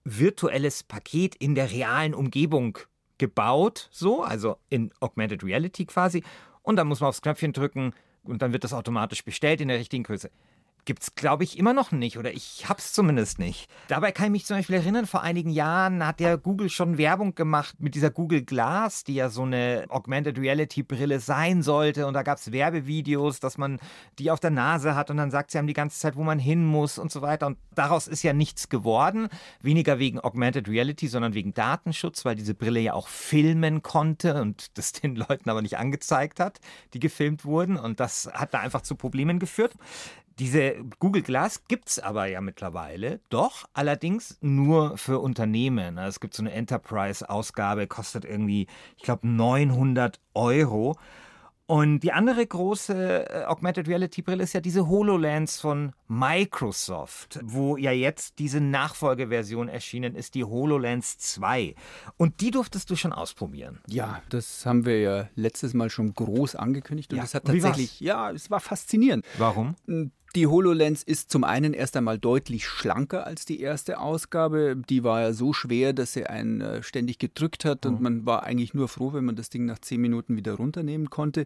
virtuelles 0.04 0.84
Paket 0.84 1.36
in 1.36 1.56
der 1.56 1.72
realen 1.72 2.14
Umgebung 2.14 2.78
gebaut, 3.18 3.90
so, 3.92 4.24
also 4.24 4.58
in 4.70 4.92
Augmented 5.00 5.44
Reality 5.44 5.86
quasi. 5.86 6.24
Und 6.62 6.78
dann 6.78 6.88
muss 6.88 7.00
man 7.00 7.10
aufs 7.10 7.22
Knöpfchen 7.22 7.54
drücken 7.54 7.94
und 8.27 8.41
dann 8.41 8.53
wird 8.53 8.63
das 8.63 8.74
automatisch 8.74 9.24
bestellt 9.24 9.62
in 9.62 9.67
der 9.67 9.79
richtigen 9.79 10.03
Größe 10.03 10.29
gibt 10.86 11.01
es, 11.01 11.15
glaube 11.15 11.44
ich, 11.44 11.58
immer 11.58 11.74
noch 11.74 11.92
nicht 11.92 12.18
oder 12.18 12.32
ich 12.32 12.70
habe 12.70 12.80
es 12.80 12.94
zumindest 12.94 13.39
nicht. 13.39 13.70
Dabei 13.88 14.12
kann 14.12 14.27
ich 14.27 14.32
mich 14.32 14.46
zum 14.46 14.58
Beispiel 14.58 14.75
erinnern, 14.75 15.08
vor 15.08 15.22
einigen 15.22 15.50
Jahren 15.50 16.06
hat 16.06 16.22
ja 16.22 16.36
Google 16.36 16.70
schon 16.70 16.98
Werbung 16.98 17.36
gemacht 17.36 17.75
mit 17.80 17.96
dieser 17.96 18.12
Google 18.12 18.44
Glass, 18.44 19.04
die 19.04 19.15
ja 19.15 19.30
so 19.30 19.44
eine 19.44 19.86
Augmented 19.89 20.38
Reality 20.38 20.84
Brille 20.84 21.20
sein 21.20 21.63
sollte 21.63 22.06
und 22.06 22.13
da 22.13 22.24
gab 22.24 22.38
es 22.38 22.51
Werbevideos, 22.51 23.39
dass 23.39 23.58
man 23.58 23.80
die 24.20 24.30
auf 24.30 24.39
der 24.39 24.51
Nase 24.51 24.96
hat 24.96 25.10
und 25.10 25.18
dann 25.18 25.32
sagt 25.32 25.51
sie 25.51 25.58
einem 25.58 25.68
die 25.68 25.74
ganze 25.74 26.00
Zeit, 26.00 26.15
wo 26.15 26.24
man 26.24 26.39
hin 26.39 26.65
muss 26.65 27.00
und 27.00 27.12
so 27.12 27.22
weiter 27.22 27.48
und 27.48 27.58
daraus 27.74 28.08
ist 28.08 28.24
ja 28.24 28.34
nichts 28.34 28.70
geworden, 28.70 29.27
weniger 29.62 29.98
wegen 29.98 30.20
Augmented 30.20 30.70
Reality, 30.70 31.08
sondern 31.08 31.34
wegen 31.34 31.54
Datenschutz, 31.54 32.25
weil 32.25 32.36
diese 32.36 32.54
Brille 32.54 32.80
ja 32.80 32.94
auch 32.94 33.08
filmen 33.08 33.82
konnte 33.82 34.42
und 34.42 34.77
das 34.77 34.92
den 34.92 35.15
Leuten 35.15 35.50
aber 35.50 35.63
nicht 35.63 35.77
angezeigt 35.77 36.39
hat, 36.39 36.60
die 36.94 37.00
gefilmt 37.00 37.44
wurden 37.44 37.77
und 37.77 38.00
das 38.00 38.30
hat 38.32 38.54
da 38.54 38.60
einfach 38.60 38.82
zu 38.82 38.96
Problemen 38.96 39.39
geführt. 39.39 39.74
Diese 40.39 40.75
Google 41.00 41.22
Glass 41.22 41.65
gibt 41.68 41.89
es 41.89 42.00
aber 42.00 42.25
ja 42.25 42.42
mittlerweile, 42.42 43.22
doch 43.30 43.65
allerdings 43.74 44.38
nur 44.42 44.98
für 44.98 45.20
Unternehmen. 45.20 45.98
Es 45.98 46.20
gibt 46.20 46.34
so 46.34 46.44
eine 46.44 46.51
Enterprise-Ausgabe, 46.51 47.88
kostet 47.88 48.25
irgendwie, 48.25 48.68
ich 48.98 49.04
glaube, 49.04 49.27
900 49.27 50.20
Euro. 50.34 50.98
Und 51.68 52.01
die 52.01 52.12
andere 52.12 52.46
große 52.46 53.27
äh, 53.27 53.46
Augmented 53.46 53.88
Reality 53.88 54.22
Brille 54.22 54.44
ist 54.44 54.54
ja 54.54 54.62
diese 54.62 54.88
HoloLens 54.88 55.60
von 55.60 55.94
Microsoft, 56.08 57.39
wo 57.44 57.75
ja 57.75 57.92
jetzt 57.92 58.38
diese 58.38 58.62
Nachfolgeversion 58.62 59.68
erschienen 59.68 60.13
ist, 60.13 60.36
die 60.36 60.44
HoloLens 60.44 61.18
2. 61.18 61.74
Und 62.18 62.42
die 62.42 62.51
durftest 62.51 62.92
du 62.92 62.96
schon 62.96 63.13
ausprobieren. 63.13 63.80
Ja, 63.88 64.22
das 64.30 64.65
haben 64.68 64.86
wir 64.86 65.00
ja 65.00 65.30
letztes 65.36 65.74
Mal 65.74 65.89
schon 65.89 66.13
groß 66.13 66.56
angekündigt 66.56 67.12
und 67.13 67.18
ja. 67.18 67.24
das 67.24 67.34
hat 67.34 67.46
tatsächlich, 67.46 68.00
ja, 68.00 68.30
es 68.30 68.51
war 68.51 68.60
faszinierend. 68.60 69.25
Warum? 69.39 69.75
Die 70.36 70.48
HoloLens 70.48 71.01
ist 71.01 71.32
zum 71.32 71.46
einen 71.46 71.74
erst 71.74 71.96
einmal 71.96 72.20
deutlich 72.20 72.68
schlanker 72.68 73.25
als 73.25 73.46
die 73.46 73.62
erste 73.62 74.01
Ausgabe. 74.01 74.75
Die 74.89 75.06
war 75.06 75.22
ja 75.22 75.32
so 75.32 75.54
schwer, 75.54 75.94
dass 75.94 76.12
sie 76.12 76.25
einen 76.25 76.60
äh, 76.60 76.84
ständig 76.84 77.20
gedrückt 77.20 77.63
hat 77.63 77.86
und 77.86 77.98
mhm. 77.98 78.04
man 78.04 78.25
war 78.25 78.44
eigentlich 78.44 78.74
nur 78.74 78.89
froh, 78.89 79.13
wenn 79.13 79.24
man 79.24 79.38
das 79.38 79.50
Ding 79.50 79.65
nach 79.65 79.80
zehn 79.80 80.01
Minuten 80.01 80.36
wieder 80.36 80.56
runternehmen 80.56 81.10
konnte. 81.10 81.46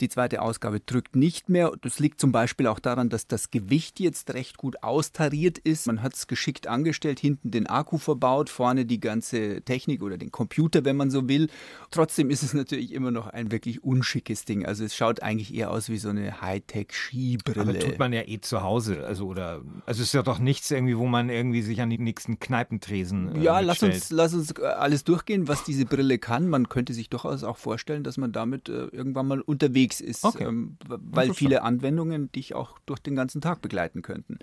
Die 0.00 0.08
zweite 0.08 0.40
Ausgabe 0.40 0.80
drückt 0.80 1.16
nicht 1.16 1.50
mehr. 1.50 1.72
Das 1.82 1.98
liegt 1.98 2.18
zum 2.18 2.32
Beispiel 2.32 2.66
auch 2.66 2.78
daran, 2.78 3.10
dass 3.10 3.26
das 3.26 3.50
Gewicht 3.50 4.00
jetzt 4.00 4.32
recht 4.32 4.56
gut 4.56 4.82
austariert 4.82 5.58
ist. 5.58 5.86
Man 5.86 6.02
hat 6.02 6.14
es 6.14 6.26
geschickt 6.26 6.66
angestellt, 6.66 7.20
hinten 7.20 7.50
den 7.50 7.66
Akku 7.66 7.98
verbaut, 7.98 8.48
vorne 8.48 8.86
die 8.86 9.00
ganze 9.00 9.60
Technik 9.62 10.02
oder 10.02 10.16
den 10.16 10.30
Computer, 10.30 10.86
wenn 10.86 10.96
man 10.96 11.10
so 11.10 11.28
will. 11.28 11.48
Trotzdem 11.90 12.30
ist 12.30 12.42
es 12.42 12.54
natürlich 12.54 12.92
immer 12.92 13.10
noch 13.10 13.26
ein 13.26 13.52
wirklich 13.52 13.84
unschickes 13.84 14.46
Ding. 14.46 14.64
Also 14.64 14.82
es 14.82 14.96
schaut 14.96 15.22
eigentlich 15.22 15.54
eher 15.54 15.70
aus 15.70 15.90
wie 15.90 15.98
so 15.98 16.08
eine 16.08 16.40
Hightech-Skibrille. 16.40 17.60
Aber 17.60 17.78
tut 17.78 17.98
man 17.98 18.13
ja 18.14 18.22
eh 18.26 18.40
zu 18.40 18.62
Hause. 18.62 19.04
Also 19.06 19.26
oder 19.26 19.62
also 19.86 20.00
es 20.00 20.08
ist 20.08 20.14
ja 20.14 20.22
doch 20.22 20.38
nichts 20.38 20.70
irgendwie, 20.70 20.96
wo 20.96 21.06
man 21.06 21.28
irgendwie 21.28 21.62
sich 21.62 21.80
an 21.82 21.90
die 21.90 21.98
nächsten 21.98 22.38
Kneipentresen. 22.38 23.36
Äh, 23.36 23.42
ja, 23.42 23.60
lass 23.60 23.82
uns, 23.82 24.10
lass 24.10 24.32
uns 24.34 24.52
äh, 24.52 24.64
alles 24.64 25.04
durchgehen, 25.04 25.46
was 25.48 25.64
diese 25.64 25.84
Brille 25.84 26.18
kann. 26.18 26.48
Man 26.48 26.68
könnte 26.68 26.94
sich 26.94 27.10
durchaus 27.10 27.44
auch 27.44 27.58
vorstellen, 27.58 28.02
dass 28.02 28.16
man 28.16 28.32
damit 28.32 28.68
äh, 28.68 28.86
irgendwann 28.86 29.26
mal 29.26 29.40
unterwegs 29.40 29.74
unterwegs 29.74 30.00
ist, 30.00 30.24
okay. 30.24 30.44
ähm, 30.44 30.76
weil 30.88 31.34
viele 31.34 31.62
Anwendungen 31.62 32.30
dich 32.32 32.54
auch 32.54 32.78
durch 32.86 33.00
den 33.00 33.16
ganzen 33.16 33.40
Tag 33.40 33.60
begleiten 33.60 34.02
könnten. 34.02 34.38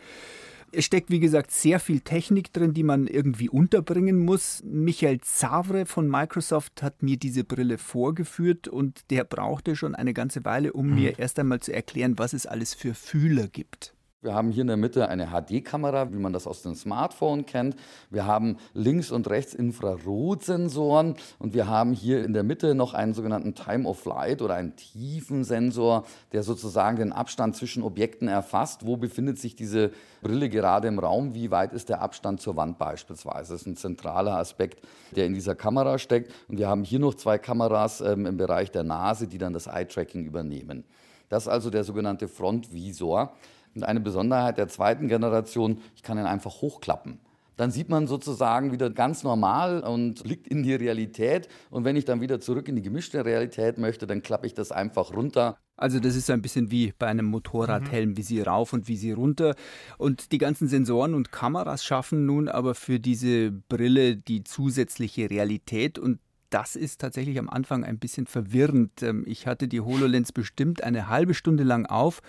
Es 0.72 0.86
steckt, 0.86 1.10
wie 1.10 1.20
gesagt, 1.20 1.52
sehr 1.52 1.80
viel 1.80 2.00
Technik 2.00 2.54
drin, 2.54 2.74
die 2.74 2.84
man 2.84 3.08
irgendwie 3.08 3.50
unterbringen 3.50 4.20
muss. 4.20 4.64
Michael 4.64 5.20
Zavre 5.22 5.86
von 5.86 6.08
Microsoft 6.08 6.82
hat 6.82 7.04
mir 7.04 7.18
diese 7.18 7.44
Brille 7.44 7.78
vorgeführt 7.78 8.68
und 8.68 9.10
der 9.10 9.26
brauchte 9.26 9.76
schon 9.76 9.96
eine 9.96 10.14
ganze 10.14 10.46
Weile, 10.46 10.72
um 10.74 10.88
mhm. 10.88 10.96
mir 10.96 11.20
erst 11.20 11.40
einmal 11.40 11.60
zu 11.60 11.74
erklären, 11.74 12.18
was 12.18 12.34
es 12.34 12.46
alles 12.46 12.74
für 12.74 12.94
Fühler 12.94 13.48
gibt. 13.48 13.94
Wir 14.24 14.36
haben 14.36 14.52
hier 14.52 14.62
in 14.62 14.68
der 14.68 14.78
Mitte 14.78 15.10
eine 15.10 15.30
HD-Kamera, 15.30 16.14
wie 16.14 16.20
man 16.20 16.32
das 16.32 16.46
aus 16.46 16.62
dem 16.62 16.76
Smartphone 16.76 17.48
kennt. 17.48 17.76
Wir 18.12 18.28
haben 18.28 18.58
links 18.76 19.10
und 19.10 19.28
rechts 19.28 19.56
Infrarotsensoren 19.56 21.16
und 21.40 21.56
wir 21.56 21.68
haben 21.68 21.94
hier 21.94 22.24
in 22.24 22.34
der 22.34 22.44
Mitte 22.44 22.76
noch 22.76 22.94
einen 22.94 23.16
sogenannten 23.16 23.56
Time 23.56 23.90
of 23.90 23.98
Flight 24.02 24.44
oder 24.44 24.54
einen 24.54 24.76
Tiefensensor, 24.76 26.06
der 26.34 26.44
sozusagen 26.44 26.98
den 26.98 27.14
Abstand 27.14 27.56
zwischen 27.56 27.82
Objekten 27.82 28.28
erfasst. 28.28 28.86
Wo 28.86 28.96
befindet 28.96 29.40
sich 29.40 29.56
diese 29.56 29.90
Brille 30.22 30.50
gerade 30.50 30.88
im 30.88 31.00
Raum? 31.00 31.34
Wie 31.34 31.50
weit 31.50 31.74
ist 31.74 31.90
der 31.90 32.04
Abstand 32.04 32.42
zur 32.42 32.56
Wand 32.56 32.78
beispielsweise? 32.78 33.54
Das 33.54 33.62
ist 33.62 33.68
ein 33.68 33.76
zentraler 33.76 34.38
Aspekt, 34.38 34.86
der 35.16 35.26
in 35.26 35.34
dieser 35.34 35.56
Kamera 35.56 35.98
steckt. 35.98 36.32
Und 36.48 36.60
wir 36.60 36.68
haben 36.68 36.84
hier 36.84 37.00
noch 37.00 37.16
zwei 37.16 37.40
Kameras 37.40 38.02
ähm, 38.02 38.28
im 38.28 38.38
Bereich 38.38 38.70
der 38.70 38.84
Nase, 38.84 39.28
die 39.28 39.40
dann 39.40 39.54
das 39.54 39.66
Eye-Tracking 39.66 40.26
übernehmen. 40.26 40.84
Das 41.32 41.44
ist 41.44 41.50
also 41.50 41.72
der 41.72 41.86
sogenannte 41.86 42.28
Frontvisor. 42.28 43.34
Und 43.76 43.84
eine 43.84 44.00
Besonderheit 44.00 44.58
der 44.58 44.68
zweiten 44.68 45.08
Generation, 45.08 45.80
ich 45.96 46.04
kann 46.04 46.18
ihn 46.18 46.26
einfach 46.26 46.62
hochklappen. 46.62 47.20
Dann 47.58 47.70
sieht 47.70 47.90
man 47.90 48.08
sozusagen 48.08 48.72
wieder 48.72 48.90
ganz 48.90 49.24
normal 49.24 49.82
und 49.82 50.26
liegt 50.26 50.48
in 50.48 50.64
die 50.64 50.74
Realität. 50.74 51.48
Und 51.70 51.84
wenn 51.84 51.96
ich 51.96 52.06
dann 52.06 52.20
wieder 52.20 52.40
zurück 52.40 52.68
in 52.68 52.76
die 52.76 52.82
gemischte 52.82 53.24
Realität 53.24 53.78
möchte, 53.78 54.08
dann 54.08 54.24
klappe 54.24 54.48
ich 54.48 54.56
das 54.56 54.72
einfach 54.72 55.14
runter. 55.14 55.58
Also 55.78 56.00
das 56.00 56.16
ist 56.16 56.30
ein 56.30 56.42
bisschen 56.42 56.72
wie 56.72 56.94
bei 56.98 57.08
einem 57.08 57.26
Motorradhelm, 57.26 58.12
mhm. 58.12 58.18
wie 58.18 58.24
sie 58.24 58.42
rauf 58.42 58.74
und 58.74 58.88
wie 58.88 58.98
sie 58.98 59.12
runter. 59.12 59.56
Und 59.98 60.32
die 60.32 60.38
ganzen 60.38 60.68
Sensoren 60.68 61.14
und 61.14 61.32
Kameras 61.32 61.84
schaffen 61.84 62.26
nun 62.26 62.48
aber 62.48 62.74
für 62.74 63.00
diese 63.00 63.52
Brille 63.52 64.16
die 64.16 64.44
zusätzliche 64.44 65.30
Realität 65.30 66.00
und 66.00 66.20
das 66.50 66.76
ist 66.76 67.00
tatsächlich 67.00 67.40
am 67.40 67.50
Anfang 67.50 67.84
ein 67.84 67.98
bisschen 67.98 68.28
verwirrend. 68.28 69.02
Ähm, 69.04 69.24
ich 69.26 69.48
hatte 69.48 69.68
die 69.68 69.82
HoloLens 69.82 70.32
bestimmt 70.32 70.84
eine 70.84 71.08
halbe 71.08 71.34
Stunde 71.34 71.64
lang 71.64 71.86
auf 71.86 72.22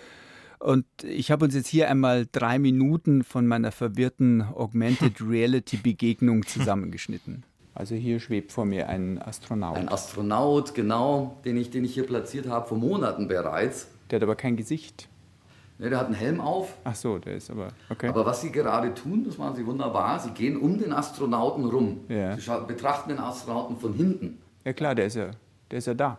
und 0.62 0.87
ich 1.03 1.31
habe 1.31 1.44
uns 1.44 1.55
jetzt 1.55 1.68
hier 1.68 1.90
einmal 1.90 2.27
drei 2.31 2.59
Minuten 2.59 3.25
von 3.25 3.46
meiner 3.46 3.72
verwirrten 3.72 4.42
Augmented 4.42 5.20
Reality 5.27 5.77
Begegnung 5.77 6.46
zusammengeschnitten. 6.46 7.44
Also 7.75 7.94
hier 7.94 8.20
schwebt 8.20 8.53
vor 8.53 8.64
mir 8.64 8.88
ein 8.88 9.20
Astronaut. 9.20 9.77
Ein 9.77 9.88
Astronaut, 9.88 10.75
genau, 10.75 11.38
den 11.44 11.57
ich, 11.57 11.70
den 11.70 11.85
ich 11.85 11.94
hier 11.94 12.07
platziert 12.07 12.46
habe, 12.46 12.68
vor 12.68 12.79
Monaten 12.79 13.29
bereits. 13.29 13.88
Der 14.11 14.16
hat 14.16 14.22
aber 14.22 14.37
kein 14.37 14.57
Gesicht. 14.57 15.09
Ne, 15.79 15.90
der 15.90 15.98
hat 15.98 16.07
einen 16.07 16.14
Helm 16.14 16.40
auf. 16.40 16.77
Ach 16.85 16.94
so, 16.94 17.18
der 17.18 17.37
ist 17.37 17.51
aber, 17.51 17.68
okay. 17.88 18.09
Aber 18.09 18.25
was 18.27 18.42
sie 18.42 18.53
gerade 18.53 18.94
tun, 18.94 19.25
das 19.25 19.38
machen 19.38 19.57
sie 19.57 19.66
wunderbar, 19.66 20.20
sie 20.20 20.31
gehen 20.31 20.57
um 20.59 20.79
den 20.79 20.92
Astronauten 20.92 21.64
rum. 21.64 22.01
Ja. 22.09 22.37
Sie 22.37 22.51
betrachten 22.68 23.09
den 23.09 23.18
Astronauten 23.18 23.77
von 23.79 23.94
hinten. 23.94 24.38
Ja 24.64 24.72
klar, 24.75 24.94
der 24.94 25.07
ist 25.07 25.16
ja, 25.16 25.31
der 25.70 25.79
ist 25.79 25.87
ja 25.87 25.94
da. 25.94 26.18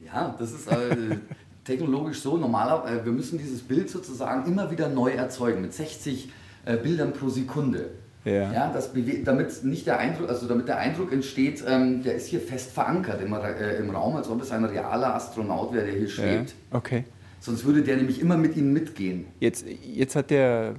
Ja, 0.00 0.34
das 0.38 0.52
ist, 0.52 0.66
äh, 0.68 1.18
technologisch 1.64 2.20
so, 2.20 2.36
normalerweise, 2.36 3.00
äh, 3.00 3.04
wir 3.04 3.12
müssen 3.12 3.38
dieses 3.38 3.62
Bild 3.62 3.90
sozusagen 3.90 4.50
immer 4.50 4.70
wieder 4.70 4.88
neu 4.88 5.10
erzeugen 5.10 5.60
mit 5.60 5.72
60 5.74 6.30
äh, 6.64 6.76
Bildern 6.76 7.12
pro 7.12 7.28
Sekunde. 7.28 7.90
Ja. 8.24 8.52
Ja, 8.52 8.72
das 8.72 8.90
damit 9.24 9.64
nicht 9.64 9.86
der 9.86 9.98
Eindruck, 9.98 10.28
also 10.28 10.46
damit 10.46 10.68
der 10.68 10.78
Eindruck 10.78 11.12
entsteht, 11.12 11.64
ähm, 11.66 12.02
der 12.04 12.14
ist 12.14 12.28
hier 12.28 12.40
fest 12.40 12.70
verankert 12.70 13.20
im, 13.20 13.32
äh, 13.32 13.76
im, 13.76 13.90
Raum, 13.90 14.16
als 14.16 14.28
ob 14.28 14.40
es 14.40 14.52
ein 14.52 14.64
realer 14.64 15.14
Astronaut 15.14 15.72
wäre, 15.72 15.86
der 15.86 15.94
hier 15.94 16.08
schwebt. 16.08 16.54
Ja. 16.70 16.78
Okay. 16.78 17.04
Sonst 17.40 17.64
würde 17.64 17.82
der 17.82 17.96
nämlich 17.96 18.20
immer 18.20 18.36
mit 18.36 18.56
ihnen 18.56 18.72
mitgehen. 18.72 19.26
Jetzt, 19.40 19.64
jetzt 19.66 20.14
hat 20.14 20.30
der 20.30 20.76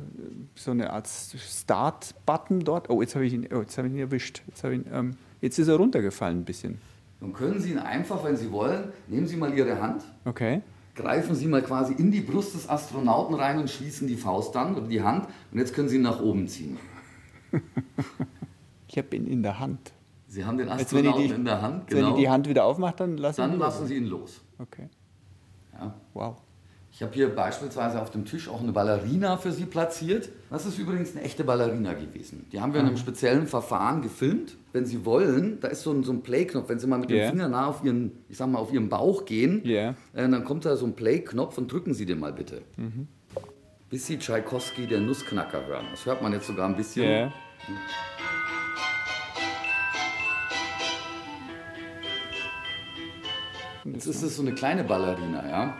so 0.56 0.72
eine 0.72 0.92
Art 0.92 1.10
Start-Button 1.10 2.62
dort. 2.62 2.90
Oh, 2.90 3.02
jetzt 3.02 3.16
habe 3.16 3.26
ich 3.26 3.34
ihn, 3.34 3.50
oh, 3.54 3.60
jetzt 3.60 3.78
habe 3.78 3.90
ich 3.90 3.94
ihn 3.94 4.00
erwischt. 4.00 4.42
Jetzt, 4.48 4.64
ihn, 4.64 4.86
ähm, 4.94 5.18
jetzt 5.42 5.60
ist 5.60 5.68
er 5.68 5.76
runtergefallen 5.76 6.40
ein 6.40 6.46
bisschen. 6.46 6.80
Dann 7.24 7.34
können 7.34 7.60
Sie 7.60 7.72
ihn 7.72 7.80
einfach, 7.80 8.24
wenn 8.24 8.38
Sie 8.38 8.52
wollen, 8.52 8.92
nehmen 9.08 9.26
Sie 9.26 9.38
mal 9.38 9.52
Ihre 9.52 9.82
Hand. 9.82 10.04
Okay 10.26 10.62
greifen 10.96 11.36
Sie 11.36 11.48
mal 11.48 11.62
quasi 11.62 11.94
in 11.94 12.12
die 12.12 12.22
Brust 12.22 12.54
des 12.54 12.70
Astronauten 12.70 13.36
rein 13.36 13.60
und 13.60 13.70
schließen 13.70 14.08
die 14.08 14.16
Faust 14.16 14.56
dann 14.56 14.76
oder 14.76 14.88
die 14.88 15.02
Hand 15.02 15.28
und 15.52 15.58
jetzt 15.58 15.74
können 15.74 15.90
Sie 15.90 15.96
ihn 15.96 16.04
nach 16.04 16.22
oben 16.22 16.48
ziehen. 16.48 16.78
ich 18.88 18.98
habe 18.98 19.16
ihn 19.16 19.28
in 19.28 19.44
der 19.44 19.60
Hand. 19.60 19.92
Sie 20.28 20.46
haben 20.46 20.58
den 20.58 20.70
Astronauten 20.70 21.28
die, 21.28 21.34
in 21.34 21.46
der 21.46 21.62
Hand, 21.62 21.88
genau. 21.88 22.02
Wenn 22.02 22.14
ich 22.16 22.22
die 22.22 22.30
Hand 22.30 22.50
wieder 22.50 22.66
aufmache, 22.66 22.96
dann 22.98 23.18
lassen 23.18 23.42
Dann 23.42 23.60
lassen 23.60 23.88
Sie 23.88 23.96
ihn 23.96 24.06
los. 24.06 24.42
Okay. 24.58 24.90
Ja. 25.74 25.94
Wow. 26.14 26.38
Ich 26.96 27.02
habe 27.02 27.12
hier 27.12 27.34
beispielsweise 27.34 28.00
auf 28.00 28.12
dem 28.12 28.24
Tisch 28.24 28.48
auch 28.48 28.62
eine 28.62 28.72
Ballerina 28.72 29.38
für 29.38 29.52
Sie 29.52 29.66
platziert. 29.66 30.30
Das 30.52 30.68
ist 30.68 30.78
übrigens 30.78 31.16
eine 31.16 31.26
echte 31.26 31.44
Ballerina 31.44 31.94
gewesen. 31.94 32.46
Die 32.52 32.62
haben 32.62 32.72
wir 32.72 32.82
in 32.82 32.86
einem 32.86 32.98
speziellen 32.98 33.48
Verfahren 33.48 34.04
gefilmt. 34.04 34.58
Wenn 34.74 34.86
Sie 34.86 35.04
wollen, 35.04 35.60
da 35.60 35.70
ist 35.70 35.82
so 35.82 35.92
ein, 35.92 36.04
so 36.04 36.12
ein 36.12 36.22
Play-Knopf. 36.22 36.70
Wenn 36.70 36.78
Sie 36.78 36.86
mal 36.86 37.00
mit 37.00 37.10
yeah. 37.10 37.26
dem 37.26 37.32
Finger 37.32 37.48
nah 37.48 37.66
auf 37.66 37.84
Ihren, 37.84 38.12
ich 38.30 38.38
sag 38.38 38.48
mal, 38.48 38.60
auf 38.60 38.72
Ihren 38.72 38.90
Bauch 38.90 39.26
gehen, 39.26 39.64
yeah. 39.66 39.96
äh, 40.14 40.30
dann 40.30 40.44
kommt 40.44 40.66
da 40.66 40.76
so 40.76 40.86
ein 40.86 40.94
Play-Knopf 40.94 41.58
und 41.58 41.72
drücken 41.72 41.96
Sie 41.96 42.06
den 42.06 42.20
mal 42.20 42.32
bitte. 42.32 42.62
Mhm. 42.78 43.08
bis 43.90 44.06
Sie 44.06 44.20
Tschaikowski, 44.20 44.86
der 44.86 45.00
Nussknacker, 45.00 45.66
hören. 45.66 45.88
Das 45.90 46.06
hört 46.06 46.22
man 46.22 46.32
jetzt 46.32 46.46
sogar 46.46 46.70
ein 46.70 46.76
bisschen. 46.76 47.06
Yeah. 47.06 47.34
Jetzt 53.84 54.06
ist 54.06 54.22
es 54.22 54.36
so 54.36 54.44
eine 54.44 54.54
kleine 54.54 54.84
Ballerina, 54.84 55.50
ja. 55.50 55.78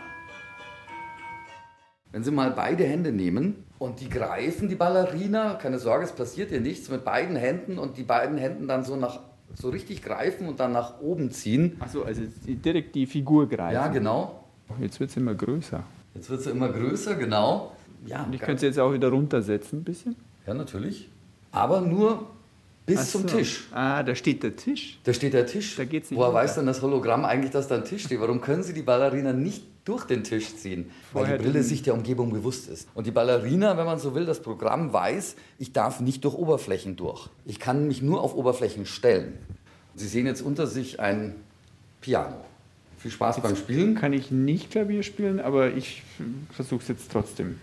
Wenn 2.14 2.22
Sie 2.22 2.30
mal 2.30 2.52
beide 2.52 2.84
Hände 2.84 3.10
nehmen 3.10 3.64
und 3.80 4.00
die 4.00 4.08
greifen, 4.08 4.68
die 4.68 4.76
Ballerina, 4.76 5.54
keine 5.54 5.80
Sorge, 5.80 6.04
es 6.04 6.12
passiert 6.12 6.52
ihr 6.52 6.60
nichts, 6.60 6.88
mit 6.88 7.04
beiden 7.04 7.34
Händen 7.34 7.76
und 7.76 7.96
die 7.96 8.04
beiden 8.04 8.38
Händen 8.38 8.68
dann 8.68 8.84
so 8.84 8.94
nach 8.94 9.18
so 9.56 9.70
richtig 9.70 10.00
greifen 10.00 10.46
und 10.46 10.60
dann 10.60 10.70
nach 10.70 11.00
oben 11.00 11.32
ziehen. 11.32 11.76
Achso, 11.80 12.04
also 12.04 12.22
direkt 12.46 12.94
die 12.94 13.06
Figur 13.06 13.48
greifen. 13.48 13.74
Ja, 13.74 13.88
genau. 13.88 14.44
Jetzt 14.80 15.00
wird 15.00 15.10
sie 15.10 15.18
immer 15.18 15.34
größer. 15.34 15.82
Jetzt 16.14 16.30
wird 16.30 16.42
sie 16.42 16.50
immer 16.50 16.68
größer, 16.68 17.16
genau. 17.16 17.72
Ja, 18.06 18.22
und 18.22 18.32
ich 18.32 18.40
könnte 18.40 18.60
sie 18.60 18.66
jetzt 18.66 18.78
auch 18.78 18.92
wieder 18.92 19.08
runtersetzen 19.08 19.80
ein 19.80 19.84
bisschen. 19.84 20.14
Ja, 20.46 20.54
natürlich. 20.54 21.08
Aber 21.50 21.80
nur 21.80 22.28
bis 22.86 23.00
Ach 23.00 23.06
zum 23.06 23.28
so. 23.28 23.38
Tisch. 23.38 23.66
Ah, 23.72 24.04
da 24.04 24.14
steht 24.14 24.44
der 24.44 24.54
Tisch. 24.54 25.00
Da 25.02 25.12
steht 25.12 25.32
der 25.32 25.46
Tisch. 25.46 25.74
Da 25.74 25.84
geht's 25.84 26.12
nicht 26.12 26.18
Woher 26.18 26.28
runter. 26.28 26.42
weiß 26.44 26.54
denn 26.54 26.66
das 26.66 26.80
Hologramm 26.80 27.24
eigentlich, 27.24 27.50
dass 27.50 27.66
da 27.66 27.74
ein 27.74 27.84
Tisch 27.84 28.04
steht? 28.04 28.20
Warum 28.20 28.40
können 28.40 28.62
Sie 28.62 28.72
die 28.72 28.82
Ballerina 28.82 29.32
nicht 29.32 29.64
durch 29.84 30.04
den 30.04 30.24
Tisch 30.24 30.56
ziehen? 30.56 30.90
Weil 31.12 31.24
Vorher 31.24 31.38
die 31.38 31.44
Brille 31.44 31.62
sich 31.62 31.82
der 31.82 31.94
Umgebung 31.94 32.32
bewusst 32.32 32.68
ist. 32.68 32.88
Und 32.94 33.06
die 33.06 33.10
Ballerina, 33.10 33.76
wenn 33.76 33.86
man 33.86 33.98
so 33.98 34.14
will, 34.14 34.26
das 34.26 34.40
Programm 34.40 34.92
weiß, 34.92 35.36
ich 35.58 35.72
darf 35.72 36.00
nicht 36.00 36.24
durch 36.24 36.34
Oberflächen 36.34 36.96
durch. 36.96 37.28
Ich 37.44 37.60
kann 37.60 37.86
mich 37.86 38.02
nur 38.02 38.22
auf 38.22 38.34
Oberflächen 38.34 38.86
stellen. 38.86 39.38
Sie 39.94 40.08
sehen 40.08 40.26
jetzt 40.26 40.42
unter 40.42 40.66
sich 40.66 41.00
ein 41.00 41.34
Piano. 42.00 42.36
Viel 42.98 43.10
Spaß 43.10 43.40
beim 43.40 43.56
Spielen. 43.56 43.94
Kann 43.96 44.12
ich 44.12 44.30
nicht 44.30 44.70
Klavier 44.70 45.02
spielen, 45.02 45.38
aber 45.38 45.74
ich 45.74 46.02
versuche 46.50 46.82
es 46.82 46.88
jetzt 46.88 47.12
trotzdem. 47.12 47.60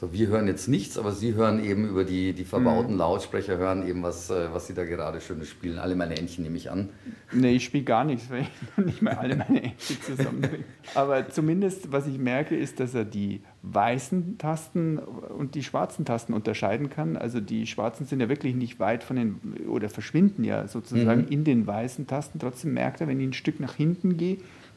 So, 0.00 0.12
wir 0.12 0.28
hören 0.28 0.46
jetzt 0.46 0.68
nichts, 0.68 0.96
aber 0.96 1.10
Sie 1.10 1.34
hören 1.34 1.64
eben 1.64 1.88
über 1.88 2.04
die, 2.04 2.32
die 2.32 2.44
verbauten 2.44 2.92
Mhm. 2.92 2.98
Lautsprecher, 2.98 3.56
hören 3.56 3.84
eben, 3.88 4.04
was, 4.04 4.30
äh, 4.30 4.46
was 4.52 4.68
Sie 4.68 4.74
da 4.74 4.84
gerade 4.84 5.20
Schönes 5.20 5.48
spielen. 5.48 5.80
Alle 5.80 5.96
meine 5.96 6.16
Entchen 6.16 6.44
nehme 6.44 6.56
ich 6.56 6.70
an. 6.70 6.90
Nee, 7.32 7.56
ich 7.56 7.64
spiele 7.64 7.82
gar 7.82 8.04
nichts, 8.04 8.30
weil 8.30 8.42
ich 8.42 8.84
nicht 8.84 9.02
mal 9.02 9.14
alle 9.14 9.34
meine 9.34 9.60
Ängste 9.60 10.00
zusammenbringe. 10.00 10.62
Aber 10.94 11.28
zumindest, 11.28 11.90
was 11.90 12.06
ich 12.06 12.16
merke, 12.16 12.54
ist, 12.56 12.78
dass 12.78 12.94
er 12.94 13.04
die 13.04 13.40
weißen 13.62 14.38
Tasten 14.38 14.98
und 14.98 15.56
die 15.56 15.64
schwarzen 15.64 16.04
Tasten 16.04 16.32
unterscheiden 16.32 16.90
kann. 16.90 17.16
Also 17.16 17.40
die 17.40 17.66
schwarzen 17.66 18.06
sind 18.06 18.20
ja 18.20 18.28
wirklich 18.28 18.54
nicht 18.54 18.78
weit 18.78 19.02
von 19.02 19.16
den, 19.16 19.40
oder 19.68 19.88
verschwinden 19.88 20.44
ja 20.44 20.68
sozusagen 20.68 21.22
Mhm. 21.22 21.28
in 21.28 21.42
den 21.42 21.66
weißen 21.66 22.06
Tasten. 22.06 22.38
Trotzdem 22.38 22.72
merkt 22.72 23.00
er, 23.00 23.08
wenn 23.08 23.18
ich 23.18 23.26
ein 23.26 23.32
Stück 23.32 23.58
nach 23.58 23.74
hinten 23.74 24.16
gehe, 24.16 24.36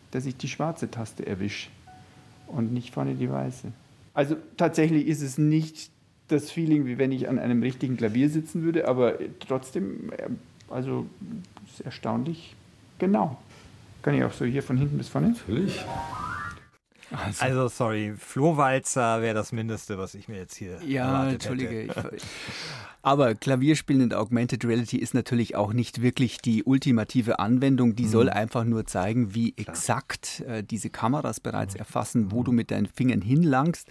dass 0.10 0.26
ich 0.26 0.36
die 0.36 0.48
schwarze 0.48 0.90
Taste 0.90 1.28
erwische 1.28 1.70
und 2.48 2.74
nicht 2.74 2.92
vorne 2.92 3.14
die 3.14 3.30
weiße. 3.30 3.68
Also 4.14 4.36
tatsächlich 4.58 5.08
ist 5.08 5.22
es 5.22 5.38
nicht 5.38 5.90
das 6.28 6.52
Feeling, 6.52 6.86
wie 6.86 6.98
wenn 6.98 7.12
ich 7.12 7.28
an 7.30 7.40
einem 7.40 7.62
richtigen 7.62 7.98
Klavier 7.98 8.30
sitzen 8.30 8.64
würde, 8.64 8.88
aber 8.88 9.20
trotzdem, 9.40 10.12
äh, 10.14 10.30
also 10.70 11.06
ist 11.68 11.82
erstaunlich 11.82 12.56
genau. 13.00 13.38
Kann 14.02 14.16
ich 14.16 14.24
auch 14.24 14.34
so 14.34 14.46
hier 14.46 14.64
von 14.64 14.78
hinten 14.78 14.98
bis 14.98 15.10
vorne? 15.10 15.30
Natürlich. 15.30 15.86
Also, 17.40 17.68
sorry, 17.68 18.14
Flohwalzer 18.18 19.22
wäre 19.22 19.34
das 19.34 19.52
Mindeste, 19.52 19.98
was 19.98 20.14
ich 20.14 20.28
mir 20.28 20.38
jetzt 20.38 20.56
hier 20.56 20.82
Ja, 20.84 21.30
entschuldige. 21.30 21.82
Ich, 21.84 21.92
aber 23.02 23.36
Klavierspielen 23.36 24.04
in 24.04 24.14
Augmented 24.14 24.64
Reality 24.66 24.98
ist 24.98 25.14
natürlich 25.14 25.56
auch 25.56 25.74
nicht 25.74 26.02
wirklich 26.02 26.38
die 26.38 26.64
ultimative 26.64 27.40
Anwendung. 27.40 27.96
Die 27.96 28.08
soll 28.08 28.30
einfach 28.30 28.64
nur 28.64 28.86
zeigen, 28.86 29.34
wie 29.36 29.54
exakt 29.58 30.42
äh, 30.42 30.64
diese 30.64 30.90
Kameras 30.90 31.40
bereits 31.40 31.76
erfassen, 31.76 32.32
wo 32.32 32.44
du 32.44 32.52
mit 32.52 32.72
deinen 32.72 32.88
Fingern 32.88 33.22
hinlangst. 33.22 33.88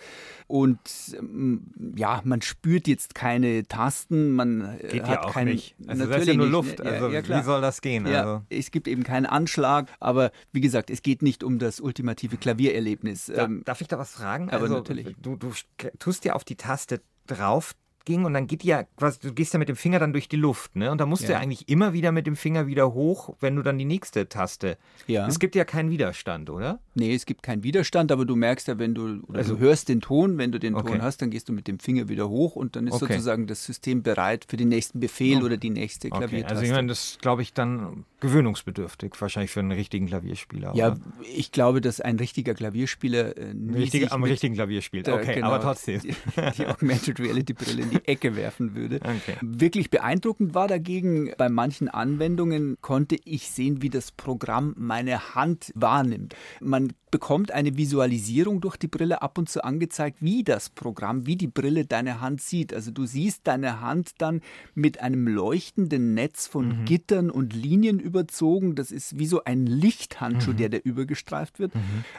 Und 0.50 0.80
ähm, 1.16 1.62
ja, 1.96 2.20
man 2.24 2.42
spürt 2.42 2.88
jetzt 2.88 3.14
keine 3.14 3.62
Tasten, 3.68 4.32
man 4.32 4.78
äh, 4.80 4.88
Geht 4.88 5.02
hat 5.04 5.10
ja 5.10 5.22
auch 5.22 5.32
keinen, 5.32 5.52
nicht. 5.52 5.76
Also 5.86 6.06
das 6.06 6.22
ist 6.22 6.26
ja 6.26 6.34
nur 6.34 6.46
nicht. 6.46 6.52
Luft. 6.52 6.78
Ja, 6.80 6.86
Also 6.86 7.08
ja, 7.08 7.22
wie 7.28 7.42
soll 7.44 7.60
das 7.60 7.80
gehen? 7.80 8.04
Ja, 8.06 8.20
Also. 8.22 8.42
es 8.50 8.72
gibt 8.72 8.88
eben 8.88 9.04
keinen 9.04 9.26
Anschlag, 9.26 9.88
aber 10.00 10.32
wie 10.52 10.60
gesagt, 10.60 10.90
es 10.90 11.02
geht 11.02 11.22
nicht 11.22 11.44
um 11.44 11.60
das 11.60 11.78
ultimative 11.80 12.36
Klaviererlebnis. 12.36 13.26
Da, 13.26 13.44
Ähm, 13.44 13.62
darf 13.64 13.80
ich 13.80 13.86
da 13.86 13.96
was 13.98 14.10
fragen? 14.10 14.50
aber 14.50 14.62
also, 14.62 14.74
natürlich. 14.74 15.14
Du, 15.22 15.36
du 15.36 15.52
tust 16.00 16.24
ja 16.24 16.32
auf 16.32 16.42
die 16.42 16.56
Taste 16.56 17.00
drauf 17.28 17.76
ging 18.04 18.24
und 18.24 18.32
dann 18.34 18.46
geht 18.46 18.62
die 18.62 18.68
ja 18.68 18.84
quasi, 18.96 19.18
du 19.20 19.32
gehst 19.32 19.52
ja 19.52 19.58
mit 19.58 19.68
dem 19.68 19.76
Finger 19.76 19.98
dann 19.98 20.12
durch 20.12 20.28
die 20.28 20.36
Luft, 20.36 20.74
ne? 20.76 20.90
Und 20.90 20.98
da 21.00 21.06
musst 21.06 21.22
du 21.22 21.26
Ja. 21.26 21.32
ja 21.34 21.38
eigentlich 21.40 21.68
immer 21.68 21.92
wieder 21.92 22.12
mit 22.12 22.26
dem 22.26 22.34
Finger 22.36 22.66
wieder 22.66 22.92
hoch, 22.94 23.34
wenn 23.40 23.56
du 23.56 23.62
dann 23.62 23.78
die 23.78 23.84
nächste 23.84 24.28
Taste. 24.28 24.78
Ja. 25.06 25.26
Es 25.26 25.38
gibt 25.38 25.54
ja 25.54 25.64
keinen 25.64 25.90
Widerstand, 25.90 26.50
oder? 26.50 26.78
Nee, 26.94 27.14
es 27.14 27.26
gibt 27.26 27.42
keinen 27.42 27.62
Widerstand, 27.62 28.10
aber 28.12 28.24
du 28.24 28.36
merkst 28.36 28.68
ja, 28.68 28.78
wenn 28.78 28.94
du, 28.94 29.20
oder 29.28 29.38
Also- 29.38 29.54
du 29.54 29.60
hörst 29.60 29.88
den 29.88 30.00
Ton, 30.00 30.38
wenn 30.38 30.50
du 30.52 30.58
den 30.58 30.74
Okay. 30.74 30.92
Ton 30.92 31.02
hast, 31.02 31.22
dann 31.22 31.30
gehst 31.30 31.48
du 31.48 31.52
mit 31.52 31.68
dem 31.68 31.78
Finger 31.78 32.08
wieder 32.08 32.28
hoch 32.28 32.56
und 32.56 32.74
dann 32.76 32.86
ist 32.86 32.94
Okay. 32.94 33.12
sozusagen 33.14 33.46
das 33.46 33.64
System 33.64 34.02
bereit 34.02 34.46
für 34.48 34.56
den 34.56 34.68
nächsten 34.68 34.98
Befehl 35.00 35.42
Oh. 35.42 35.44
oder 35.46 35.56
die 35.56 35.70
nächste 35.70 36.08
Okay. 36.08 36.18
Klaviertaste. 36.18 36.54
Also 36.56 36.64
ich 36.66 36.72
meine, 36.72 36.88
das 36.88 37.18
glaube 37.20 37.42
ich 37.42 37.52
dann 37.52 38.04
gewöhnungsbedürftig, 38.20 39.12
wahrscheinlich 39.20 39.50
für 39.50 39.60
einen 39.60 39.72
richtigen 39.72 40.06
Klavierspieler. 40.06 40.72
ja, 40.74 40.88
oder? 40.92 41.00
ich 41.34 41.52
glaube, 41.52 41.80
dass 41.80 42.00
ein 42.00 42.16
richtiger 42.16 42.54
Klavierspieler 42.54 43.36
äh, 43.36 43.54
nie 43.54 43.78
Richtige, 43.78 44.04
sich 44.06 44.12
am 44.12 44.24
richtigen 44.24 44.54
Klavier 44.54 44.82
spielt. 44.82 45.06
der- 45.06 45.14
Okay, 45.16 45.34
genau, 45.36 45.48
aber 45.48 45.60
trotzdem. 45.60 46.00
Die, 46.00 46.14
die 46.56 46.66
Augmented 46.66 47.18
Reality 47.20 47.52
Brille 47.52 47.84
in 47.90 47.98
die 47.98 48.09
Ecke 48.09 48.37
werfen 48.37 48.74
würde. 48.74 48.96
Okay. 48.96 49.37
Wirklich 49.40 49.90
beeindruckend 49.90 50.55
war 50.55 50.68
dagegen, 50.68 51.33
bei 51.37 51.48
manchen 51.48 51.88
Anwendungen 51.88 52.76
konnte 52.81 53.16
ich 53.24 53.50
sehen, 53.50 53.83
wie 53.83 53.90
das 53.90 54.12
Programm 54.12 54.74
meine 54.76 55.35
Hand 55.35 55.72
wahrnimmt. 55.74 56.35
Man 56.61 56.92
bekommt 57.11 57.50
eine 57.50 57.76
Visualisierung 57.76 58.61
durch 58.61 58.76
die 58.76 58.87
Brille 58.87 59.22
ab 59.22 59.37
und 59.37 59.48
zu 59.48 59.64
angezeigt, 59.64 60.18
wie 60.20 60.44
das 60.44 60.70
Programm, 60.70 61.26
wie 61.26 61.37
die 61.37 61.48
Brille 61.48 61.85
deine 61.85 62.20
Hand 62.20 62.40
sieht. 62.40 62.72
Also 62.72 62.90
du 62.92 63.05
siehst 63.05 63.46
deine 63.46 63.81
Hand 63.81 64.12
dann 64.18 64.40
mit 64.74 65.00
einem 65.00 65.26
leuchtenden 65.26 66.14
Netz 66.14 66.46
von 66.46 66.85
Gittern 66.85 67.31
und 67.31 67.53
Linien 67.53 67.98
überzogen. 67.98 68.74
Das 68.74 68.92
ist 68.92 69.18
wie 69.18 69.26
so 69.26 69.42
ein 69.44 69.66
Lichthandschuh, 69.66 70.53
der 70.53 70.68
da 70.68 70.79
übergestreift 70.79 71.59
wird. 71.59 71.72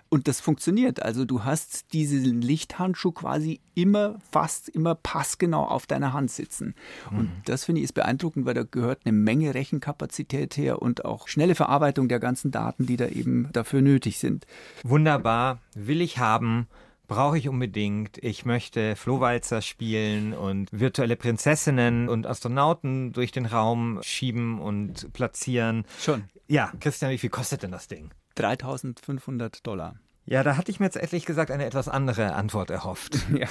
Und 0.09 0.27
das 0.27 0.41
funktioniert. 0.41 1.01
Also 1.01 1.25
du 1.25 1.43
hast 1.45 1.93
diesen 1.93 2.41
Lichthandschuh 2.41 3.11
quasi 3.11 3.61
immer, 3.75 4.19
fast 4.31 4.67
immer 4.67 4.95
passgenau 4.95 5.60
auf 5.69 5.85
deiner 5.85 6.13
Hand 6.13 6.31
sitzen. 6.31 6.73
Und 7.11 7.29
das 7.45 7.65
finde 7.65 7.81
ich 7.81 7.85
ist 7.85 7.93
beeindruckend, 7.93 8.45
weil 8.45 8.53
da 8.53 8.63
gehört 8.63 9.01
eine 9.05 9.11
Menge 9.11 9.53
Rechenkapazität 9.53 10.57
her 10.57 10.81
und 10.81 11.05
auch 11.05 11.27
schnelle 11.27 11.55
Verarbeitung 11.55 12.07
der 12.07 12.19
ganzen 12.19 12.51
Daten, 12.51 12.85
die 12.85 12.97
da 12.97 13.07
eben 13.07 13.49
dafür 13.53 13.81
nötig 13.81 14.17
sind. 14.17 14.45
Wunderbar, 14.83 15.59
will 15.75 16.01
ich 16.01 16.17
haben, 16.17 16.67
brauche 17.07 17.37
ich 17.37 17.49
unbedingt. 17.49 18.17
Ich 18.19 18.45
möchte 18.45 18.95
Flohwalzer 18.95 19.61
spielen 19.61 20.33
und 20.33 20.69
virtuelle 20.71 21.17
Prinzessinnen 21.17 22.07
und 22.07 22.25
Astronauten 22.25 23.11
durch 23.11 23.33
den 23.33 23.45
Raum 23.45 23.99
schieben 24.01 24.59
und 24.59 25.11
platzieren. 25.11 25.83
Schon. 25.99 26.23
Ja, 26.47 26.71
Christian, 26.79 27.11
wie 27.11 27.17
viel 27.17 27.29
kostet 27.29 27.63
denn 27.63 27.71
das 27.71 27.89
Ding? 27.89 28.11
3500 28.35 29.67
Dollar. 29.67 29.95
Ja, 30.25 30.43
da 30.43 30.55
hatte 30.55 30.71
ich 30.71 30.79
mir 30.79 30.85
jetzt 30.85 30.97
ehrlich 30.97 31.25
gesagt 31.25 31.51
eine 31.51 31.65
etwas 31.65 31.87
andere 31.87 32.33
Antwort 32.33 32.69
erhofft. 32.69 33.17
Ja. 33.31 33.47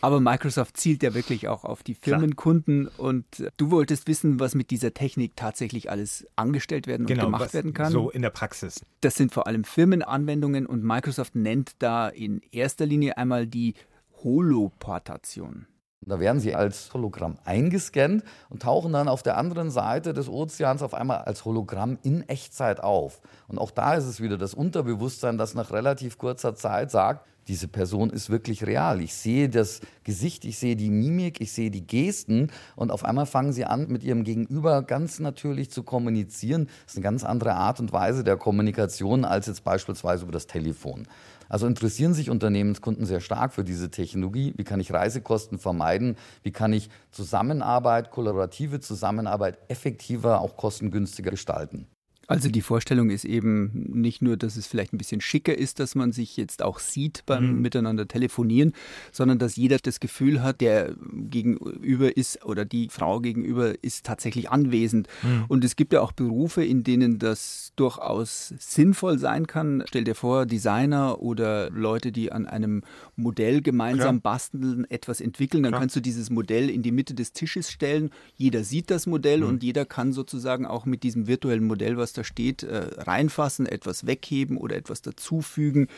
Aber 0.00 0.20
Microsoft 0.20 0.76
zielt 0.76 1.02
ja 1.02 1.14
wirklich 1.14 1.48
auch 1.48 1.64
auf 1.64 1.82
die 1.82 1.94
Firmenkunden 1.94 2.88
und 2.88 3.40
äh, 3.40 3.50
du 3.56 3.70
wolltest 3.70 4.08
wissen, 4.08 4.40
was 4.40 4.54
mit 4.54 4.70
dieser 4.70 4.92
Technik 4.92 5.36
tatsächlich 5.36 5.90
alles 5.90 6.26
angestellt 6.36 6.86
werden 6.86 7.02
und 7.02 7.08
gemacht 7.08 7.26
Genau, 7.26 7.40
was 7.40 7.54
werden 7.54 7.72
kann. 7.72 7.92
So 7.92 8.10
in 8.10 8.22
der 8.22 8.30
Praxis. 8.30 8.84
Das 9.00 9.14
sind 9.14 9.32
vor 9.32 9.46
allem 9.46 9.64
Firmenanwendungen 9.64 10.66
und 10.66 10.82
Microsoft 10.82 11.34
nennt 11.34 11.72
da 11.78 12.08
in 12.08 12.42
erster 12.50 12.84
Linie 12.84 13.16
einmal 13.16 13.46
die 13.46 13.74
Holoportation. 14.22 15.66
Da 16.06 16.18
werden 16.18 16.40
sie 16.40 16.54
als 16.54 16.94
Hologramm 16.94 17.36
eingescannt 17.44 18.24
und 18.48 18.62
tauchen 18.62 18.92
dann 18.92 19.06
auf 19.06 19.22
der 19.22 19.36
anderen 19.36 19.70
Seite 19.70 20.14
des 20.14 20.30
Ozeans 20.30 20.82
auf 20.82 20.94
einmal 20.94 21.18
als 21.18 21.44
Hologramm 21.44 21.98
in 22.02 22.26
Echtzeit 22.26 22.82
auf. 22.82 23.20
Und 23.48 23.58
auch 23.58 23.70
da 23.70 23.94
ist 23.94 24.06
es 24.06 24.18
wieder 24.18 24.38
das 24.38 24.54
Unterbewusstsein, 24.54 25.36
das 25.36 25.54
nach 25.54 25.72
relativ 25.72 26.16
kurzer 26.16 26.54
Zeit 26.54 26.90
sagt, 26.90 27.26
diese 27.48 27.68
Person 27.68 28.10
ist 28.10 28.30
wirklich 28.30 28.64
real. 28.66 29.02
Ich 29.02 29.12
sehe 29.12 29.48
das 29.48 29.80
Gesicht, 30.04 30.44
ich 30.44 30.58
sehe 30.58 30.76
die 30.76 30.88
Mimik, 30.88 31.40
ich 31.40 31.52
sehe 31.52 31.70
die 31.70 31.86
Gesten 31.86 32.50
und 32.76 32.90
auf 32.90 33.04
einmal 33.04 33.26
fangen 33.26 33.52
sie 33.52 33.64
an, 33.64 33.88
mit 33.88 34.02
ihrem 34.02 34.24
Gegenüber 34.24 34.82
ganz 34.82 35.18
natürlich 35.18 35.70
zu 35.70 35.82
kommunizieren. 35.82 36.66
Das 36.84 36.92
ist 36.92 36.96
eine 36.96 37.04
ganz 37.04 37.24
andere 37.24 37.54
Art 37.54 37.80
und 37.80 37.92
Weise 37.92 38.24
der 38.24 38.36
Kommunikation 38.36 39.24
als 39.24 39.48
jetzt 39.48 39.64
beispielsweise 39.64 40.22
über 40.22 40.32
das 40.32 40.46
Telefon. 40.46 41.06
Also 41.50 41.66
interessieren 41.66 42.14
sich 42.14 42.30
Unternehmenskunden 42.30 43.04
sehr 43.06 43.20
stark 43.20 43.52
für 43.52 43.64
diese 43.64 43.90
Technologie. 43.90 44.54
Wie 44.56 44.64
kann 44.64 44.78
ich 44.78 44.92
Reisekosten 44.92 45.58
vermeiden? 45.58 46.16
Wie 46.44 46.52
kann 46.52 46.72
ich 46.72 46.88
Zusammenarbeit, 47.10 48.12
kollaborative 48.12 48.78
Zusammenarbeit 48.78 49.58
effektiver, 49.68 50.40
auch 50.40 50.56
kostengünstiger 50.56 51.32
gestalten? 51.32 51.88
Also 52.30 52.48
die 52.48 52.60
Vorstellung 52.60 53.10
ist 53.10 53.24
eben 53.24 53.70
nicht 53.92 54.22
nur, 54.22 54.36
dass 54.36 54.56
es 54.56 54.68
vielleicht 54.68 54.92
ein 54.92 54.98
bisschen 54.98 55.20
schicker 55.20 55.56
ist, 55.56 55.80
dass 55.80 55.96
man 55.96 56.12
sich 56.12 56.36
jetzt 56.36 56.62
auch 56.62 56.78
sieht 56.78 57.24
beim 57.26 57.56
mhm. 57.56 57.60
Miteinander 57.60 58.06
telefonieren, 58.06 58.72
sondern 59.10 59.40
dass 59.40 59.56
jeder 59.56 59.78
das 59.78 59.98
Gefühl 59.98 60.40
hat, 60.40 60.60
der 60.60 60.94
gegenüber 61.12 62.16
ist 62.16 62.44
oder 62.44 62.64
die 62.64 62.88
Frau 62.88 63.18
gegenüber 63.18 63.74
ist 63.82 64.06
tatsächlich 64.06 64.48
anwesend. 64.48 65.08
Mhm. 65.24 65.46
Und 65.48 65.64
es 65.64 65.74
gibt 65.74 65.92
ja 65.92 66.02
auch 66.02 66.12
Berufe, 66.12 66.64
in 66.64 66.84
denen 66.84 67.18
das 67.18 67.72
durchaus 67.74 68.54
sinnvoll 68.60 69.18
sein 69.18 69.48
kann. 69.48 69.82
Stell 69.88 70.04
dir 70.04 70.14
vor, 70.14 70.46
Designer 70.46 71.20
oder 71.20 71.68
Leute, 71.70 72.12
die 72.12 72.30
an 72.30 72.46
einem 72.46 72.82
Modell 73.16 73.60
gemeinsam 73.60 74.20
Klar. 74.20 74.34
basteln, 74.34 74.88
etwas 74.88 75.20
entwickeln, 75.20 75.64
dann 75.64 75.72
Klar. 75.72 75.80
kannst 75.80 75.96
du 75.96 76.00
dieses 76.00 76.30
Modell 76.30 76.70
in 76.70 76.82
die 76.82 76.92
Mitte 76.92 77.14
des 77.14 77.32
Tisches 77.32 77.72
stellen. 77.72 78.10
Jeder 78.36 78.62
sieht 78.62 78.88
das 78.92 79.08
Modell 79.08 79.40
mhm. 79.40 79.48
und 79.48 79.62
jeder 79.64 79.84
kann 79.84 80.12
sozusagen 80.12 80.64
auch 80.64 80.86
mit 80.86 81.02
diesem 81.02 81.26
virtuellen 81.26 81.64
Modell, 81.64 81.96
was 81.96 82.12
da 82.12 82.19
da 82.20 82.24
steht, 82.24 82.62
äh, 82.62 82.90
reinfassen, 82.98 83.66
etwas 83.66 84.06
wegheben 84.06 84.58
oder 84.58 84.76
etwas 84.76 85.00
dazufügen. 85.00 85.88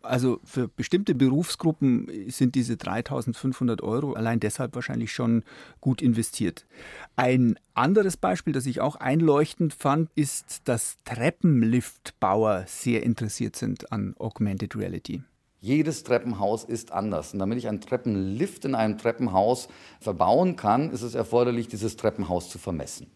Also 0.00 0.40
für 0.44 0.68
bestimmte 0.68 1.14
Berufsgruppen 1.14 2.08
sind 2.28 2.54
diese 2.54 2.76
3500 2.76 3.82
Euro 3.82 4.14
allein 4.14 4.40
deshalb 4.40 4.74
wahrscheinlich 4.74 5.12
schon 5.12 5.44
gut 5.80 6.02
investiert. 6.02 6.66
Ein 7.14 7.58
anderes 7.74 8.16
Beispiel, 8.16 8.52
das 8.52 8.66
ich 8.66 8.80
auch 8.80 8.96
einleuchtend 8.96 9.74
fand, 9.74 10.10
ist, 10.14 10.62
dass 10.64 10.96
Treppenliftbauer 11.04 12.64
sehr 12.66 13.02
interessiert 13.02 13.56
sind 13.56 13.92
an 13.92 14.14
Augmented 14.18 14.74
Reality. 14.76 15.22
Jedes 15.60 16.02
Treppenhaus 16.02 16.64
ist 16.64 16.90
anders. 16.90 17.32
Und 17.32 17.38
damit 17.38 17.58
ich 17.58 17.68
einen 17.68 17.80
Treppenlift 17.80 18.64
in 18.64 18.74
einem 18.74 18.98
Treppenhaus 18.98 19.68
verbauen 20.00 20.56
kann, 20.56 20.90
ist 20.90 21.02
es 21.02 21.14
erforderlich, 21.14 21.68
dieses 21.68 21.96
Treppenhaus 21.96 22.50
zu 22.50 22.58
vermessen. 22.58 23.06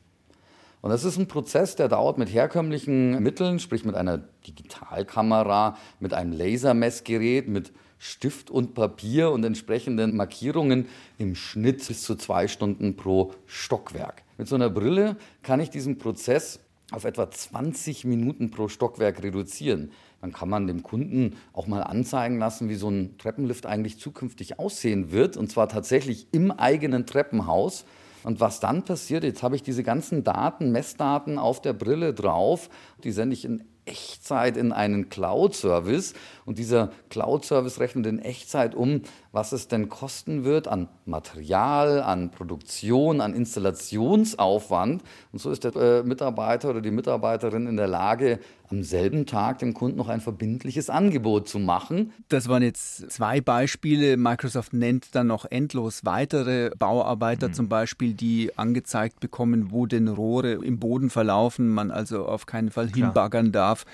Und 0.83 0.91
das 0.91 1.05
ist 1.05 1.19
ein 1.19 1.27
Prozess, 1.27 1.77
der 1.77 1.89
dauert 1.89 2.19
mit 2.19 2.33
herkömmlichen 2.33 3.23
Mitteln, 3.23 3.59
sprich 3.59 3.85
mit 3.85 3.95
einer 3.95 4.19
Digitalkamera, 4.47 5.77
mit 6.01 6.15
einem 6.15 6.33
Lasermessgerät, 6.33 7.49
mit 7.49 7.73
Stift 7.99 8.51
und 8.51 8.75
Papier 8.75 9.31
und 9.31 9.43
entsprechenden 9.45 10.17
Markierungen 10.17 10.87
im 11.19 11.35
Schnitt 11.35 11.87
bis 11.87 12.03
zu 12.03 12.15
zwei 12.15 12.47
Stunden 12.47 12.95
pro 12.95 13.33
Stockwerk. 13.47 14.23
Mit 14.39 14.49
so 14.49 14.55
einer 14.55 14.71
Brille 14.71 15.17
kann 15.43 15.61
ich 15.61 15.71
diesen 15.71 15.99
Prozess 15.99 16.61
auf 16.93 17.05
etwa 17.05 17.31
20 17.31 18.05
Minuten 18.05 18.51
pro 18.51 18.69
Stockwerk 18.69 19.23
reduzieren. 19.23 19.91
Dann 20.21 20.33
kann 20.33 20.49
man 20.49 20.67
dem 20.67 20.83
Kunden 20.83 21.37
auch 21.53 21.67
mal 21.67 21.83
anzeigen 21.83 22.39
lassen, 22.39 22.69
wie 22.69 22.75
so 22.75 22.89
ein 22.89 23.19
Treppenlift 23.19 23.67
eigentlich 23.67 23.99
zukünftig 23.99 24.59
aussehen 24.59 25.11
wird. 25.11 25.37
Und 25.37 25.51
zwar 25.51 25.69
tatsächlich 25.69 26.29
im 26.33 26.51
eigenen 26.51 27.07
Treppenhaus. 27.07 27.85
Und 28.27 28.41
was 28.41 28.59
dann 28.59 28.83
passiert, 28.83 29.23
jetzt 29.23 29.45
habe 29.45 29.55
ich 29.55 29.63
diese 29.63 29.85
ganzen 29.85 30.25
Daten, 30.25 30.73
Messdaten 30.73 31.39
auf 31.39 31.63
der 31.63 31.73
Brille 31.73 32.13
drauf, 32.13 32.69
die 33.05 33.13
sende 33.13 33.35
ich 33.35 33.45
in 33.45 33.63
Echtzeit 33.85 34.57
in 34.57 34.73
einen 34.73 35.11
Cloud-Service. 35.11 36.15
Und 36.45 36.59
dieser 36.59 36.91
Cloud-Service 37.09 37.79
rechnet 37.79 38.05
in 38.07 38.19
Echtzeit 38.19 38.75
um, 38.75 39.03
was 39.37 39.53
es 39.53 39.69
denn 39.69 39.91
kosten 39.91 40.45
wird 40.45 40.67
an 40.67 40.89
Material, 41.05 42.01
an 42.01 42.31
Produktion, 42.31 43.21
an 43.21 43.35
Installationsaufwand. 43.35 45.03
Und 45.31 45.39
so 45.39 45.51
ist 45.51 45.63
der 45.63 45.77
äh, 45.77 46.03
Mitarbeiter 46.03 46.71
oder 46.71 46.81
die 46.81 46.91
Mitarbeiterin 46.91 47.67
in 47.67 47.77
der 47.77 47.87
Lage, 47.87 48.41
am 48.71 48.83
selben 48.83 49.27
Tag 49.27 49.59
dem 49.61 49.75
Kunden 49.75 49.99
noch 49.99 50.09
ein 50.09 50.21
verbindliches 50.21 50.91
Angebot 50.91 51.49
zu 51.49 51.59
machen. 51.59 52.13
Das 52.29 52.49
waren 52.49 52.63
jetzt 52.63 53.11
zwei 53.11 53.41
Beispiele. 53.41 54.17
Microsoft 54.17 54.73
nennt 54.73 55.15
dann 55.15 55.29
noch 55.29 55.45
endlos 55.45 56.05
weitere 56.05 56.71
Bauarbeiter 56.77 57.49
mhm. 57.49 57.53
zum 57.53 57.69
Beispiel, 57.69 58.15
die 58.15 58.51
angezeigt 58.57 59.21
bekommen, 59.21 59.71
wo 59.71 59.87
denn 59.87 60.09
Rohre 60.09 60.53
im 60.53 60.79
Boden 60.79 61.11
verlaufen, 61.11 61.69
man 61.69 61.91
also 61.91 62.27
auf 62.27 62.47
keinen 62.47 62.71
Fall 62.71 62.89
Klar. 62.89 63.09
hinbaggern 63.09 63.53
darf. 63.53 63.85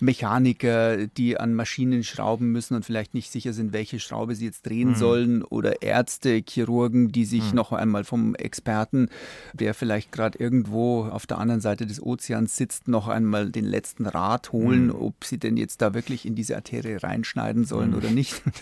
Mechaniker, 0.00 1.06
die 1.06 1.38
an 1.38 1.54
Maschinen 1.54 2.02
schrauben 2.02 2.50
müssen 2.50 2.74
und 2.74 2.84
vielleicht 2.84 3.14
nicht 3.14 3.30
sicher 3.30 3.52
sind, 3.52 3.72
welche 3.72 4.00
Schraube 4.00 4.34
sie 4.34 4.46
jetzt 4.46 4.66
drehen 4.66 4.85
mhm. 4.90 4.94
sollen. 4.94 5.42
Oder 5.42 5.82
Ärzte, 5.82 6.42
Chirurgen, 6.46 7.12
die 7.12 7.24
sich 7.24 7.50
mhm. 7.50 7.56
noch 7.56 7.72
einmal 7.72 8.04
vom 8.04 8.34
Experten, 8.34 9.08
der 9.52 9.74
vielleicht 9.74 10.12
gerade 10.12 10.38
irgendwo 10.38 11.04
auf 11.04 11.26
der 11.26 11.38
anderen 11.38 11.60
Seite 11.60 11.86
des 11.86 12.02
Ozeans 12.02 12.56
sitzt, 12.56 12.88
noch 12.88 13.08
einmal 13.08 13.50
den 13.50 13.64
letzten 13.64 14.06
Rat 14.06 14.52
holen, 14.52 14.86
mhm. 14.86 14.96
ob 14.96 15.24
sie 15.24 15.38
denn 15.38 15.56
jetzt 15.56 15.82
da 15.82 15.94
wirklich 15.94 16.26
in 16.26 16.34
diese 16.34 16.56
Arterie 16.56 17.02
reinschneiden 17.02 17.64
sollen 17.64 17.90
mhm. 17.90 17.96
oder 17.96 18.10
nicht. 18.10 18.42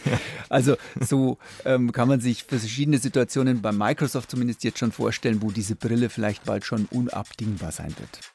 Also 0.49 0.77
so 1.01 1.39
ähm, 1.65 1.91
kann 1.91 2.07
man 2.07 2.21
sich 2.21 2.45
verschiedene 2.45 2.99
Situationen 2.99 3.63
bei 3.63 3.73
Microsoft 3.73 4.31
zumindest 4.31 4.63
jetzt 4.63 4.79
schon 4.79 4.93
vorstellen, 4.93 5.43
wo 5.43 5.51
diese 5.51 5.75
Brille 5.75 6.11
vielleicht 6.11 6.45
bald 6.45 6.65
schon 6.65 6.87
unabdingbar 6.91 7.73
sein 7.73 7.95
wird. 7.99 8.34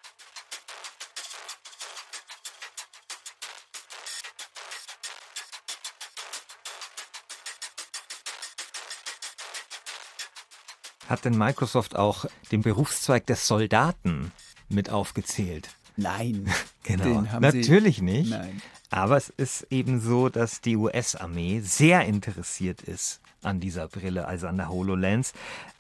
Hat 11.10 11.26
denn 11.26 11.36
Microsoft 11.36 11.96
auch 11.96 12.26
den 12.52 12.62
Berufszweig 12.62 13.26
des 13.26 13.48
Soldaten 13.48 14.32
mit 14.70 14.92
aufgezählt? 14.92 15.72
Nein, 15.98 16.48
genau. 16.84 17.24
Natürlich 17.40 17.98
Sie, 17.98 18.04
nicht. 18.04 18.30
Nein. 18.30 18.62
Aber 18.92 19.18
es 19.18 19.30
ist 19.30 19.66
eben 19.72 20.00
so, 20.00 20.30
dass 20.30 20.62
die 20.62 20.76
US-Armee 20.76 21.62
sehr 21.62 22.06
interessiert 22.06 22.84
ist 22.84 23.22
an 23.42 23.60
dieser 23.60 23.88
Brille, 23.88 24.28
also 24.28 24.46
an 24.46 24.58
der 24.58 24.70
HoloLens. 24.70 25.34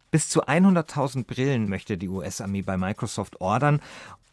Bis 0.10 0.30
zu 0.30 0.46
100.000 0.46 1.26
Brillen 1.26 1.70
möchte 1.70 1.98
die 2.00 2.10
US-Armee 2.10 2.64
bei 2.64 2.78
Microsoft 2.78 3.40
ordern. 3.40 3.82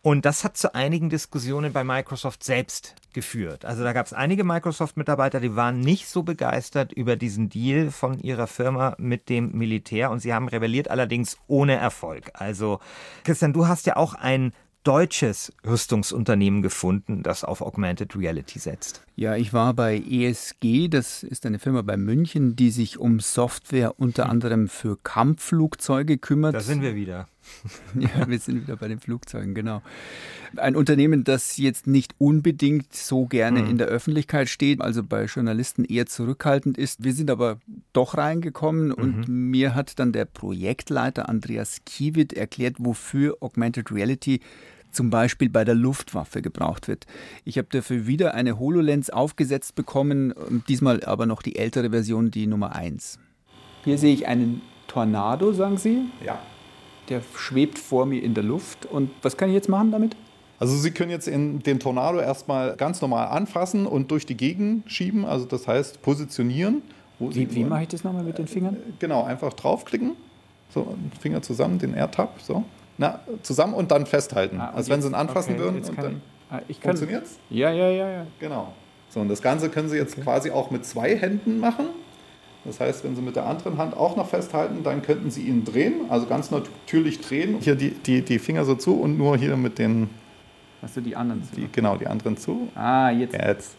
Und 0.00 0.24
das 0.24 0.44
hat 0.44 0.56
zu 0.56 0.74
einigen 0.74 1.10
Diskussionen 1.10 1.74
bei 1.74 1.84
Microsoft 1.84 2.42
selbst 2.42 2.94
geführt. 3.16 3.64
Also 3.64 3.82
da 3.82 3.94
gab 3.94 4.04
es 4.04 4.12
einige 4.12 4.44
Microsoft-Mitarbeiter, 4.44 5.40
die 5.40 5.56
waren 5.56 5.80
nicht 5.80 6.06
so 6.06 6.22
begeistert 6.22 6.92
über 6.92 7.16
diesen 7.16 7.48
Deal 7.48 7.90
von 7.90 8.18
ihrer 8.20 8.46
Firma 8.46 8.94
mit 8.98 9.30
dem 9.30 9.52
Militär 9.52 10.10
und 10.10 10.20
sie 10.20 10.34
haben 10.34 10.48
rebelliert, 10.48 10.90
allerdings 10.90 11.38
ohne 11.46 11.76
Erfolg. 11.76 12.30
Also 12.34 12.78
Christian, 13.24 13.54
du 13.54 13.66
hast 13.66 13.86
ja 13.86 13.96
auch 13.96 14.12
ein 14.12 14.52
deutsches 14.84 15.50
Rüstungsunternehmen 15.66 16.60
gefunden, 16.60 17.22
das 17.22 17.42
auf 17.42 17.62
Augmented 17.62 18.14
Reality 18.14 18.58
setzt. 18.58 19.02
Ja, 19.16 19.34
ich 19.34 19.54
war 19.54 19.72
bei 19.72 19.96
ESG, 19.98 20.88
das 20.88 21.22
ist 21.22 21.46
eine 21.46 21.58
Firma 21.58 21.80
bei 21.80 21.96
München, 21.96 22.54
die 22.54 22.70
sich 22.70 22.98
um 22.98 23.18
Software 23.18 23.98
unter 23.98 24.28
anderem 24.28 24.68
für 24.68 24.98
Kampfflugzeuge 24.98 26.18
kümmert. 26.18 26.54
Da 26.54 26.60
sind 26.60 26.82
wir 26.82 26.94
wieder. 26.94 27.26
ja, 27.98 28.28
wir 28.28 28.38
sind 28.38 28.62
wieder 28.62 28.76
bei 28.76 28.88
den 28.88 29.00
Flugzeugen, 29.00 29.54
genau. 29.54 29.82
Ein 30.56 30.76
Unternehmen, 30.76 31.24
das 31.24 31.56
jetzt 31.56 31.86
nicht 31.86 32.14
unbedingt 32.18 32.94
so 32.94 33.26
gerne 33.26 33.62
mhm. 33.62 33.70
in 33.70 33.78
der 33.78 33.88
Öffentlichkeit 33.88 34.48
steht, 34.48 34.80
also 34.80 35.02
bei 35.02 35.24
Journalisten 35.24 35.84
eher 35.84 36.06
zurückhaltend 36.06 36.78
ist. 36.78 37.04
Wir 37.04 37.12
sind 37.12 37.30
aber 37.30 37.58
doch 37.92 38.16
reingekommen 38.16 38.88
mhm. 38.88 38.94
und 38.94 39.28
mir 39.28 39.74
hat 39.74 39.98
dann 39.98 40.12
der 40.12 40.24
Projektleiter 40.24 41.28
Andreas 41.28 41.80
Kiewit 41.84 42.32
erklärt, 42.32 42.76
wofür 42.78 43.36
Augmented 43.40 43.90
Reality 43.90 44.40
zum 44.92 45.10
Beispiel 45.10 45.50
bei 45.50 45.64
der 45.64 45.74
Luftwaffe 45.74 46.40
gebraucht 46.40 46.88
wird. 46.88 47.06
Ich 47.44 47.58
habe 47.58 47.68
dafür 47.70 48.06
wieder 48.06 48.34
eine 48.34 48.58
HoloLens 48.58 49.10
aufgesetzt 49.10 49.74
bekommen, 49.74 50.32
diesmal 50.68 51.04
aber 51.04 51.26
noch 51.26 51.42
die 51.42 51.56
ältere 51.56 51.90
Version, 51.90 52.30
die 52.30 52.46
Nummer 52.46 52.74
1. 52.74 53.18
Hier 53.84 53.98
sehe 53.98 54.14
ich 54.14 54.26
einen 54.26 54.62
Tornado, 54.88 55.52
sagen 55.52 55.76
Sie? 55.76 56.06
Ja. 56.24 56.40
Der 57.08 57.22
schwebt 57.36 57.78
vor 57.78 58.06
mir 58.06 58.22
in 58.22 58.34
der 58.34 58.44
Luft. 58.44 58.86
Und 58.86 59.10
was 59.22 59.36
kann 59.36 59.48
ich 59.48 59.54
jetzt 59.54 59.68
machen 59.68 59.92
damit? 59.92 60.16
Also 60.58 60.76
Sie 60.76 60.90
können 60.90 61.10
jetzt 61.10 61.28
in 61.28 61.60
den 61.60 61.78
Tornado 61.78 62.18
erstmal 62.18 62.76
ganz 62.76 63.00
normal 63.00 63.28
anfassen 63.28 63.86
und 63.86 64.10
durch 64.10 64.24
die 64.24 64.36
Gegend 64.36 64.90
schieben, 64.90 65.24
also 65.24 65.44
das 65.44 65.68
heißt 65.68 66.00
positionieren. 66.02 66.82
wie, 67.18 67.54
wie 67.54 67.64
mache 67.64 67.82
ich 67.82 67.88
das 67.88 68.04
nochmal 68.04 68.22
mit 68.24 68.38
den 68.38 68.46
Fingern? 68.46 68.76
Genau, 68.98 69.24
einfach 69.24 69.52
draufklicken, 69.52 70.12
so 70.70 70.96
Finger 71.20 71.42
zusammen, 71.42 71.78
den 71.78 71.94
AirTab, 71.94 72.40
so. 72.40 72.64
Na, 72.98 73.20
zusammen 73.42 73.74
und 73.74 73.90
dann 73.90 74.06
festhalten. 74.06 74.58
Ah, 74.58 74.70
als 74.70 74.88
wenn 74.88 75.02
Sie 75.02 75.08
ihn 75.08 75.14
anfassen 75.14 75.54
okay, 75.54 75.62
würden. 75.62 75.82
Und 75.84 75.98
dann 75.98 76.22
ah, 76.50 76.60
Funktioniert 76.80 77.24
es? 77.24 77.38
Ja, 77.50 77.70
ja, 77.70 77.90
ja, 77.90 78.10
ja. 78.10 78.26
Genau. 78.40 78.72
So, 79.10 79.20
und 79.20 79.28
das 79.28 79.42
Ganze 79.42 79.68
können 79.68 79.90
Sie 79.90 79.96
jetzt 79.96 80.14
okay. 80.14 80.22
quasi 80.22 80.50
auch 80.50 80.70
mit 80.70 80.86
zwei 80.86 81.14
Händen 81.14 81.58
machen. 81.58 81.88
Das 82.66 82.80
heißt, 82.80 83.04
wenn 83.04 83.14
Sie 83.14 83.22
mit 83.22 83.36
der 83.36 83.46
anderen 83.46 83.78
Hand 83.78 83.96
auch 83.96 84.16
noch 84.16 84.28
festhalten, 84.28 84.82
dann 84.82 85.02
könnten 85.02 85.30
Sie 85.30 85.42
ihn 85.42 85.64
drehen, 85.64 86.10
also 86.10 86.26
ganz 86.26 86.50
natürlich 86.50 87.20
drehen. 87.20 87.58
Hier 87.60 87.76
die, 87.76 87.90
die, 87.90 88.22
die 88.22 88.38
Finger 88.38 88.64
so 88.64 88.74
zu 88.74 89.00
und 89.00 89.16
nur 89.16 89.36
hier 89.36 89.56
mit 89.56 89.78
den. 89.78 90.10
Hast 90.82 90.96
du 90.96 91.00
die 91.00 91.14
anderen 91.16 91.44
zu? 91.44 91.54
Die, 91.54 91.68
genau, 91.70 91.96
die 91.96 92.06
anderen 92.06 92.36
zu. 92.36 92.68
Ah, 92.74 93.10
jetzt. 93.10 93.34
Ja, 93.34 93.48
jetzt. 93.48 93.76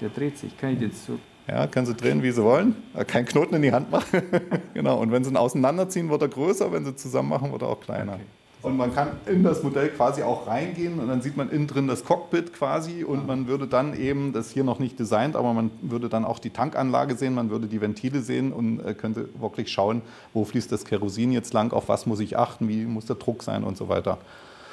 Der 0.00 0.08
dreht 0.08 0.38
sich. 0.38 0.56
Kann 0.56 0.74
ich 0.74 0.80
jetzt 0.80 1.04
so. 1.04 1.18
Ja, 1.48 1.66
können 1.66 1.86
Sie 1.86 1.94
drehen, 1.94 2.22
wie 2.22 2.30
Sie 2.30 2.42
wollen. 2.42 2.76
Kein 3.06 3.24
Knoten 3.24 3.56
in 3.56 3.62
die 3.62 3.72
Hand 3.72 3.90
machen. 3.90 4.22
genau. 4.74 5.00
Und 5.00 5.10
wenn 5.10 5.24
Sie 5.24 5.30
ihn 5.30 5.36
auseinanderziehen, 5.36 6.08
wird 6.08 6.22
er 6.22 6.28
größer. 6.28 6.72
Wenn 6.72 6.84
Sie 6.84 6.94
zusammen 6.94 7.28
machen, 7.28 7.50
wird 7.50 7.62
er 7.62 7.68
auch 7.68 7.80
kleiner. 7.80 8.14
Okay. 8.14 8.22
Und 8.62 8.76
man 8.76 8.94
kann 8.94 9.08
in 9.26 9.42
das 9.42 9.64
Modell 9.64 9.88
quasi 9.88 10.22
auch 10.22 10.46
reingehen 10.46 11.00
und 11.00 11.08
dann 11.08 11.20
sieht 11.20 11.36
man 11.36 11.50
innen 11.50 11.66
drin 11.66 11.88
das 11.88 12.04
Cockpit 12.04 12.52
quasi 12.52 13.02
und 13.02 13.26
man 13.26 13.48
würde 13.48 13.66
dann 13.66 13.98
eben, 13.98 14.32
das 14.32 14.50
hier 14.50 14.62
noch 14.62 14.78
nicht 14.78 15.00
designt, 15.00 15.34
aber 15.34 15.52
man 15.52 15.72
würde 15.82 16.08
dann 16.08 16.24
auch 16.24 16.38
die 16.38 16.50
Tankanlage 16.50 17.16
sehen, 17.16 17.34
man 17.34 17.50
würde 17.50 17.66
die 17.66 17.80
Ventile 17.80 18.20
sehen 18.20 18.52
und 18.52 18.78
äh, 18.80 18.94
könnte 18.94 19.28
wirklich 19.40 19.72
schauen, 19.72 20.02
wo 20.32 20.44
fließt 20.44 20.70
das 20.70 20.84
Kerosin 20.84 21.32
jetzt 21.32 21.52
lang, 21.52 21.72
auf 21.72 21.88
was 21.88 22.06
muss 22.06 22.20
ich 22.20 22.38
achten, 22.38 22.68
wie 22.68 22.84
muss 22.84 23.06
der 23.06 23.16
Druck 23.16 23.42
sein 23.42 23.64
und 23.64 23.76
so 23.76 23.88
weiter. 23.88 24.18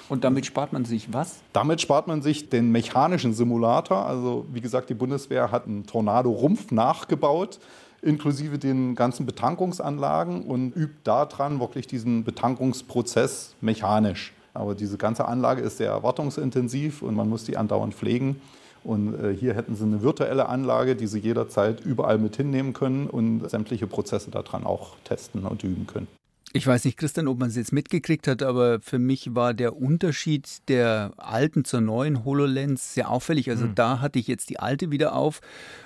Und 0.07 0.23
damit 0.23 0.45
spart 0.45 0.73
man 0.73 0.85
sich 0.85 1.13
was? 1.13 1.39
Damit 1.53 1.81
spart 1.81 2.07
man 2.07 2.21
sich 2.21 2.49
den 2.49 2.71
mechanischen 2.71 3.33
Simulator. 3.33 4.07
Also 4.07 4.45
wie 4.51 4.61
gesagt, 4.61 4.89
die 4.89 4.95
Bundeswehr 4.95 5.51
hat 5.51 5.67
einen 5.67 5.85
Tornado-Rumpf 5.85 6.71
nachgebaut, 6.71 7.59
inklusive 8.01 8.57
den 8.57 8.95
ganzen 8.95 9.25
Betankungsanlagen 9.25 10.43
und 10.43 10.75
übt 10.75 10.99
daran 11.03 11.59
wirklich 11.59 11.87
diesen 11.87 12.23
Betankungsprozess 12.23 13.55
mechanisch. 13.61 14.33
Aber 14.53 14.75
diese 14.75 14.97
ganze 14.97 15.25
Anlage 15.25 15.61
ist 15.61 15.77
sehr 15.77 16.01
wartungsintensiv 16.03 17.01
und 17.01 17.15
man 17.15 17.29
muss 17.29 17.43
die 17.45 17.57
andauernd 17.57 17.93
pflegen. 17.93 18.41
Und 18.83 19.13
äh, 19.21 19.35
hier 19.35 19.53
hätten 19.53 19.75
sie 19.75 19.83
eine 19.83 20.01
virtuelle 20.01 20.47
Anlage, 20.47 20.95
die 20.95 21.07
sie 21.07 21.19
jederzeit 21.19 21.81
überall 21.81 22.17
mit 22.17 22.37
hinnehmen 22.37 22.73
können 22.73 23.07
und 23.07 23.49
sämtliche 23.49 23.87
Prozesse 23.87 24.31
daran 24.31 24.65
auch 24.65 24.95
testen 25.03 25.43
und 25.43 25.63
üben 25.63 25.85
können. 25.85 26.07
Ich 26.51 26.65
weiß 26.65 26.85
nicht, 26.85 26.97
Christian, 26.97 27.27
ob 27.27 27.37
man 27.37 27.49
es 27.49 27.55
jetzt 27.55 27.71
mitgekriegt 27.71 28.27
hat, 28.27 28.41
aber 28.41 28.79
für 28.79 28.97
mich 28.97 29.35
war 29.35 29.53
der 29.53 29.75
Unterschied 29.75 30.67
der 30.67 31.13
alten 31.17 31.63
zur 31.63 31.81
neuen 31.81 32.25
HoloLens 32.25 32.95
sehr 32.95 33.09
auffällig. 33.09 33.51
Also 33.51 33.67
mhm. 33.67 33.75
da 33.75 34.01
hatte 34.01 34.17
ich 34.17 34.27
jetzt 34.27 34.49
die 34.49 34.59
alte 34.59 34.89
wieder 34.89 35.13
auf 35.13 35.41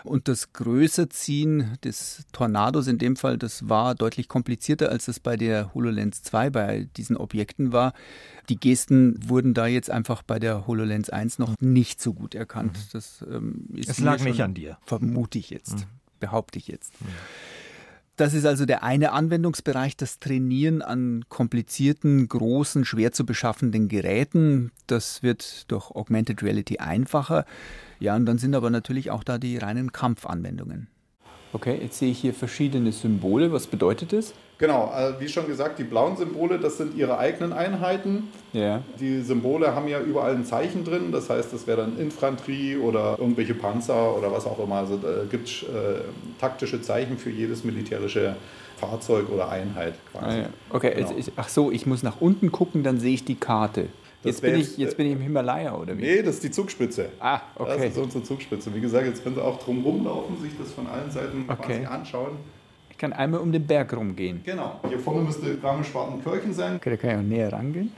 und 0.06 0.30
das 0.30 0.54
Größerziehen 0.54 1.78
des 1.84 2.26
Tornados 2.32 2.88
in 2.88 2.97
dem 2.97 3.17
Fall, 3.17 3.38
das 3.38 3.67
war 3.67 3.93
deutlich 3.93 4.30
komplizierter, 4.30 4.89
als 4.89 5.06
das 5.06 5.19
bei 5.19 5.36
der 5.36 5.73
HoloLens 5.73 6.23
2 6.23 6.49
bei 6.49 6.88
diesen 6.95 7.17
Objekten 7.17 7.73
war. 7.73 7.93
Die 8.47 8.58
Gesten 8.58 9.17
wurden 9.28 9.54
da 9.54 9.67
jetzt 9.67 9.89
einfach 9.89 10.23
bei 10.23 10.39
der 10.39 10.65
HoloLens 10.65 11.10
1 11.10 11.39
noch 11.39 11.56
nicht 11.60 12.02
so 12.02 12.13
gut 12.13 12.36
erkannt. 12.36 12.78
Mhm. 12.78 12.89
Das 12.93 13.26
ähm, 13.30 13.67
ist 13.73 13.89
es 13.89 13.99
lag 13.99 14.23
nicht 14.23 14.41
an 14.41 14.54
dir. 14.54 14.78
Vermute 14.86 15.39
ich 15.39 15.49
jetzt, 15.49 15.80
mhm. 15.80 15.86
behaupte 16.21 16.58
ich 16.58 16.69
jetzt. 16.69 16.93
Mhm. 17.02 17.08
Das 18.15 18.36
ist 18.36 18.45
also 18.45 18.67
der 18.67 18.84
eine 18.84 19.12
Anwendungsbereich, 19.12 19.97
das 19.97 20.19
Trainieren 20.19 20.84
an 20.84 21.26
komplizierten, 21.30 22.28
großen, 22.28 22.86
schwer 22.86 23.12
zu 23.12 23.26
beschaffenden 23.26 23.88
Geräten. 23.88 24.71
Das 24.86 25.23
wird 25.23 25.71
durch 25.71 25.89
Augmented 25.89 26.43
Reality 26.43 26.78
einfacher. 26.78 27.45
Ja, 27.99 28.15
und 28.15 28.28
dann 28.28 28.38
sind 28.38 28.54
aber 28.54 28.69
natürlich 28.69 29.10
auch 29.10 29.23
da 29.23 29.39
die 29.39 29.58
reinen 29.58 29.91
Kampfanwendungen. 29.91 30.89
Okay, 31.54 31.80
jetzt 31.82 31.97
sehe 31.97 32.12
ich 32.12 32.19
hier 32.19 32.36
verschiedene 32.36 32.91
Symbole. 32.91 33.52
Was 33.52 33.65
bedeutet 33.65 34.13
das? 34.13 34.34
Genau, 34.63 34.86
also 34.86 35.19
wie 35.19 35.28
schon 35.28 35.45
gesagt, 35.45 35.78
die 35.78 35.84
blauen 35.84 36.15
Symbole, 36.15 36.58
das 36.58 36.78
sind 36.78 36.95
ihre 36.95 37.17
eigenen 37.17 37.52
Einheiten. 37.52 38.30
Ja. 38.54 38.82
Die 38.97 39.19
Symbole 39.19 39.76
haben 39.76 39.89
ja 39.89 39.99
überall 39.99 40.36
ein 40.36 40.45
Zeichen 40.45 40.86
drin, 40.86 41.12
das 41.12 41.30
heißt, 41.30 41.52
das 41.52 41.67
wäre 41.67 41.82
dann 41.82 41.99
Infanterie 41.99 42.78
oder 42.78 43.17
irgendwelche 43.19 43.56
Panzer 43.56 44.17
oder 44.17 44.32
was 44.32 44.45
auch 44.45 44.58
immer. 44.63 44.76
Also 44.76 44.95
da 44.95 45.26
gibt 45.30 45.49
es 45.49 45.63
äh, 45.63 46.04
taktische 46.39 46.82
Zeichen 46.82 47.17
für 47.17 47.30
jedes 47.30 47.65
militärische 47.65 48.38
Fahrzeug 48.78 49.28
oder 49.30 49.49
Einheit 49.49 49.95
quasi. 50.10 50.26
Ah, 50.26 50.38
ja. 50.43 50.49
Okay, 50.69 50.93
genau. 50.95 51.12
ich, 51.17 51.30
ach 51.36 51.49
so, 51.49 51.69
ich 51.69 51.86
muss 51.86 52.02
nach 52.02 52.21
unten 52.21 52.54
gucken, 52.54 52.84
dann 52.84 53.02
sehe 53.02 53.15
ich 53.15 53.26
die 53.26 53.36
Karte. 53.36 53.89
Jetzt 54.23 54.41
bin, 54.41 54.56
ich, 54.56 54.78
jetzt 54.78 54.95
bin 54.95 55.08
ich 55.08 55.12
im 55.12 55.19
Himalaya, 55.19 55.76
oder 55.76 55.97
wie? 55.97 56.04
Nee, 56.04 56.21
das 56.21 56.36
ist 56.36 56.43
die 56.45 56.52
Zugspitze. 56.52 57.10
Ah, 57.19 57.41
okay. 57.56 57.80
Das 57.80 57.97
ist 57.97 57.97
unsere 57.97 58.23
Zugspitze. 58.23 58.73
Wie 58.73 58.80
gesagt, 58.80 59.08
jetzt 59.08 59.26
können 59.26 59.36
Sie 59.36 59.43
auch 59.43 59.62
drum 59.62 59.84
rumlaufen, 59.84 60.39
sich 60.41 60.54
das 60.58 60.71
von 60.71 60.88
allen 60.88 61.12
Seiten 61.12 61.43
okay. 61.49 61.80
quasi 61.80 61.86
anschauen. 61.86 62.38
Kann 63.04 63.12
einmal 63.12 63.42
um 63.42 63.52
den 63.52 63.68
Berg 63.68 63.94
rumgehen. 63.94 64.39
Genau. 64.46 64.80
Hier 64.88 64.98
vorne 64.98 65.24
müsste 65.24 65.58
Garmisch-Partenkirchen 65.58 66.54
sein. 66.54 66.78
Okay, 66.78 66.92
da 66.92 66.96
kann 66.96 67.10
ich 67.10 67.18
auch 67.18 67.22
näher 67.22 67.52
rangehen. 67.52 67.92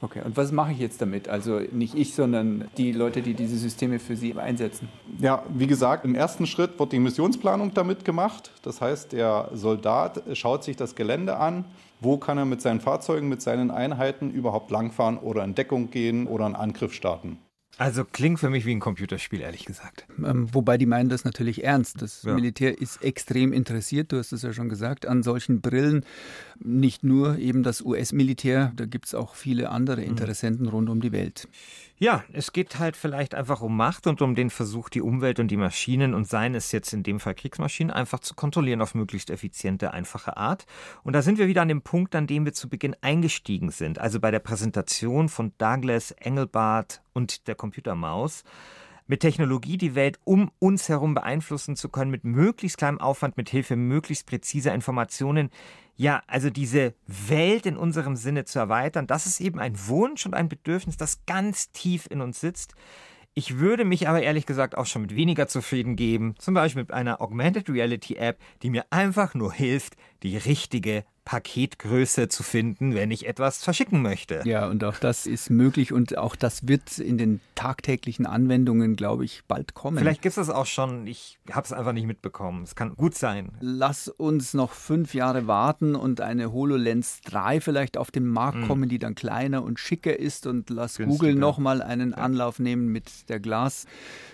Okay, 0.00 0.22
und 0.24 0.36
was 0.36 0.50
mache 0.50 0.72
ich 0.72 0.80
jetzt 0.80 1.00
damit? 1.00 1.28
Also 1.28 1.60
nicht 1.70 1.94
ich, 1.94 2.14
sondern 2.14 2.68
die 2.76 2.90
Leute, 2.90 3.22
die 3.22 3.34
diese 3.34 3.56
Systeme 3.56 4.00
für 4.00 4.16
Sie 4.16 4.34
einsetzen. 4.36 4.88
Ja, 5.20 5.44
wie 5.54 5.68
gesagt, 5.68 6.04
im 6.04 6.16
ersten 6.16 6.48
Schritt 6.48 6.80
wird 6.80 6.90
die 6.90 6.98
Missionsplanung 6.98 7.74
damit 7.74 8.04
gemacht. 8.04 8.50
Das 8.62 8.80
heißt, 8.80 9.12
der 9.12 9.50
Soldat 9.52 10.20
schaut 10.32 10.64
sich 10.64 10.74
das 10.74 10.96
Gelände 10.96 11.36
an. 11.36 11.64
Wo 12.00 12.18
kann 12.18 12.36
er 12.36 12.44
mit 12.44 12.60
seinen 12.60 12.80
Fahrzeugen, 12.80 13.28
mit 13.28 13.42
seinen 13.42 13.70
Einheiten 13.70 14.32
überhaupt 14.32 14.72
langfahren 14.72 15.16
oder 15.16 15.44
in 15.44 15.54
Deckung 15.54 15.90
gehen 15.90 16.26
oder 16.26 16.46
einen 16.46 16.56
Angriff 16.56 16.92
starten? 16.92 17.38
Also 17.78 18.04
klingt 18.04 18.38
für 18.38 18.50
mich 18.50 18.66
wie 18.66 18.72
ein 18.72 18.80
Computerspiel, 18.80 19.40
ehrlich 19.40 19.64
gesagt. 19.64 20.06
Ähm, 20.22 20.52
wobei 20.52 20.76
die 20.76 20.86
meinen 20.86 21.08
das 21.08 21.24
natürlich 21.24 21.64
ernst. 21.64 22.02
Das 22.02 22.24
ja. 22.24 22.34
Militär 22.34 22.78
ist 22.78 23.02
extrem 23.02 23.54
interessiert, 23.54 24.12
du 24.12 24.18
hast 24.18 24.32
es 24.32 24.42
ja 24.42 24.52
schon 24.52 24.68
gesagt, 24.68 25.06
an 25.06 25.22
solchen 25.22 25.62
Brillen. 25.62 26.04
Nicht 26.62 27.04
nur 27.04 27.38
eben 27.38 27.62
das 27.62 27.80
US-Militär, 27.80 28.72
da 28.76 28.84
gibt 28.84 29.06
es 29.06 29.14
auch 29.14 29.34
viele 29.34 29.70
andere 29.70 30.02
mhm. 30.02 30.08
Interessenten 30.08 30.66
mhm. 30.66 30.72
rund 30.72 30.90
um 30.90 31.00
die 31.00 31.12
Welt. 31.12 31.48
Ja, 32.02 32.24
es 32.32 32.52
geht 32.52 32.78
halt 32.78 32.96
vielleicht 32.96 33.34
einfach 33.34 33.60
um 33.60 33.76
Macht 33.76 34.06
und 34.06 34.22
um 34.22 34.34
den 34.34 34.48
Versuch, 34.48 34.88
die 34.88 35.02
Umwelt 35.02 35.38
und 35.38 35.48
die 35.48 35.58
Maschinen 35.58 36.14
und 36.14 36.26
seien 36.26 36.54
es 36.54 36.72
jetzt 36.72 36.94
in 36.94 37.02
dem 37.02 37.20
Fall 37.20 37.34
Kriegsmaschinen 37.34 37.90
einfach 37.90 38.20
zu 38.20 38.34
kontrollieren 38.34 38.80
auf 38.80 38.94
möglichst 38.94 39.28
effiziente, 39.28 39.92
einfache 39.92 40.38
Art. 40.38 40.64
Und 41.02 41.12
da 41.12 41.20
sind 41.20 41.36
wir 41.36 41.46
wieder 41.46 41.60
an 41.60 41.68
dem 41.68 41.82
Punkt, 41.82 42.14
an 42.14 42.26
dem 42.26 42.46
wir 42.46 42.54
zu 42.54 42.70
Beginn 42.70 42.96
eingestiegen 43.02 43.70
sind, 43.70 43.98
also 43.98 44.18
bei 44.18 44.30
der 44.30 44.38
Präsentation 44.38 45.28
von 45.28 45.52
Douglas 45.58 46.12
Engelbart 46.12 47.02
und 47.12 47.46
der 47.48 47.54
Computermaus 47.54 48.44
mit 49.10 49.20
Technologie 49.20 49.76
die 49.76 49.96
Welt 49.96 50.20
um 50.22 50.52
uns 50.60 50.88
herum 50.88 51.14
beeinflussen 51.14 51.74
zu 51.74 51.88
können, 51.88 52.12
mit 52.12 52.22
möglichst 52.22 52.78
kleinem 52.78 53.00
Aufwand, 53.00 53.36
mit 53.36 53.50
Hilfe 53.50 53.74
möglichst 53.74 54.24
präziser 54.24 54.72
Informationen. 54.72 55.50
Ja, 55.96 56.22
also 56.28 56.48
diese 56.48 56.94
Welt 57.08 57.66
in 57.66 57.76
unserem 57.76 58.14
Sinne 58.14 58.44
zu 58.44 58.60
erweitern, 58.60 59.08
das 59.08 59.26
ist 59.26 59.40
eben 59.40 59.58
ein 59.58 59.74
Wunsch 59.88 60.24
und 60.26 60.34
ein 60.34 60.48
Bedürfnis, 60.48 60.96
das 60.96 61.26
ganz 61.26 61.72
tief 61.72 62.06
in 62.08 62.20
uns 62.20 62.40
sitzt. 62.40 62.74
Ich 63.34 63.58
würde 63.58 63.84
mich 63.84 64.08
aber 64.08 64.22
ehrlich 64.22 64.46
gesagt 64.46 64.78
auch 64.78 64.86
schon 64.86 65.02
mit 65.02 65.16
weniger 65.16 65.48
zufrieden 65.48 65.96
geben, 65.96 66.36
zum 66.38 66.54
Beispiel 66.54 66.82
mit 66.82 66.92
einer 66.92 67.20
Augmented 67.20 67.68
Reality 67.68 68.14
App, 68.14 68.38
die 68.62 68.70
mir 68.70 68.86
einfach 68.90 69.34
nur 69.34 69.52
hilft, 69.52 69.96
die 70.22 70.36
richtige 70.36 71.04
Paketgröße 71.24 72.28
zu 72.28 72.42
finden, 72.42 72.94
wenn 72.94 73.10
ich 73.10 73.26
etwas 73.26 73.62
verschicken 73.62 74.02
möchte. 74.02 74.42
Ja, 74.44 74.66
und 74.68 74.82
auch 74.84 74.96
das 74.98 75.26
ist 75.26 75.50
möglich 75.50 75.92
und 75.92 76.16
auch 76.16 76.34
das 76.34 76.66
wird 76.66 76.98
in 76.98 77.18
den 77.18 77.40
tagtäglichen 77.54 78.26
Anwendungen, 78.26 78.96
glaube 78.96 79.24
ich, 79.24 79.42
bald 79.46 79.74
kommen. 79.74 79.98
Vielleicht 79.98 80.22
gibt 80.22 80.36
es 80.36 80.46
das 80.46 80.50
auch 80.54 80.66
schon, 80.66 81.06
ich 81.06 81.38
habe 81.50 81.64
es 81.64 81.72
einfach 81.72 81.92
nicht 81.92 82.06
mitbekommen. 82.06 82.62
Es 82.62 82.74
kann 82.74 82.94
gut 82.96 83.14
sein. 83.14 83.52
Lass 83.60 84.08
uns 84.08 84.54
noch 84.54 84.72
fünf 84.72 85.14
Jahre 85.14 85.46
warten 85.46 85.94
und 85.94 86.20
eine 86.20 86.52
HoloLens 86.52 87.20
3 87.26 87.60
vielleicht 87.60 87.96
auf 87.96 88.10
den 88.10 88.26
Markt 88.26 88.58
mhm. 88.58 88.68
kommen, 88.68 88.88
die 88.88 88.98
dann 88.98 89.14
kleiner 89.14 89.62
und 89.62 89.78
schicker 89.78 90.18
ist 90.18 90.46
und 90.46 90.70
lass 90.70 90.96
Günstiger. 90.96 91.18
Google 91.18 91.34
nochmal 91.34 91.82
einen 91.82 92.14
Anlauf 92.14 92.58
nehmen 92.58 92.88
mit 92.88 93.28
der 93.28 93.40
Glas 93.40 93.86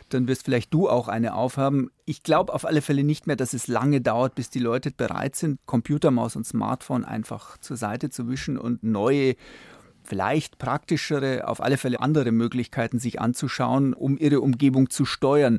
dann 0.09 0.29
wirst 0.29 0.45
vielleicht 0.45 0.73
du 0.73 0.89
auch 0.89 1.09
eine 1.09 1.35
aufhaben. 1.35 1.91
Ich 2.09 2.23
glaube 2.23 2.55
auf 2.55 2.65
alle 2.65 2.83
Fälle 2.83 3.03
nicht 3.03 3.27
mehr, 3.27 3.35
dass 3.35 3.53
es 3.53 3.67
lange 3.67 4.01
dauert, 4.01 4.37
bis 4.37 4.49
die 4.49 4.61
Leute 4.61 4.93
bereit 4.93 5.35
sind, 5.35 5.59
Computermaus 5.67 6.37
und 6.37 6.47
Smartphone 6.47 7.05
einfach 7.05 7.59
zur 7.59 7.77
Seite 7.77 8.11
zu 8.11 8.29
wischen 8.29 8.57
und 8.59 8.85
neue 8.85 9.35
vielleicht 10.05 10.59
praktischere, 10.59 11.49
auf 11.49 11.61
alle 11.61 11.79
Fälle 11.79 11.99
andere 11.99 12.31
Möglichkeiten 12.31 13.01
sich 13.01 13.21
anzuschauen, 13.21 13.93
um 13.93 14.17
ihre 14.19 14.41
Umgebung 14.41 14.89
zu 14.89 15.05
steuern. 15.05 15.59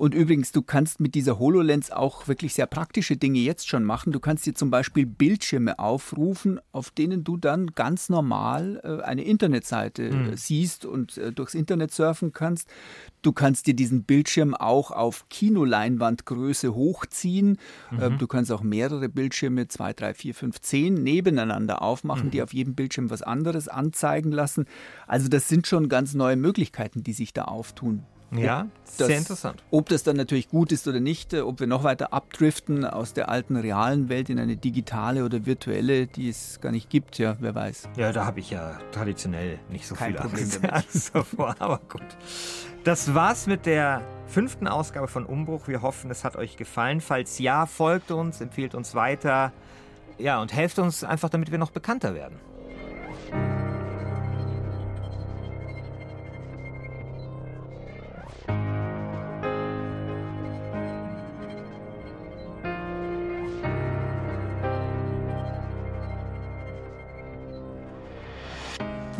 Und 0.00 0.14
übrigens, 0.14 0.50
du 0.50 0.62
kannst 0.62 0.98
mit 0.98 1.14
dieser 1.14 1.38
HoloLens 1.38 1.90
auch 1.90 2.26
wirklich 2.26 2.54
sehr 2.54 2.66
praktische 2.66 3.18
Dinge 3.18 3.40
jetzt 3.40 3.68
schon 3.68 3.84
machen. 3.84 4.12
Du 4.12 4.18
kannst 4.18 4.46
dir 4.46 4.54
zum 4.54 4.70
Beispiel 4.70 5.04
Bildschirme 5.04 5.78
aufrufen, 5.78 6.58
auf 6.72 6.88
denen 6.88 7.22
du 7.22 7.36
dann 7.36 7.66
ganz 7.74 8.08
normal 8.08 8.80
äh, 8.82 9.02
eine 9.02 9.24
Internetseite 9.24 10.10
mhm. 10.10 10.36
siehst 10.38 10.86
und 10.86 11.18
äh, 11.18 11.32
durchs 11.32 11.52
Internet 11.52 11.92
surfen 11.92 12.32
kannst. 12.32 12.70
Du 13.20 13.32
kannst 13.32 13.66
dir 13.66 13.74
diesen 13.74 14.04
Bildschirm 14.04 14.54
auch 14.54 14.90
auf 14.90 15.28
Kinoleinwandgröße 15.28 16.74
hochziehen. 16.74 17.58
Mhm. 17.90 18.00
Ähm, 18.00 18.16
du 18.16 18.26
kannst 18.26 18.50
auch 18.52 18.62
mehrere 18.62 19.10
Bildschirme, 19.10 19.68
zwei, 19.68 19.92
drei, 19.92 20.14
vier, 20.14 20.34
fünf, 20.34 20.62
zehn, 20.62 20.94
nebeneinander 20.94 21.82
aufmachen, 21.82 22.28
mhm. 22.28 22.30
die 22.30 22.42
auf 22.42 22.54
jedem 22.54 22.74
Bildschirm 22.74 23.10
was 23.10 23.20
anderes 23.20 23.68
anzeigen 23.68 24.32
lassen. 24.32 24.64
Also 25.06 25.28
das 25.28 25.50
sind 25.50 25.66
schon 25.66 25.90
ganz 25.90 26.14
neue 26.14 26.36
Möglichkeiten, 26.36 27.02
die 27.02 27.12
sich 27.12 27.34
da 27.34 27.44
auftun. 27.44 28.06
Ja, 28.32 28.68
das, 28.96 29.08
sehr 29.08 29.18
interessant. 29.18 29.62
Ob 29.70 29.88
das 29.88 30.02
dann 30.04 30.16
natürlich 30.16 30.48
gut 30.48 30.70
ist 30.72 30.86
oder 30.86 31.00
nicht, 31.00 31.32
äh, 31.32 31.40
ob 31.40 31.60
wir 31.60 31.66
noch 31.66 31.82
weiter 31.82 32.12
abdriften 32.12 32.84
aus 32.84 33.12
der 33.12 33.28
alten 33.28 33.56
realen 33.56 34.08
Welt 34.08 34.30
in 34.30 34.38
eine 34.38 34.56
digitale 34.56 35.24
oder 35.24 35.46
virtuelle, 35.46 36.06
die 36.06 36.28
es 36.28 36.60
gar 36.60 36.70
nicht 36.70 36.90
gibt, 36.90 37.18
ja, 37.18 37.36
wer 37.40 37.54
weiß. 37.54 37.88
Ja, 37.96 38.12
da 38.12 38.24
habe 38.24 38.40
ich 38.40 38.50
ja 38.50 38.78
traditionell 38.92 39.58
nicht 39.68 39.86
so 39.86 39.94
Kein 39.94 40.12
viel 40.12 40.20
Problem 40.20 40.48
Angst 40.70 41.10
davor, 41.14 41.56
aber 41.58 41.80
gut. 41.88 42.02
Das 42.84 43.14
war's 43.14 43.46
mit 43.46 43.66
der 43.66 44.02
fünften 44.26 44.68
Ausgabe 44.68 45.08
von 45.08 45.26
Umbruch. 45.26 45.66
Wir 45.66 45.82
hoffen, 45.82 46.10
es 46.10 46.24
hat 46.24 46.36
euch 46.36 46.56
gefallen. 46.56 47.00
Falls 47.00 47.38
ja, 47.38 47.66
folgt 47.66 48.10
uns, 48.10 48.40
empfiehlt 48.40 48.74
uns 48.74 48.94
weiter. 48.94 49.52
Ja, 50.18 50.40
und 50.40 50.52
helft 50.52 50.78
uns 50.78 51.02
einfach, 51.02 51.30
damit 51.30 51.50
wir 51.50 51.58
noch 51.58 51.72
bekannter 51.72 52.14
werden. 52.14 52.38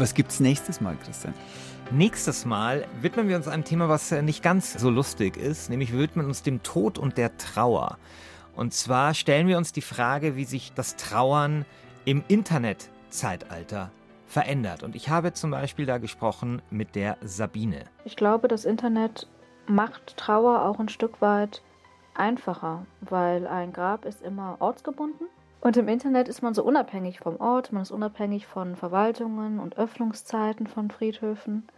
Was 0.01 0.15
gibt's 0.15 0.41
nächstes 0.41 0.81
Mal, 0.81 0.97
Christian? 1.05 1.35
Nächstes 1.91 2.47
Mal 2.47 2.87
widmen 3.03 3.29
wir 3.29 3.37
uns 3.37 3.47
einem 3.49 3.65
Thema, 3.65 3.91
was 3.91 4.11
nicht 4.11 4.43
ganz 4.43 4.73
so 4.73 4.89
lustig 4.89 5.37
ist, 5.37 5.69
nämlich 5.69 5.93
wir 5.93 5.99
widmen 5.99 6.25
uns 6.25 6.43
dem 6.43 6.63
Tod 6.63 6.97
und 6.97 7.19
der 7.19 7.37
Trauer. 7.37 7.99
Und 8.57 8.73
zwar 8.73 9.13
stellen 9.13 9.47
wir 9.47 9.59
uns 9.59 9.75
die 9.75 9.83
Frage, 9.83 10.37
wie 10.37 10.47
sich 10.47 10.73
das 10.73 10.97
Trauern 10.97 11.67
im 12.07 12.25
Internetzeitalter 12.29 13.91
verändert. 14.27 14.85
Und 14.85 14.97
ich 14.97 15.11
habe 15.11 15.35
zum 15.35 15.51
Beispiel 15.51 15.85
da 15.85 15.99
gesprochen 15.99 16.63
mit 16.71 16.95
der 16.95 17.19
Sabine. 17.21 17.85
Ich 18.07 18.17
glaube, 18.17 18.49
das 18.49 18.65
Internet 18.65 19.29
macht 19.67 20.17
Trauer 20.17 20.65
auch 20.65 20.81
ein 20.81 20.89
Stück 20.89 21.21
weit 21.21 21.61
einfacher, 22.15 22.87
weil 23.03 23.47
ein 23.47 23.75
Grab 23.75 24.07
ist 24.07 24.23
immer 24.23 24.57
ortsgebunden. 24.61 25.27
Und 25.61 25.77
im 25.77 25.89
Internet 25.89 26.29
ist 26.29 26.43
man 26.43 26.55
so 26.55 26.65
unabhängig 26.65 27.21
vom 27.21 27.39
Ort, 27.39 27.71
man 27.73 27.83
ist 27.83 27.91
unabhängig 27.91 28.47
von 28.47 28.77
Verwaltungen 28.77 29.59
und 29.59 29.77
Öffnungszeiten 29.77 30.67
von 30.67 30.91
Friedhöfen. 30.91 31.69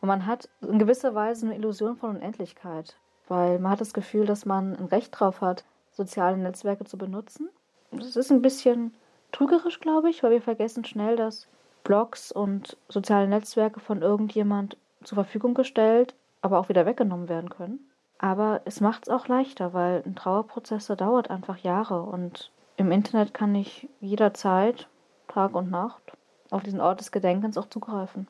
Und 0.00 0.08
man 0.08 0.26
hat 0.26 0.50
in 0.60 0.78
gewisser 0.78 1.14
Weise 1.14 1.46
eine 1.46 1.56
Illusion 1.56 1.96
von 1.96 2.16
Unendlichkeit, 2.16 2.96
weil 3.28 3.58
man 3.58 3.72
hat 3.72 3.80
das 3.80 3.94
Gefühl, 3.94 4.26
dass 4.26 4.44
man 4.44 4.76
ein 4.76 4.84
Recht 4.86 5.18
drauf 5.18 5.40
hat, 5.40 5.64
soziale 5.92 6.36
Netzwerke 6.36 6.84
zu 6.84 6.98
benutzen. 6.98 7.48
Das 7.90 8.16
ist 8.16 8.30
ein 8.30 8.42
bisschen 8.42 8.94
trügerisch, 9.32 9.80
glaube 9.80 10.10
ich, 10.10 10.22
weil 10.22 10.32
wir 10.32 10.42
vergessen 10.42 10.84
schnell, 10.84 11.16
dass 11.16 11.48
Blogs 11.84 12.30
und 12.32 12.76
soziale 12.88 13.28
Netzwerke 13.28 13.80
von 13.80 14.02
irgendjemand 14.02 14.76
zur 15.04 15.16
Verfügung 15.16 15.54
gestellt, 15.54 16.14
aber 16.42 16.58
auch 16.58 16.68
wieder 16.68 16.84
weggenommen 16.84 17.30
werden 17.30 17.48
können. 17.48 17.90
Aber 18.18 18.60
es 18.66 18.80
macht 18.80 19.04
es 19.04 19.08
auch 19.08 19.28
leichter, 19.28 19.72
weil 19.72 20.02
ein 20.04 20.16
Trauerprozess 20.16 20.86
dauert 20.88 21.30
einfach 21.30 21.58
Jahre 21.58 22.02
und 22.02 22.50
im 22.76 22.92
Internet 22.92 23.34
kann 23.34 23.54
ich 23.54 23.88
jederzeit, 24.00 24.88
Tag 25.28 25.54
und 25.54 25.70
Nacht, 25.70 26.12
auf 26.50 26.62
diesen 26.62 26.80
Ort 26.80 27.00
des 27.00 27.12
Gedenkens 27.12 27.56
auch 27.58 27.68
zugreifen. 27.68 28.28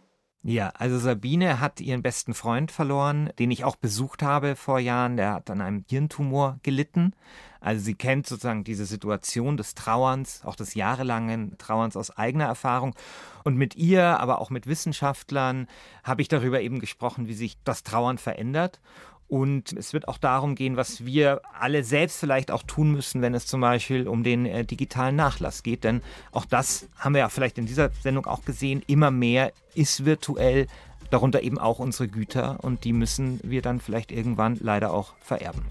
Ja, 0.48 0.68
also 0.78 0.96
Sabine 0.98 1.58
hat 1.58 1.80
ihren 1.80 2.02
besten 2.02 2.32
Freund 2.32 2.70
verloren, 2.70 3.30
den 3.40 3.50
ich 3.50 3.64
auch 3.64 3.74
besucht 3.74 4.22
habe 4.22 4.54
vor 4.54 4.78
Jahren. 4.78 5.16
Der 5.16 5.34
hat 5.34 5.50
an 5.50 5.60
einem 5.60 5.84
Hirntumor 5.88 6.60
gelitten. 6.62 7.14
Also 7.58 7.82
sie 7.82 7.96
kennt 7.96 8.28
sozusagen 8.28 8.62
diese 8.62 8.86
Situation 8.86 9.56
des 9.56 9.74
Trauerns, 9.74 10.44
auch 10.44 10.54
des 10.54 10.74
jahrelangen 10.74 11.58
Trauerns 11.58 11.96
aus 11.96 12.16
eigener 12.16 12.44
Erfahrung. 12.44 12.94
Und 13.42 13.56
mit 13.56 13.74
ihr, 13.74 14.20
aber 14.20 14.40
auch 14.40 14.50
mit 14.50 14.68
Wissenschaftlern, 14.68 15.66
habe 16.04 16.22
ich 16.22 16.28
darüber 16.28 16.60
eben 16.60 16.78
gesprochen, 16.78 17.26
wie 17.26 17.34
sich 17.34 17.58
das 17.64 17.82
Trauern 17.82 18.18
verändert. 18.18 18.80
Und 19.28 19.72
es 19.72 19.92
wird 19.92 20.06
auch 20.06 20.18
darum 20.18 20.54
gehen, 20.54 20.76
was 20.76 21.04
wir 21.04 21.40
alle 21.58 21.82
selbst 21.82 22.18
vielleicht 22.18 22.50
auch 22.50 22.62
tun 22.62 22.92
müssen, 22.92 23.22
wenn 23.22 23.34
es 23.34 23.46
zum 23.46 23.60
Beispiel 23.60 24.06
um 24.06 24.22
den 24.22 24.46
äh, 24.46 24.64
digitalen 24.64 25.16
Nachlass 25.16 25.62
geht. 25.62 25.82
Denn 25.82 26.00
auch 26.30 26.44
das 26.44 26.88
haben 26.96 27.14
wir 27.14 27.20
ja 27.20 27.28
vielleicht 27.28 27.58
in 27.58 27.66
dieser 27.66 27.90
Sendung 28.02 28.26
auch 28.26 28.44
gesehen. 28.44 28.82
Immer 28.86 29.10
mehr 29.10 29.52
ist 29.74 30.04
virtuell, 30.04 30.68
darunter 31.10 31.42
eben 31.42 31.58
auch 31.58 31.80
unsere 31.80 32.08
Güter. 32.08 32.62
Und 32.62 32.84
die 32.84 32.92
müssen 32.92 33.40
wir 33.42 33.62
dann 33.62 33.80
vielleicht 33.80 34.12
irgendwann 34.12 34.58
leider 34.60 34.92
auch 34.92 35.14
vererben. 35.20 35.62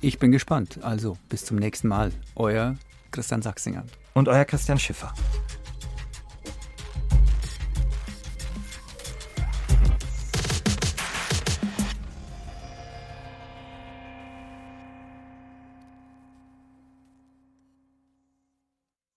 Ich 0.00 0.18
bin 0.18 0.30
gespannt. 0.30 0.78
Also 0.82 1.16
bis 1.28 1.44
zum 1.44 1.56
nächsten 1.56 1.88
Mal. 1.88 2.12
Euer 2.36 2.76
Christian 3.10 3.42
Sachsinger. 3.42 3.84
Und 4.14 4.28
euer 4.28 4.44
Christian 4.44 4.78
Schiffer. 4.78 5.12